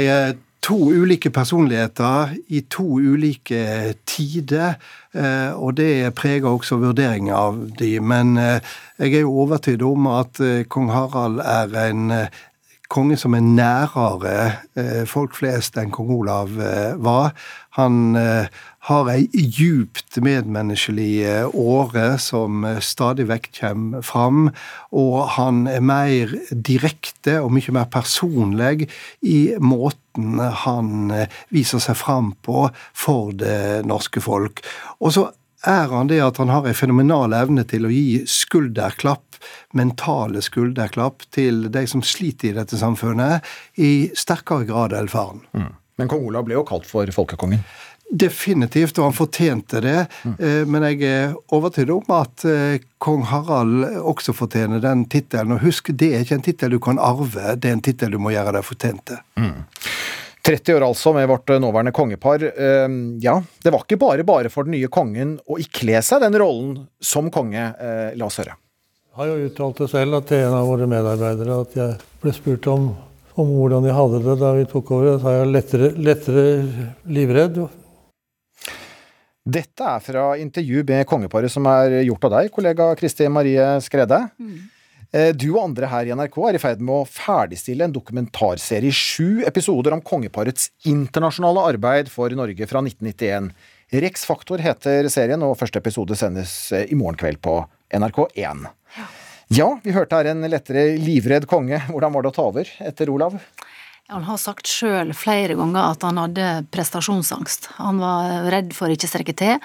to 0.62 0.76
ulike 0.94 1.30
personligheter 1.34 2.36
i 2.48 2.62
to 2.70 2.84
ulike 3.00 3.94
tider, 4.06 4.78
eh, 5.14 5.50
og 5.50 5.76
det 5.80 6.14
preger 6.14 6.52
også 6.52 6.78
vurderingen 6.82 7.34
av 7.34 7.58
de. 7.78 7.96
Men 8.00 8.36
eh, 8.38 8.72
jeg 9.02 9.18
er 9.18 9.26
jo 9.26 9.36
overtydd 9.44 9.82
om 9.86 10.06
at 10.12 10.40
eh, 10.42 10.62
kong 10.70 10.92
Harald 10.94 11.42
er 11.42 11.74
en 11.88 12.16
konge 12.92 13.16
som 13.16 13.32
er 13.32 13.40
nærere 13.40 15.06
folk 15.08 15.32
flest 15.32 15.78
enn 15.80 15.88
kong 15.94 16.10
Olav 16.12 16.50
var. 17.00 17.30
Han 17.78 18.12
har 18.88 19.10
ei 19.12 19.28
djupt 19.32 20.16
medmenneskelig 20.24 21.22
åre 21.54 22.06
som 22.18 22.64
stadig 22.82 23.28
vekk 23.30 23.50
kommer 23.60 24.06
fram, 24.06 24.48
og 24.90 25.18
han 25.36 25.66
er 25.70 25.84
mer 25.86 26.32
direkte 26.50 27.38
og 27.44 27.52
mye 27.54 27.74
mer 27.74 27.86
personlig 27.92 28.88
i 29.22 29.54
måten 29.62 30.40
han 30.64 31.12
viser 31.54 31.82
seg 31.82 31.96
fram 32.00 32.32
på 32.42 32.66
for 32.74 33.30
det 33.38 33.84
norske 33.86 34.22
folk. 34.24 34.64
Og 34.98 35.14
så 35.14 35.28
er 35.62 35.92
han 35.92 36.10
det 36.10 36.18
at 36.24 36.40
han 36.42 36.50
har 36.50 36.66
en 36.66 36.74
fenomenal 36.74 37.34
evne 37.38 37.62
til 37.68 37.86
å 37.86 37.92
gi 37.92 38.24
skulderklapp, 38.26 39.38
mentale 39.78 40.42
skulderklapp, 40.42 41.22
til 41.30 41.68
de 41.72 41.84
som 41.86 42.02
sliter 42.02 42.50
i 42.50 42.56
dette 42.58 42.78
samfunnet, 42.80 43.46
i 43.78 44.10
sterkere 44.18 44.66
grad 44.66 44.96
enn 44.98 45.10
faren. 45.12 45.46
Mm. 45.54 45.70
Men 46.00 46.08
kong 46.10 46.26
Olav 46.26 46.46
ble 46.48 46.56
jo 46.56 46.66
kalt 46.66 46.86
for 46.88 47.06
folkekongen? 47.14 47.62
Definitivt, 48.12 48.98
og 49.00 49.08
han 49.08 49.14
fortjente 49.16 49.80
det. 49.80 49.98
Mm. 50.28 50.34
Men 50.68 50.84
jeg 50.90 50.98
er 51.08 51.30
overbevist 51.48 51.92
om 51.94 52.10
at 52.18 52.44
eh, 52.44 52.82
kong 53.00 53.22
Harald 53.30 53.86
også 54.02 54.34
fortjener 54.36 54.82
den 54.84 55.06
tittelen. 55.08 55.54
Og 55.56 55.64
husk, 55.64 55.88
det 55.96 56.10
er 56.12 56.26
ikke 56.26 56.36
en 56.36 56.44
tittel 56.44 56.74
du 56.76 56.80
kan 56.82 57.00
arve, 57.00 57.54
det 57.56 57.70
er 57.70 57.78
en 57.78 57.84
tittel 57.84 58.12
du 58.12 58.20
må 58.20 58.34
gjøre 58.34 58.52
deg 58.58 58.66
fortjent 58.68 59.06
til. 59.08 59.22
Mm. 59.40 59.62
30 60.42 60.74
år 60.74 60.84
altså 60.88 61.12
med 61.14 61.28
vårt 61.30 61.48
nåværende 61.62 61.92
kongepar. 61.94 62.42
Ja, 63.22 63.36
det 63.62 63.70
var 63.70 63.84
ikke 63.84 64.00
bare 64.02 64.24
bare 64.26 64.50
for 64.50 64.66
den 64.66 64.74
nye 64.74 64.90
kongen 64.90 65.36
å 65.46 65.58
ikle 65.62 66.02
seg 66.02 66.24
den 66.24 66.34
rollen 66.42 66.80
som 67.00 67.30
konge. 67.30 67.62
Eh, 67.78 68.10
la 68.18 68.26
oss 68.26 68.40
høre. 68.42 68.56
Jeg 69.12 69.20
har 69.20 69.28
jo 69.28 69.46
uttalt 69.46 69.80
det 69.82 69.86
selv 69.92 70.16
at 70.18 70.28
til 70.30 70.40
en 70.40 70.54
av 70.56 70.66
våre 70.66 70.86
medarbeidere 70.88 71.56
at 71.62 71.74
jeg 71.76 71.96
ble 72.22 72.32
spurt 72.32 72.66
om, 72.72 72.86
om 73.36 73.50
hvordan 73.58 73.84
jeg 73.84 73.96
hadde 73.98 74.20
det 74.24 74.36
da 74.40 74.52
vi 74.56 74.66
tok 74.70 74.92
over. 74.96 75.10
Da 75.10 75.18
sa 75.20 75.34
jeg 75.36 75.50
lettere, 75.52 75.90
lettere 76.10 76.44
livredd. 77.12 77.58
Dette 79.42 79.82
er 79.82 80.02
fra 80.04 80.26
intervju 80.38 80.84
med 80.86 81.06
kongeparet 81.10 81.50
som 81.50 81.66
er 81.66 81.98
gjort 82.06 82.28
av 82.28 82.36
deg, 82.36 82.52
kollega 82.54 82.92
Kristi 82.98 83.26
Marie 83.26 83.64
Skrede. 83.82 84.20
Mm. 84.38 84.60
Eh, 85.12 85.32
du 85.34 85.48
og 85.50 85.64
andre 85.64 85.88
her 85.90 86.08
i 86.08 86.14
NRK 86.16 86.38
er 86.48 86.56
i 86.56 86.60
ferd 86.62 86.80
med 86.80 87.02
å 87.02 87.08
ferdigstille 87.08 87.84
en 87.84 87.92
dokumentarserie 87.92 88.88
i 88.88 88.94
sju 88.94 89.42
episoder 89.48 89.92
om 89.96 90.00
kongeparets 90.00 90.70
internasjonale 90.88 91.66
arbeid 91.72 92.08
for 92.12 92.32
Norge 92.38 92.68
fra 92.70 92.80
1991. 92.86 93.50
Rex 93.92 94.24
Faktor 94.24 94.62
heter 94.64 95.10
serien, 95.12 95.42
og 95.44 95.58
første 95.60 95.82
episode 95.82 96.16
sendes 96.16 96.54
eh, 96.72 96.86
i 96.88 96.96
morgen 96.96 97.18
kveld 97.20 97.42
på 97.44 97.58
NRK1. 97.92 98.64
Ja, 99.52 99.68
vi 99.84 99.92
hørte 99.92 100.16
her 100.16 100.30
en 100.30 100.46
lettere 100.48 100.94
livredd 100.96 101.44
konge. 101.50 101.82
Hvordan 101.90 102.14
var 102.14 102.24
det 102.24 102.30
å 102.30 102.36
ta 102.38 102.46
over 102.48 102.70
etter 102.80 103.10
Olav? 103.12 103.36
Han 104.12 104.26
har 104.28 104.36
sagt 104.36 104.68
sjøl 104.68 105.14
flere 105.16 105.54
ganger 105.56 105.86
at 105.94 106.02
han 106.04 106.18
hadde 106.20 106.48
prestasjonsangst. 106.74 107.70
Han 107.78 108.00
var 108.02 108.50
redd 108.52 108.74
for 108.76 108.92
ikke 108.92 109.08
strekke 109.08 109.34
til, 109.40 109.56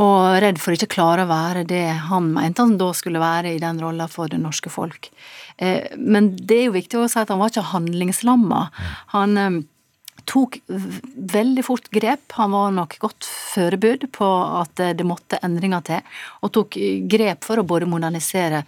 og 0.00 0.38
redd 0.40 0.56
for 0.62 0.72
ikke 0.72 0.88
klare 0.94 1.26
å 1.26 1.30
være 1.30 1.66
det 1.68 1.84
han 2.08 2.30
mente 2.32 2.64
han 2.64 2.78
da 2.80 2.88
skulle 2.96 3.20
være 3.20 3.52
i 3.52 3.60
den 3.62 3.82
rolla 3.82 4.08
for 4.10 4.32
det 4.32 4.40
norske 4.40 4.72
folk. 4.72 5.10
Eh, 5.60 5.92
men 6.00 6.32
det 6.34 6.62
er 6.62 6.66
jo 6.70 6.78
viktig 6.78 6.98
å 6.98 7.10
si 7.12 7.20
at 7.20 7.30
han 7.30 7.42
var 7.42 7.52
ikke 7.52 7.68
handlingslamma. 7.74 8.64
Han 9.12 9.38
eh, 9.42 9.60
tok 10.32 10.58
veldig 11.36 11.68
fort 11.68 11.92
grep. 11.92 12.24
Han 12.40 12.56
var 12.56 12.72
nok 12.74 12.96
godt 13.04 13.28
forberedt 13.28 14.08
på 14.16 14.32
at 14.64 14.80
det 14.96 15.06
måtte 15.06 15.44
endringer 15.44 15.84
til, 15.84 16.12
og 16.40 16.56
tok 16.56 16.80
grep 17.12 17.44
for 17.44 17.60
å 17.60 17.68
både 17.68 17.90
modernisere 17.90 18.64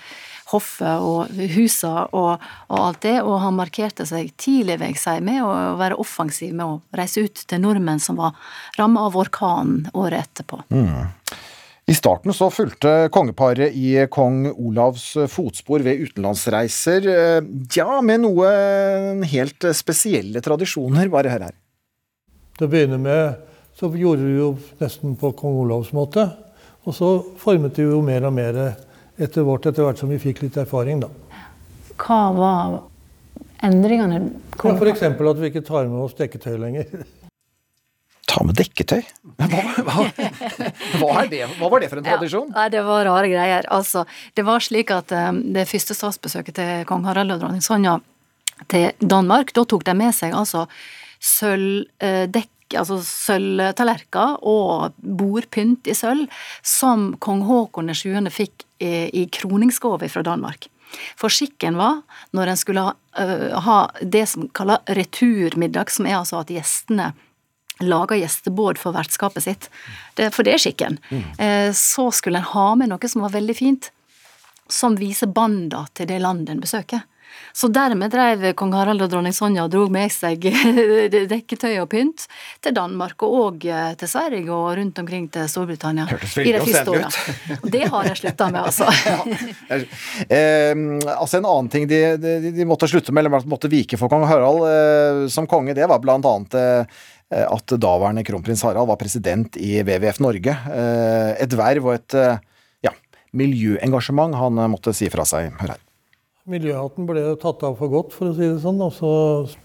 hoffet 0.53 1.03
og 1.03 1.33
husa 1.57 2.07
og, 2.13 2.45
og, 2.69 2.77
alt 2.79 3.03
det, 3.07 3.17
og 3.23 3.41
han 3.43 3.57
markerte 3.59 4.07
seg 4.09 4.31
tidlig, 4.39 4.79
vil 4.81 4.93
jeg 4.93 5.01
si, 5.03 5.17
med 5.25 5.43
å 5.43 5.75
være 5.81 5.99
offensiv 6.03 6.55
med 6.55 6.67
å 6.67 6.79
reise 6.97 7.27
ut 7.27 7.43
til 7.49 7.63
nordmenn 7.63 8.03
som 8.03 8.21
var 8.21 8.37
ramma 8.79 9.09
av 9.09 9.19
orkanen 9.19 9.89
året 9.97 10.29
etterpå. 10.29 10.63
Mm. 10.71 11.11
I 11.87 11.95
starten 11.95 12.35
så 12.35 12.49
fulgte 12.51 13.07
kongeparet 13.15 13.75
i 13.79 13.93
kong 14.11 14.49
Olavs 14.51 15.13
fotspor 15.31 15.85
ved 15.87 16.01
utenlandsreiser, 16.03 17.05
ja, 17.77 18.01
med 18.03 18.25
noe 18.25 18.49
helt 19.31 19.69
spesielle 19.79 20.43
tradisjoner. 20.43 21.07
Bare 21.13 21.31
hør 21.31 21.45
her. 21.47 21.55
Til 22.59 22.67
å 22.67 22.73
begynne 22.73 22.99
med 22.99 23.45
så 23.77 23.91
gjorde 23.93 24.25
vi 24.25 24.35
jo 24.39 24.51
nesten 24.81 25.15
på 25.21 25.31
kong 25.39 25.61
Olavs 25.63 25.93
måte. 25.95 26.27
Og 26.87 26.95
så 26.97 27.11
formet 27.39 27.79
vi 27.79 27.87
jo 27.87 28.01
mer 28.03 28.27
og 28.27 28.35
mer 28.35 28.59
etter 29.17 29.47
vårt 29.47 29.67
etter 29.67 29.87
hvert 29.87 30.01
som 30.01 30.13
vi 30.13 30.19
fikk 30.21 30.43
litt 30.45 30.57
erfaring, 30.61 31.01
da. 31.05 31.11
Hva 32.01 32.23
var 32.37 32.81
endringene? 33.65 34.21
Ja, 34.57 34.75
F.eks. 34.75 35.05
at 35.07 35.39
vi 35.41 35.53
ikke 35.53 35.65
tar 35.65 35.89
med 35.89 36.03
oss 36.05 36.17
dekketøy 36.19 36.57
lenger. 36.61 36.91
Ta 38.31 38.43
med 38.45 38.59
dekketøy? 38.59 39.05
Hva, 39.39 39.47
hva, 39.87 40.05
hva, 40.99 41.23
det, 41.31 41.45
hva 41.57 41.71
var 41.71 41.81
det 41.81 41.89
for 41.93 42.03
en 42.03 42.09
tradisjon? 42.09 42.51
Ja, 42.53 42.67
det 42.73 42.83
var 42.85 43.07
rare 43.07 43.31
greier. 43.31 43.69
Altså, 43.73 44.03
det 44.37 44.45
var 44.45 44.65
slik 44.65 44.91
at 44.93 45.15
um, 45.15 45.41
det 45.55 45.69
første 45.71 45.95
statsbesøket 45.97 46.59
til 46.59 46.85
kong 46.91 47.07
Harald 47.07 47.37
og 47.37 47.45
dronning 47.45 47.65
Sonja 47.65 48.01
til 48.73 48.91
Danmark, 48.99 49.55
da 49.55 49.65
tok 49.69 49.85
de 49.87 49.95
med 49.97 50.17
seg 50.17 50.35
altså 50.35 50.65
sølvdekk 51.23 52.51
altså 52.75 52.99
sølvtallerkener 53.07 54.41
og 54.43 54.97
bordpynt 54.99 55.87
i 55.87 55.95
sølv, 55.95 56.27
som 56.67 57.13
kong 57.23 57.45
Haakon 57.47 57.95
7. 57.95 58.17
fikk 58.35 58.67
i 58.83 59.23
kroningsgave 59.33 60.09
fra 60.13 60.25
Danmark. 60.27 60.67
For 61.19 61.33
skikken 61.33 61.77
var, 61.79 62.03
når 62.37 62.53
en 62.53 62.61
skulle 62.61 62.85
ha, 62.87 62.95
uh, 63.19 63.61
ha 63.67 63.79
det 64.03 64.27
som 64.31 64.49
kalles 64.57 64.85
returmiddag, 64.99 65.91
som 65.93 66.09
er 66.09 66.21
altså 66.21 66.43
at 66.43 66.53
gjestene 66.53 67.13
lager 67.85 68.17
gjestebåd 68.23 68.81
for 68.81 68.97
vertskapet 68.97 69.45
sitt, 69.45 69.69
det, 70.17 70.31
for 70.33 70.47
det 70.47 70.57
er 70.57 70.63
skikken, 70.63 71.01
mm. 71.11 71.27
uh, 71.41 71.71
så 71.77 72.09
skulle 72.15 72.41
en 72.41 72.53
ha 72.55 72.69
med 72.79 72.93
noe 72.93 73.13
som 73.13 73.27
var 73.27 73.35
veldig 73.37 73.59
fint. 73.59 73.91
Som 74.69 74.97
viser 74.99 75.31
banda 75.33 75.87
til 75.95 76.09
det 76.11 76.21
landet 76.23 76.55
en 76.55 76.65
besøker. 76.65 77.05
Så 77.57 77.69
dermed 77.73 78.13
drev 78.13 78.43
kong 78.57 78.75
Harald 78.77 79.03
og 79.05 79.11
dronning 79.13 79.35
Sonja 79.35 79.65
og 79.65 79.73
dro 79.73 79.87
med 79.93 80.13
seg 80.13 80.45
dekketøy 81.33 81.79
og 81.83 81.89
pynt 81.93 82.27
til 82.65 82.75
Danmark, 82.77 83.23
og 83.25 83.37
òg 83.41 83.67
til 84.01 84.11
Sverige 84.11 84.53
og 84.53 84.77
rundt 84.79 85.01
omkring 85.01 85.29
til 85.33 85.49
Storbritannia. 85.51 86.07
Hørtes 86.11 86.37
i 86.37 86.47
de 86.47 86.55
veldig 86.57 86.75
første 86.77 86.97
ut. 87.01 87.71
Det 87.73 87.83
har 87.93 88.11
jeg 88.11 88.21
slutta 88.23 88.51
med, 88.53 88.63
altså. 88.71 88.91
Eh, 90.27 90.73
altså 91.13 91.39
En 91.39 91.47
annen 91.49 91.69
ting 91.71 91.85
de, 91.89 91.99
de, 92.21 92.51
de 92.55 92.65
måtte 92.69 92.89
slutte 92.91 93.13
med, 93.15 93.25
eller 93.25 93.45
måtte 93.49 93.71
vike 93.71 93.99
for 93.99 94.11
kong 94.11 94.25
Harald 94.29 94.65
eh, 94.69 95.21
som 95.33 95.49
konge, 95.49 95.75
det 95.77 95.87
var 95.91 96.01
blant 96.03 96.27
annet 96.29 96.57
eh, 96.59 97.01
at 97.47 97.75
daværende 97.83 98.25
kronprins 98.27 98.63
Harald 98.67 98.89
var 98.91 98.99
president 99.01 99.59
i 99.59 99.79
WWF 99.83 100.21
Norge. 100.25 100.57
Eh, 100.73 101.31
et 101.45 101.57
verv 101.59 101.89
og 101.91 101.97
et 101.97 102.19
eh, 102.19 102.37
ja, 102.37 102.56
miljøengasjement 103.37 104.37
han 104.41 104.59
eh, 104.63 104.71
måtte 104.73 104.95
si 104.97 105.09
fra 105.13 105.25
seg. 105.29 105.53
Hør 105.61 105.75
her. 105.77 105.83
Miljøhatten 106.47 107.09
ble 107.09 107.23
tatt 107.43 107.65
av 107.67 107.75
for 107.81 107.91
godt, 107.91 108.13
for 108.15 108.31
å 108.31 108.35
si 108.37 108.45
det 108.47 108.61
sånn. 108.63 108.79
Og 108.87 108.93
så, 108.95 109.11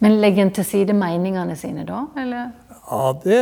Men 0.02 0.18
legger 0.24 0.48
en 0.48 0.54
til 0.56 0.66
side 0.66 0.96
meningene 0.98 1.54
sine 1.60 1.86
da, 1.86 2.08
eller? 2.18 2.50
ja, 2.92 3.12
det, 3.24 3.42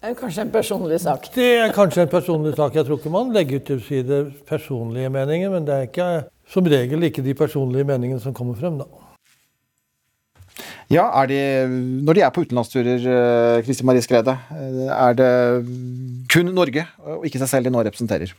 Det 0.00 0.12
er 0.12 0.14
kanskje 0.16 0.46
en 0.46 0.52
personlig 0.54 1.00
sak. 1.02 1.28
det 1.34 1.50
er 1.66 1.74
kanskje 1.76 2.06
en 2.06 2.12
personlig 2.12 2.54
sak. 2.56 2.74
Jeg 2.78 2.86
tror 2.88 3.00
ikke 3.00 3.12
man 3.12 3.34
legger 3.34 3.60
til 3.60 3.82
side 3.84 4.22
personlige 4.48 5.10
meninger, 5.12 5.52
men 5.52 5.66
det 5.68 5.74
er 5.74 5.90
ikke 5.90 6.08
som 6.48 6.64
regel 6.70 7.02
ikke 7.08 7.24
de 7.26 7.34
personlige 7.34 7.84
meningene 7.88 8.22
som 8.22 8.32
kommer 8.36 8.56
frem, 8.56 8.78
da. 8.80 8.86
Ja, 10.88 11.08
er 11.20 11.26
de, 11.26 11.38
Når 12.06 12.14
de 12.14 12.22
er 12.22 12.30
på 12.30 12.44
utenlandsturer, 12.46 13.02
eh, 13.10 13.62
Kristin 13.66 13.86
Marie 13.88 14.04
Skrede, 14.04 14.36
eh, 14.54 14.86
er 14.94 15.16
det 15.18 15.30
kun 16.30 16.52
Norge 16.54 16.86
og 17.02 17.26
ikke 17.26 17.40
seg 17.42 17.50
selv 17.50 17.66
de 17.66 17.72
nå 17.74 17.82
representerer? 17.82 18.30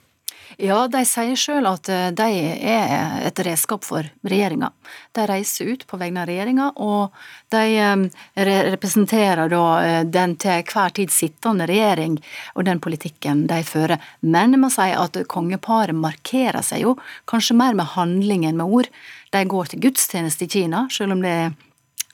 Ja, 0.57 0.87
de 0.89 1.03
sier 1.05 1.37
sjøl 1.37 1.67
at 1.69 1.85
eh, 1.93 2.07
de 2.17 2.25
er 2.65 3.27
et 3.27 3.39
redskap 3.45 3.83
for 3.85 4.07
regjeringa. 4.25 4.71
De 5.13 5.25
reiser 5.29 5.69
ut 5.69 5.83
på 5.85 5.99
vegne 6.01 6.23
av 6.23 6.31
regjeringa, 6.31 6.71
og 6.81 7.13
de 7.53 7.61
eh, 7.77 8.47
representerer 8.73 9.51
da 9.53 9.61
eh, 9.85 9.99
den 10.09 10.33
til 10.41 10.65
hver 10.65 10.95
tid 10.97 11.13
sittende 11.13 11.69
regjering 11.69 12.17
og 12.55 12.65
den 12.65 12.81
politikken 12.81 13.45
de 13.51 13.61
fører. 13.69 14.01
Men 14.25 14.57
jeg 14.57 14.63
må 14.63 14.73
si 14.73 14.89
at 14.97 15.21
kongeparet 15.29 15.93
markerer 15.93 16.65
seg 16.65 16.87
jo 16.87 16.97
kanskje 17.29 17.59
mer 17.61 17.77
med 17.77 17.93
handling 17.93 18.49
enn 18.49 18.57
med 18.57 18.73
ord. 18.81 18.89
De 19.37 19.45
går 19.45 19.69
til 19.69 19.85
gudstjeneste 19.85 20.49
i 20.49 20.53
Kina, 20.57 20.87
sjøl 20.89 21.13
om 21.19 21.21
det 21.21 21.37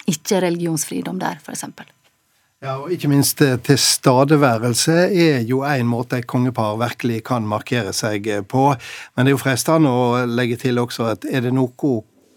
ikke 0.04 0.42
er 0.42 0.50
religionsfridom 0.50 1.24
der, 1.24 1.40
eksempel. 1.48 1.88
Ja, 2.64 2.78
og 2.80 2.94
ikke 2.96 3.10
minst 3.12 3.42
eh, 3.44 3.58
tilstedeværelse 3.60 4.94
er 5.12 5.42
jo 5.44 5.66
en 5.68 5.90
måte 5.92 6.22
et 6.22 6.28
kongepar 6.32 6.78
virkelig 6.80 7.18
kan 7.28 7.44
markere 7.44 7.92
seg 7.92 8.30
eh, 8.32 8.40
på. 8.40 8.70
Men 9.12 9.28
det 9.28 9.34
er 9.34 9.36
jo 9.36 9.42
fristende 9.42 9.92
å 9.92 10.22
legge 10.24 10.56
til 10.62 10.80
også 10.80 11.10
at 11.12 11.28
er 11.28 11.44
det 11.44 11.52
noe 11.52 11.76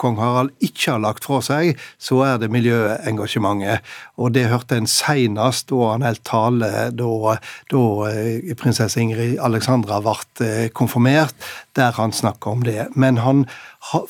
kong 0.03 0.19
Harald 0.19 0.51
ikke 0.59 0.97
har 0.97 1.05
lagt 1.05 1.29
fra 1.29 1.39
seg, 1.47 1.79
så 2.03 2.19
er 2.27 2.41
det 2.43 2.51
miljøengasjementet. 2.51 3.87
Og 4.19 4.35
det 4.35 4.49
hørte 4.51 4.81
en 4.81 4.91
senest 4.91 5.71
da 5.71 5.93
han 5.93 6.09
holdt 6.09 6.25
tale 6.27 6.73
da, 6.99 7.37
da 7.71 7.85
eh, 8.11 8.51
prinsesse 8.59 8.99
Ingrid 9.07 9.39
Alexandra 9.39 10.03
ble 10.03 10.67
konfirmert, 10.75 11.39
der 11.79 11.95
han 12.03 12.11
snakka 12.11 12.51
om 12.51 12.67
det. 12.67 12.89
Men 12.99 13.23
han 13.23 13.47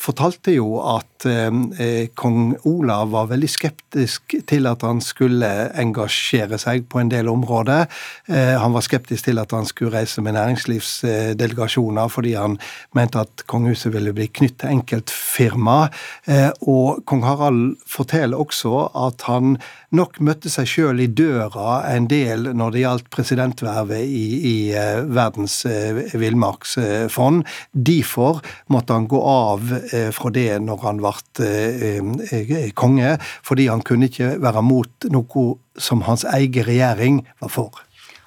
fortalte 0.01 0.57
jo 0.57 0.79
at 0.81 1.16
eh, 1.25 2.09
kong 2.14 2.57
Olav 2.69 3.11
var 3.14 3.31
veldig 3.31 3.49
skeptisk 3.49 4.37
til 4.51 4.69
at 4.69 4.83
han 4.85 5.01
skulle 5.01 5.49
engasjere 5.79 6.59
seg 6.61 6.85
på 6.93 7.01
en 7.01 7.12
del 7.12 7.31
områder. 7.33 7.87
Eh, 8.29 8.55
han 8.61 8.75
var 8.75 8.85
skeptisk 8.85 9.31
til 9.31 9.41
at 9.41 9.55
han 9.57 9.64
skulle 9.69 9.95
reise 9.95 10.21
med 10.21 10.37
næringslivsdelegasjoner, 10.37 12.12
fordi 12.12 12.35
han 12.37 12.59
mente 12.93 13.23
at 13.25 13.47
kongehuset 13.47 13.95
ville 13.95 14.12
bli 14.17 14.29
knyttet 14.29 14.57
til 14.57 14.73
enkeltfirma. 14.73 15.89
Eh, 16.27 16.51
og 16.61 17.03
kong 17.07 17.25
Harald 17.27 17.77
forteller 17.87 18.41
også 18.41 18.87
at 19.07 19.27
han 19.29 19.57
nok 19.95 20.19
møtte 20.25 20.51
seg 20.51 20.69
sjøl 20.69 21.03
i 21.05 21.09
døra 21.09 21.83
en 21.93 22.09
del 22.11 22.51
når 22.57 22.75
det 22.75 22.83
gjaldt 22.83 23.11
presidentvervet 23.14 24.03
i, 24.03 24.27
i 24.51 24.57
eh, 24.77 25.03
Verdens 25.07 25.59
eh, 25.69 26.03
villmarksfond. 26.17 27.45
Derfor 27.73 28.43
måtte 28.73 28.97
han 28.97 29.09
gå 29.11 29.21
av 29.21 29.71
eh, 29.93 30.11
fra 30.14 30.33
det 30.35 30.51
når 30.64 30.83
han 30.87 31.03
ble 31.07 31.46
eh, 31.46 32.42
eh, 32.42 32.70
konge, 32.74 33.16
fordi 33.46 33.68
han 33.70 33.84
kunne 33.86 34.11
ikke 34.11 34.36
være 34.42 34.62
mot 34.66 35.09
noe 35.12 35.46
som 35.78 36.04
hans 36.07 36.24
egen 36.36 36.66
regjering 36.66 37.20
var 37.42 37.52
for. 37.52 37.86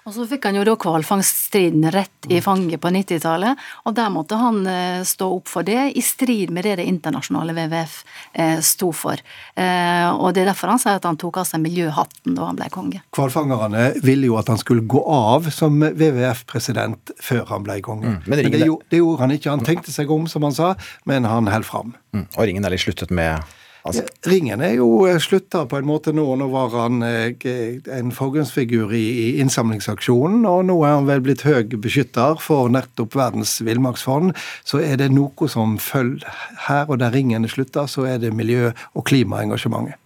Og 0.10 0.14
så 0.16 0.24
fikk 0.26 0.48
han 0.48 0.56
jo 0.58 0.64
da 0.66 0.74
hvalfangststriden 0.74 1.84
rett 1.94 2.26
i 2.34 2.40
fanget 2.42 2.82
på 2.82 2.90
90-tallet, 2.90 3.60
og 3.86 3.94
der 3.94 4.08
måtte 4.10 4.40
han 4.42 4.64
eh, 4.66 5.04
stå 5.06 5.28
opp 5.36 5.52
for 5.52 5.68
det, 5.68 5.92
i 5.94 6.02
strid 6.02 6.50
med 6.56 6.66
det 6.66 6.80
det 6.80 6.88
internasjonale 6.90 7.54
WWF 7.54 8.00
eh, 8.34 8.56
sto 8.66 8.90
for. 8.96 9.22
Eh, 9.54 10.08
og 10.10 10.34
det 10.34 10.42
er 10.42 10.50
derfor 10.50 10.74
han 10.74 10.82
sier 10.82 10.98
at 10.98 11.06
han 11.06 11.20
tok 11.22 11.38
av 11.44 11.46
seg 11.46 11.62
miljøhatten 11.62 12.34
da 12.40 12.48
han 12.50 12.58
ble 12.58 12.72
konge. 12.74 13.04
Hvalfangerne 13.14 13.86
ville 14.02 14.32
jo 14.32 14.40
at 14.42 14.50
han 14.50 14.58
skulle 14.58 14.88
gå 14.90 15.04
av 15.14 15.52
som 15.54 15.78
WWF-president 15.86 17.14
før 17.22 17.46
han 17.54 17.70
ble 17.70 17.78
konge. 17.86 18.16
Mm, 18.16 18.20
men 18.26 18.34
men 18.34 18.42
ringen 18.48 18.58
det, 18.58 18.66
gjorde- 18.72 18.90
det 18.90 19.04
gjorde 19.04 19.22
han 19.28 19.38
ikke. 19.38 19.54
Han 19.54 19.66
tenkte 19.70 19.94
seg 19.94 20.10
om, 20.18 20.26
som 20.32 20.50
han 20.50 20.58
sa, 20.58 20.74
men 21.06 21.30
han 21.30 21.54
holdt 21.54 21.70
fram. 21.70 21.94
Mm. 22.18 22.26
Og 22.34 22.44
ringen 22.50 22.66
er 22.66 22.74
litt 22.74 22.82
sluttet 22.88 23.14
med 23.14 23.46
altså. 23.88 24.04
Ringen 24.30 24.64
er 24.66 24.76
jo 24.78 24.90
eh, 25.08 25.20
slutta 25.22 25.66
på 25.70 25.80
en 25.80 25.88
måte 25.88 26.14
nå. 26.16 26.26
Nå 26.40 26.50
var 26.54 26.76
han 26.76 27.04
eh, 27.06 27.48
en 27.96 28.12
forgrunnsfigur 28.16 28.94
i, 28.96 29.40
innsamlingsaksjonen, 29.44 30.44
og 30.50 30.66
nå 30.70 30.80
er 30.84 30.98
han 30.98 31.10
vel 31.10 31.24
blitt 31.26 31.46
høy 31.48 31.64
beskytter 31.78 32.40
for 32.44 32.72
nettopp 32.74 33.18
Verdens 33.20 33.58
villmarksfond. 33.66 34.36
Så 34.68 34.84
er 34.84 35.00
det 35.02 35.12
noe 35.16 35.50
som 35.52 35.78
følger 35.82 36.28
her, 36.68 36.86
og 36.90 37.00
der 37.04 37.16
ringen 37.16 37.48
er 37.48 37.56
slutta, 37.56 37.88
så 37.90 38.08
er 38.10 38.22
det 38.22 38.36
miljø- 38.36 38.74
og 38.94 39.06
klimaengasjementet. 39.10 40.00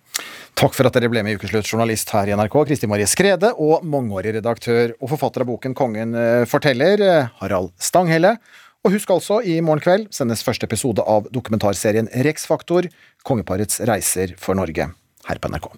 Takk 0.54 0.76
for 0.78 0.86
at 0.86 0.94
dere 0.94 1.10
ble 1.10 1.24
med 1.26 1.34
i 1.34 1.40
Ukeslutt, 1.40 1.66
journalist 1.66 2.12
her 2.14 2.30
i 2.30 2.36
NRK, 2.38 2.60
Kristin 2.70 2.92
Marie 2.92 3.08
Skrede, 3.10 3.50
og 3.58 3.82
mangeårig 3.90 4.36
redaktør 4.36 4.94
og 5.00 5.10
forfatter 5.16 5.42
av 5.42 5.50
boken 5.50 5.74
Kongen 5.78 6.14
eh, 6.14 6.44
forteller, 6.50 7.02
Harald 7.40 7.74
Stanghelle. 7.82 8.36
Og 8.84 8.92
husk 8.92 9.12
altså, 9.14 9.38
i 9.48 9.62
morgen 9.64 9.80
kveld 9.80 10.10
sendes 10.12 10.42
første 10.44 10.68
episode 10.68 11.04
av 11.08 11.30
dokumentarserien 11.32 12.10
Rex-faktor, 12.26 12.90
kongeparets 13.24 13.80
reiser 13.88 14.34
for 14.36 14.60
Norge, 14.60 14.90
her 15.30 15.40
på 15.40 15.52
NRK. 15.54 15.70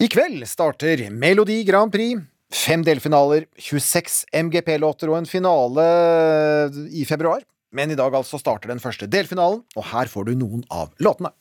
I 0.00 0.08
kveld 0.08 0.46
starter 0.48 1.02
Melodi 1.12 1.58
Grand 1.68 1.92
Prix. 1.92 2.22
Fem 2.48 2.80
delfinaler, 2.86 3.44
26 3.60 4.22
MGP-låter 4.46 5.12
og 5.12 5.18
en 5.18 5.28
finale 5.28 5.84
i 6.96 7.04
februar. 7.04 7.44
Men 7.76 7.92
i 7.92 7.98
dag 7.98 8.14
altså 8.16 8.40
starter 8.40 8.72
den 8.72 8.80
første 8.80 9.08
delfinalen, 9.12 9.60
og 9.76 9.88
her 9.90 10.08
får 10.08 10.30
du 10.30 10.36
noen 10.40 10.64
av 10.72 10.94
låtene. 11.02 11.34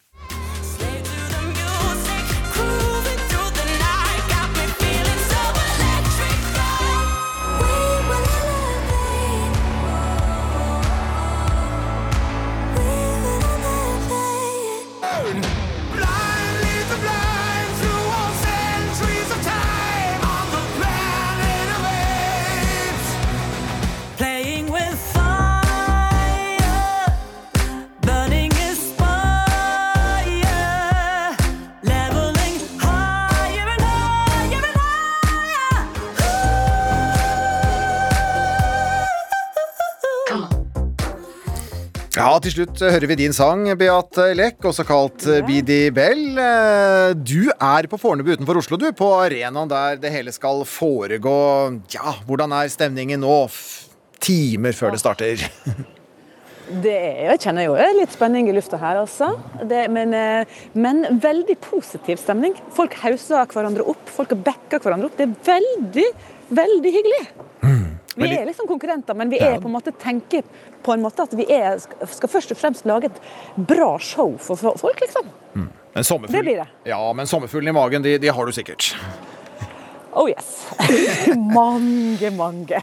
Ja, 42.16 42.30
til 42.40 42.54
slutt 42.54 42.80
hører 42.80 43.10
vi 43.12 43.16
din 43.20 43.34
sang, 43.36 43.66
Beate 43.76 44.30
Lech, 44.40 44.56
også 44.64 44.86
kalt 44.88 45.26
Bidi 45.44 45.90
Bell. 45.92 46.38
Eh, 46.40 47.10
Du 47.20 47.50
er 47.52 47.90
på 47.92 48.00
Fornebu 48.00 48.30
utenfor 48.32 48.62
Oslo, 48.62 48.80
du, 48.80 48.86
på 48.96 49.10
arenaen 49.18 49.68
der 49.68 50.00
det 50.00 50.14
hele 50.14 50.32
skal 50.32 50.64
foregå. 50.64 51.36
Ja, 51.92 52.14
hvordan 52.24 52.56
er 52.56 52.72
stemningen 52.72 53.20
nå, 53.20 53.36
timer 54.24 54.72
før 54.78 54.96
det 54.96 55.02
starter? 55.04 55.44
Det 56.66 56.90
er, 56.98 57.18
jeg 57.30 57.42
kjenner 57.44 57.68
jo 57.68 57.76
litt 58.00 58.14
spenning 58.16 58.48
i 58.50 58.54
lufta 58.56 58.80
her, 58.82 58.98
altså. 59.04 59.28
Det, 59.70 59.84
men, 59.94 60.16
eh, 60.18 60.56
men 60.74 61.04
veldig 61.22 61.60
positiv 61.62 62.18
stemning. 62.18 62.56
Folk 62.74 62.96
hauser 63.04 63.46
hverandre 63.54 63.86
opp, 63.86 64.10
folk 64.10 64.34
backer 64.48 64.82
hverandre 64.82 65.12
opp. 65.12 65.20
Det 65.20 65.28
er 65.28 65.36
veldig, 65.52 66.08
veldig 66.64 66.96
hyggelig. 66.96 67.22
Vi 68.16 68.32
er 68.32 68.46
liksom 68.48 68.68
konkurrenter, 68.70 69.18
men 69.18 69.32
vi 69.32 69.40
er 69.44 69.60
på 69.60 69.68
en 69.70 69.76
måte 69.76 69.92
tenker 70.00 70.46
på 70.86 70.94
en 70.96 71.04
måte 71.04 71.26
at 71.26 71.34
vi 71.36 71.48
er, 71.52 71.80
skal 71.82 72.32
først 72.32 72.54
og 72.56 72.60
fremst 72.60 72.88
lage 72.88 73.10
et 73.12 73.22
bra 73.68 73.96
show 74.00 74.38
for 74.40 74.56
folk, 74.60 75.02
liksom. 75.04 75.32
Men 75.96 76.04
Det 76.04 76.42
blir 76.44 76.60
det. 76.60 76.68
Ja, 76.92 77.00
men 77.16 77.28
sommerfuglen 77.28 77.72
i 77.72 77.76
magen, 77.76 78.04
de, 78.04 78.18
de 78.20 78.32
har 78.32 78.46
du 78.46 78.52
sikkert. 78.56 78.94
Oh 80.16 80.30
yes. 80.30 80.68
mange, 81.56 82.30
mange. 82.32 82.80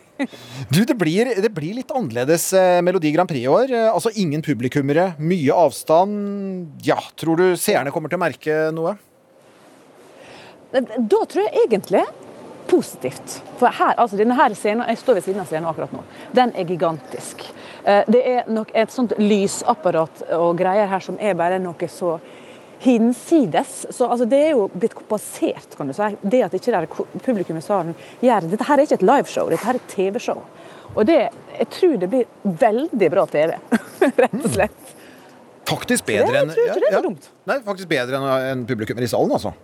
Du, 0.69 0.83
det 0.85 0.97
blir, 1.01 1.31
det 1.41 1.49
blir 1.53 1.79
litt 1.79 1.93
annerledes 1.97 2.51
eh, 2.57 2.81
Melodi 2.85 3.13
Grand 3.15 3.29
Prix 3.29 3.47
i 3.47 3.49
år. 3.49 3.73
Eh, 3.73 3.89
Altså 3.93 4.13
ingen 4.21 4.45
publikummere, 4.45 5.15
mye 5.17 5.57
avstand. 5.57 6.83
Ja, 6.85 6.99
tror 7.17 7.41
du 7.41 7.47
seerne 7.57 7.93
kommer 7.93 8.13
til 8.13 8.21
å 8.21 8.25
merke 8.25 8.59
noe? 8.77 8.99
Da 10.73 11.25
tror 11.29 11.45
jeg 11.45 11.67
egentlig 11.67 12.05
positivt. 12.69 13.41
For 13.61 13.69
her, 13.73 13.95
altså 13.99 14.17
denne 14.17 14.35
her 14.39 14.55
scenen, 14.55 14.87
Jeg 14.89 14.99
står 14.99 15.15
ved 15.15 15.25
siden 15.25 15.41
av 15.41 15.47
scenen 15.51 15.69
akkurat 15.71 15.93
nå. 15.93 16.03
Den 16.35 16.53
er 16.57 16.65
gigantisk. 16.65 17.45
Eh, 17.85 18.05
Det 18.09 18.23
er 18.27 18.45
nok 18.49 18.71
et 18.75 18.91
sånt 18.91 19.13
lysapparat 19.19 20.23
og 20.39 20.57
greier 20.59 20.87
her 20.87 21.01
som 21.01 21.19
er 21.21 21.35
bare 21.35 21.59
noe 21.59 21.89
så 21.89 22.19
hinsides. 22.83 23.87
Så 23.91 24.07
altså, 24.09 24.25
Det 24.29 24.39
er 24.47 24.51
jo 24.51 24.69
blitt 24.75 24.95
kompensert, 24.95 25.77
kan 25.77 25.87
du 25.87 25.93
si. 25.95 26.09
Det 26.23 26.43
at 26.43 26.55
ikke 26.55 26.73
det 26.73 26.81
er 26.83 27.21
publikum 27.25 27.57
i 27.57 27.63
salen 27.65 27.95
gjør. 28.23 28.49
Dette 28.51 28.65
her 28.69 28.79
er 28.79 28.87
ikke 28.87 28.99
et 29.01 29.07
liveshow, 29.07 29.49
dette 29.51 29.65
her 29.65 29.75
er 29.79 29.83
et 29.83 29.93
TV-show. 29.95 30.43
Og 30.95 31.07
det, 31.09 31.21
jeg 31.59 31.69
tror 31.73 31.97
det 32.01 32.09
blir 32.11 32.27
veldig 32.45 33.11
bra 33.15 33.27
TV, 33.27 33.55
rett 34.25 34.41
og 34.45 34.51
slett. 34.53 34.97
Faktisk 35.69 36.05
bedre 36.05 36.43
enn 36.43 36.51
så 36.53 37.01
dumt. 37.05 37.29
Nei, 37.49 37.61
faktisk 37.65 37.89
bedre 37.89 38.19
enn 38.19 38.49
en 38.51 38.65
publikummer 38.69 39.07
i 39.07 39.09
salen, 39.09 39.33
altså. 39.33 39.55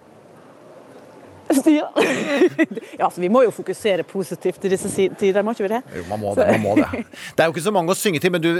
Ja. 1.78 1.88
ja, 2.98 3.10
så 3.10 3.20
Vi 3.20 3.28
må 3.28 3.42
jo 3.44 3.52
fokusere 3.54 4.02
positivt 4.08 4.64
i 4.64 4.70
disse 4.72 4.90
tider, 5.18 5.42
må 5.44 5.52
ikke 5.54 5.66
vi 5.66 5.70
det? 5.72 5.80
Jo, 5.96 6.04
man 6.08 6.20
må 6.20 6.32
det. 6.36 6.46
man 6.52 6.62
må 6.62 6.74
det. 6.78 7.04
Det 7.36 7.44
er 7.44 7.48
jo 7.48 7.54
ikke 7.54 7.64
så 7.64 7.74
mange 7.74 7.92
å 7.92 7.98
synge 7.98 8.20
til, 8.22 8.32
men 8.34 8.42
du 8.42 8.50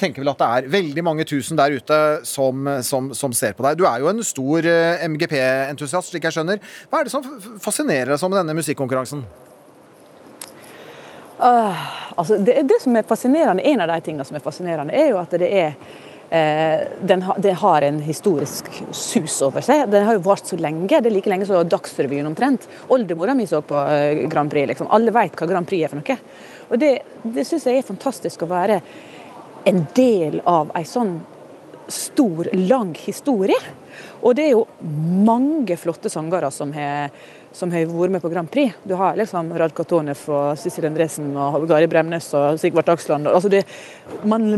tenker 0.00 0.22
vel 0.22 0.32
at 0.32 0.40
det 0.40 0.48
er 0.58 0.68
veldig 0.74 1.04
mange 1.06 1.26
tusen 1.28 1.58
der 1.58 1.74
ute 1.74 2.00
som, 2.28 2.68
som, 2.86 3.12
som 3.16 3.34
ser 3.36 3.56
på 3.56 3.64
deg. 3.66 3.80
Du 3.80 3.86
er 3.88 4.02
jo 4.02 4.10
en 4.12 4.22
stor 4.26 4.68
eh, 4.68 5.04
MGP-entusiast, 5.08 6.12
slik 6.12 6.28
jeg 6.28 6.38
skjønner. 6.38 6.60
Hva 6.90 7.00
er 7.00 7.08
det 7.08 7.14
som 7.14 7.26
fascinerer 7.62 8.14
deg 8.14 8.20
sånn 8.20 8.32
med 8.34 8.42
denne 8.42 8.56
musikkonkurransen? 8.58 9.24
Uh, 11.34 11.74
altså 12.14 12.38
det, 12.38 12.60
det 12.70 12.78
som 12.80 12.94
er 12.96 13.06
fascinerende, 13.08 13.64
En 13.66 13.82
av 13.82 13.90
de 13.90 14.00
tingene 14.06 14.24
som 14.24 14.36
er 14.38 14.44
fascinerende, 14.44 14.94
er 14.94 15.10
jo 15.10 15.18
at 15.18 15.34
det 15.34 15.50
er 15.50 15.74
den 16.30 17.22
ha, 17.22 17.36
det 17.38 17.52
har 17.60 17.82
en 17.82 18.00
historisk 18.02 18.70
sus 18.90 19.36
over 19.44 19.62
seg. 19.62 19.84
Den 19.92 20.06
har 20.06 20.16
jo 20.16 20.24
vart 20.24 20.48
så 20.48 20.56
lenge. 20.58 20.88
Det 20.88 21.10
er 21.10 21.14
like 21.14 21.30
lenge 21.30 21.46
som 21.46 21.68
Dagsrevyen 21.68 22.26
omtrent. 22.26 22.66
Oldemora 22.94 23.36
mi 23.38 23.46
så 23.46 23.60
på 23.62 23.78
eh, 23.92 24.24
Grand 24.32 24.50
Prix. 24.50 24.66
liksom. 24.72 24.90
Alle 24.90 25.14
vet 25.14 25.36
hva 25.38 25.50
Grand 25.50 25.68
Prix 25.68 25.84
er 25.84 25.92
for 25.92 26.00
noe. 26.00 26.18
Og 26.70 26.80
Det, 26.80 26.90
det 27.36 27.46
syns 27.46 27.68
jeg 27.68 27.78
er 27.78 27.86
fantastisk 27.86 28.42
å 28.42 28.50
være 28.50 28.80
en 29.68 29.86
del 29.96 30.40
av 30.48 30.72
ei 30.76 30.84
sånn 30.88 31.18
stor, 31.88 32.48
lang 32.52 32.94
historie. 32.96 33.58
Og 34.24 34.34
det 34.36 34.48
er 34.48 34.54
jo 34.54 34.64
mange 35.24 35.76
flotte 35.78 36.10
sangere 36.10 36.50
som 36.52 36.72
har, 36.74 37.12
som 37.54 37.72
har 37.72 37.86
vært 37.90 38.16
med 38.16 38.24
på 38.24 38.30
Grand 38.32 38.50
Prix. 38.50 38.74
Du 38.84 38.96
har 38.98 39.18
liksom 39.20 39.52
Radka 39.60 39.84
Tonev 39.88 40.24
og 40.32 40.58
Sissel 40.60 40.88
Endresen 40.88 41.34
og 41.36 41.68
Gari 41.70 41.88
Bremnes 41.90 42.30
og 42.36 42.58
Sigvart 42.60 42.88
Dagsland. 42.90 43.28
Altså 43.30 43.52
det, 43.52 43.64
man, 44.24 44.48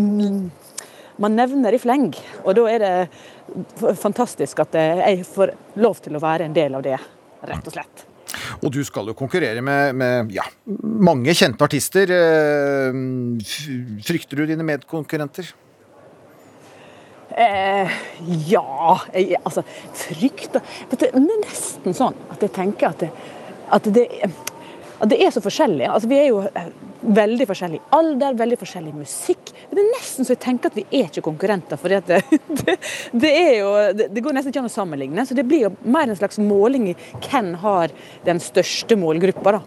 man 1.23 1.37
nevner 1.39 1.77
i 1.77 1.81
fleng, 1.81 2.11
og 2.45 2.57
da 2.59 2.67
er 2.71 2.83
det 2.83 3.95
fantastisk 4.01 4.61
at 4.65 4.77
jeg 4.77 5.25
får 5.29 5.55
lov 5.81 6.03
til 6.05 6.19
å 6.19 6.23
være 6.23 6.49
en 6.49 6.57
del 6.57 6.77
av 6.77 6.85
det, 6.85 6.99
rett 7.47 7.71
og 7.71 7.77
slett. 7.77 8.07
Og 8.61 8.73
du 8.75 8.83
skal 8.85 9.07
jo 9.09 9.15
konkurrere 9.17 9.63
med, 9.65 9.95
med 9.97 10.33
ja, 10.35 10.45
mange 10.83 11.35
kjente 11.37 11.65
artister. 11.65 12.11
Eh, 12.13 12.99
Frykter 14.05 14.43
du 14.43 14.51
dine 14.51 14.67
medkonkurrenter? 14.67 15.53
Eh, 17.37 17.97
ja 18.49 18.97
jeg, 19.13 19.37
Altså, 19.43 19.61
frykt 19.99 20.55
Det 20.89 21.09
er 21.11 21.19
nesten 21.21 21.97
sånn 21.97 22.15
at 22.33 22.45
jeg 22.45 22.55
tenker 22.55 22.95
at 22.95 23.03
at 23.67 23.89
det, 23.91 24.07
at 24.97 25.11
det 25.11 25.19
er 25.21 25.33
så 25.35 25.43
forskjellig. 25.45 25.85
Altså, 25.91 26.09
vi 26.09 26.19
er 26.19 26.31
jo 26.31 26.39
eh, 26.47 26.69
veldig 27.17 27.47
forskjellig 27.51 27.81
alder, 27.97 28.37
veldig 28.39 28.59
forskjellig 28.61 28.95
musikk. 28.97 29.53
Det 29.71 29.83
er 29.83 29.91
nesten 29.93 30.27
så 30.27 30.35
jeg 30.35 30.43
tenker 30.47 30.73
at 30.73 30.79
vi 30.79 30.87
er 30.89 31.11
ikke 31.11 31.27
konkurrenter. 31.27 31.81
For 31.81 31.89
det, 31.93 32.01
det, 32.63 32.77
det, 33.13 33.35
jo, 33.59 33.71
det, 34.01 34.23
går 34.25 34.37
nesten 34.37 34.55
ikke 34.55 34.65
an 34.65 34.71
å 34.71 34.73
sammenligne. 34.73 35.27
Så 35.29 35.37
det 35.37 35.49
blir 35.49 35.67
jo 35.67 35.75
mer 35.85 36.09
en 36.09 36.19
slags 36.19 36.41
måling 36.43 36.85
i 36.93 36.99
hvem 37.29 37.49
har 37.63 37.95
den 38.27 38.39
største 38.43 38.95
målgruppa. 39.01 39.59
da. 39.59 39.63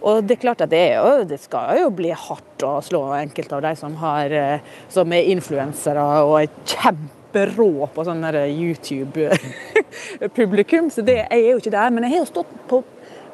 Og 0.00 0.14
det 0.24 0.32
er 0.38 0.44
klart 0.46 0.62
at 0.64 0.72
det, 0.72 0.82
er 0.92 0.96
jo, 0.96 1.24
det 1.28 1.38
skal 1.42 1.82
jo 1.82 1.88
bli 1.92 2.10
hardt 2.16 2.58
å 2.64 2.80
slå 2.84 3.00
enkelte 3.18 3.56
av 3.58 3.62
de 3.66 3.72
som, 3.76 3.92
har, 4.00 4.26
eh, 4.32 4.62
som 4.92 5.12
er 5.12 5.30
influensere 5.34 6.04
og 6.22 6.34
er 6.38 6.48
kjemperå 6.62 7.72
på 7.92 8.04
sånn 8.06 8.24
der 8.24 8.36
YouTube-publikum. 8.48 10.84
Så 10.94 11.00
det, 11.04 11.18
jeg 11.26 11.40
er 11.42 11.50
jo 11.52 11.60
ikke 11.60 11.76
der. 11.76 11.88
Men 11.92 12.02
jeg 12.06 12.12
har 12.14 12.22
jo 12.22 12.32
stått 12.32 12.52
på 12.70 12.76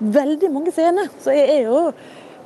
veldig 0.01 0.53
mange 0.53 0.73
scener, 0.75 1.09
så 1.23 1.35
jeg 1.35 1.49
er 1.59 1.69
jo, 1.69 1.81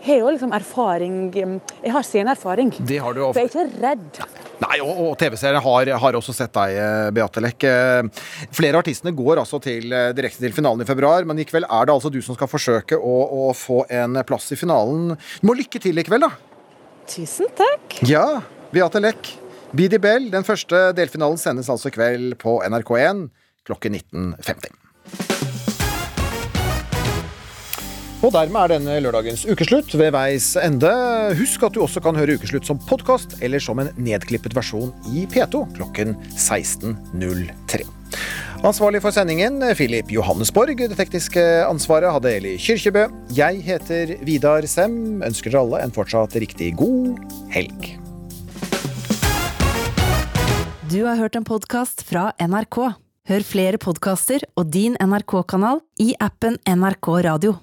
har 0.04 0.20
jo 0.22 0.30
liksom 0.32 0.52
erfaring 0.56 1.16
Jeg 1.34 1.92
har 1.92 2.06
sceneerfaring. 2.06 2.70
Det 2.88 2.98
har 3.02 3.16
du 3.16 3.20
Så 3.32 3.42
jeg 3.42 3.50
er 3.50 3.50
ikke 3.50 3.82
redd. 3.82 4.20
Nei, 4.60 4.76
og, 4.84 4.92
og 5.02 5.12
TV-seere 5.20 5.60
har, 5.64 5.90
har 6.02 6.16
også 6.18 6.34
sett 6.36 6.52
deg, 6.52 6.76
eh, 6.76 7.10
Beate 7.16 7.40
Lech. 7.40 7.64
Eh, 7.64 8.26
Flere 8.52 8.76
av 8.76 8.82
artistene 8.84 9.12
går 9.16 9.40
altså 9.40 9.60
til, 9.64 9.88
eh, 9.92 10.10
direkte 10.16 10.44
til 10.44 10.52
finalen 10.56 10.84
i 10.84 10.88
februar, 10.88 11.24
men 11.28 11.40
i 11.40 11.46
kveld 11.48 11.64
er 11.64 11.88
det 11.88 11.94
altså 11.94 12.12
du 12.12 12.20
som 12.24 12.36
skal 12.36 12.50
forsøke 12.50 12.98
å, 13.00 13.16
å 13.48 13.50
få 13.56 13.82
en 13.88 14.20
plass 14.28 14.50
i 14.52 14.60
finalen. 14.60 15.14
Du 15.40 15.48
må 15.48 15.56
lykke 15.56 15.80
til 15.80 15.96
i 15.96 16.04
kveld, 16.04 16.28
da. 16.28 16.32
Tusen 17.10 17.48
takk. 17.56 18.02
Ja, 18.06 18.42
Beate 18.70 19.00
Lech. 19.02 19.32
Bidi 19.72 20.00
Bell, 20.02 20.28
den 20.32 20.44
første 20.46 20.90
delfinalen 20.98 21.38
sendes 21.38 21.70
altså 21.70 21.88
i 21.90 21.94
kveld 21.94 22.34
på 22.42 22.58
NRK1 22.66 23.28
klokken 23.68 23.96
19.50. 24.00 25.49
Og 28.20 28.34
dermed 28.34 28.58
er 28.60 28.72
denne 28.74 28.98
lørdagens 29.00 29.46
ukeslutt 29.48 29.94
ved 29.96 30.10
veis 30.12 30.52
ende. 30.60 30.90
Husk 31.38 31.62
at 31.64 31.72
du 31.72 31.80
også 31.80 32.02
kan 32.04 32.18
høre 32.18 32.34
Ukeslutt 32.36 32.66
som 32.68 32.80
podkast 32.84 33.38
eller 33.40 33.62
som 33.64 33.80
en 33.80 33.88
nedklippet 33.96 34.52
versjon 34.56 34.90
i 35.08 35.24
P2 35.30 35.62
klokken 35.78 36.12
16.03. 36.36 37.86
Ansvarlig 38.60 39.00
for 39.00 39.16
sendingen 39.16 39.62
Filip 39.78 40.12
Johannesborg. 40.12 40.82
Det 40.82 40.98
tekniske 40.98 41.44
ansvaret 41.64 42.12
hadde 42.12 42.34
Eli 42.42 42.52
Kyrkjebø. 42.60 43.06
Jeg 43.32 43.62
heter 43.64 44.12
Vidar 44.28 44.68
Sem. 44.68 45.22
Ønsker 45.24 45.54
dere 45.54 45.64
alle 45.64 45.80
en 45.86 45.96
fortsatt 45.96 46.36
riktig 46.44 46.74
god 46.76 47.16
helg. 47.54 47.94
Du 50.92 51.00
har 51.06 51.16
hørt 51.22 51.40
en 51.40 51.48
podkast 51.48 52.04
fra 52.04 52.34
NRK. 52.36 52.82
Hør 53.32 53.48
flere 53.48 53.80
podkaster 53.80 54.44
og 54.60 54.68
din 54.76 55.00
NRK-kanal 55.00 55.80
i 56.04 56.12
appen 56.20 56.60
NRK 56.68 57.12
Radio. 57.30 57.60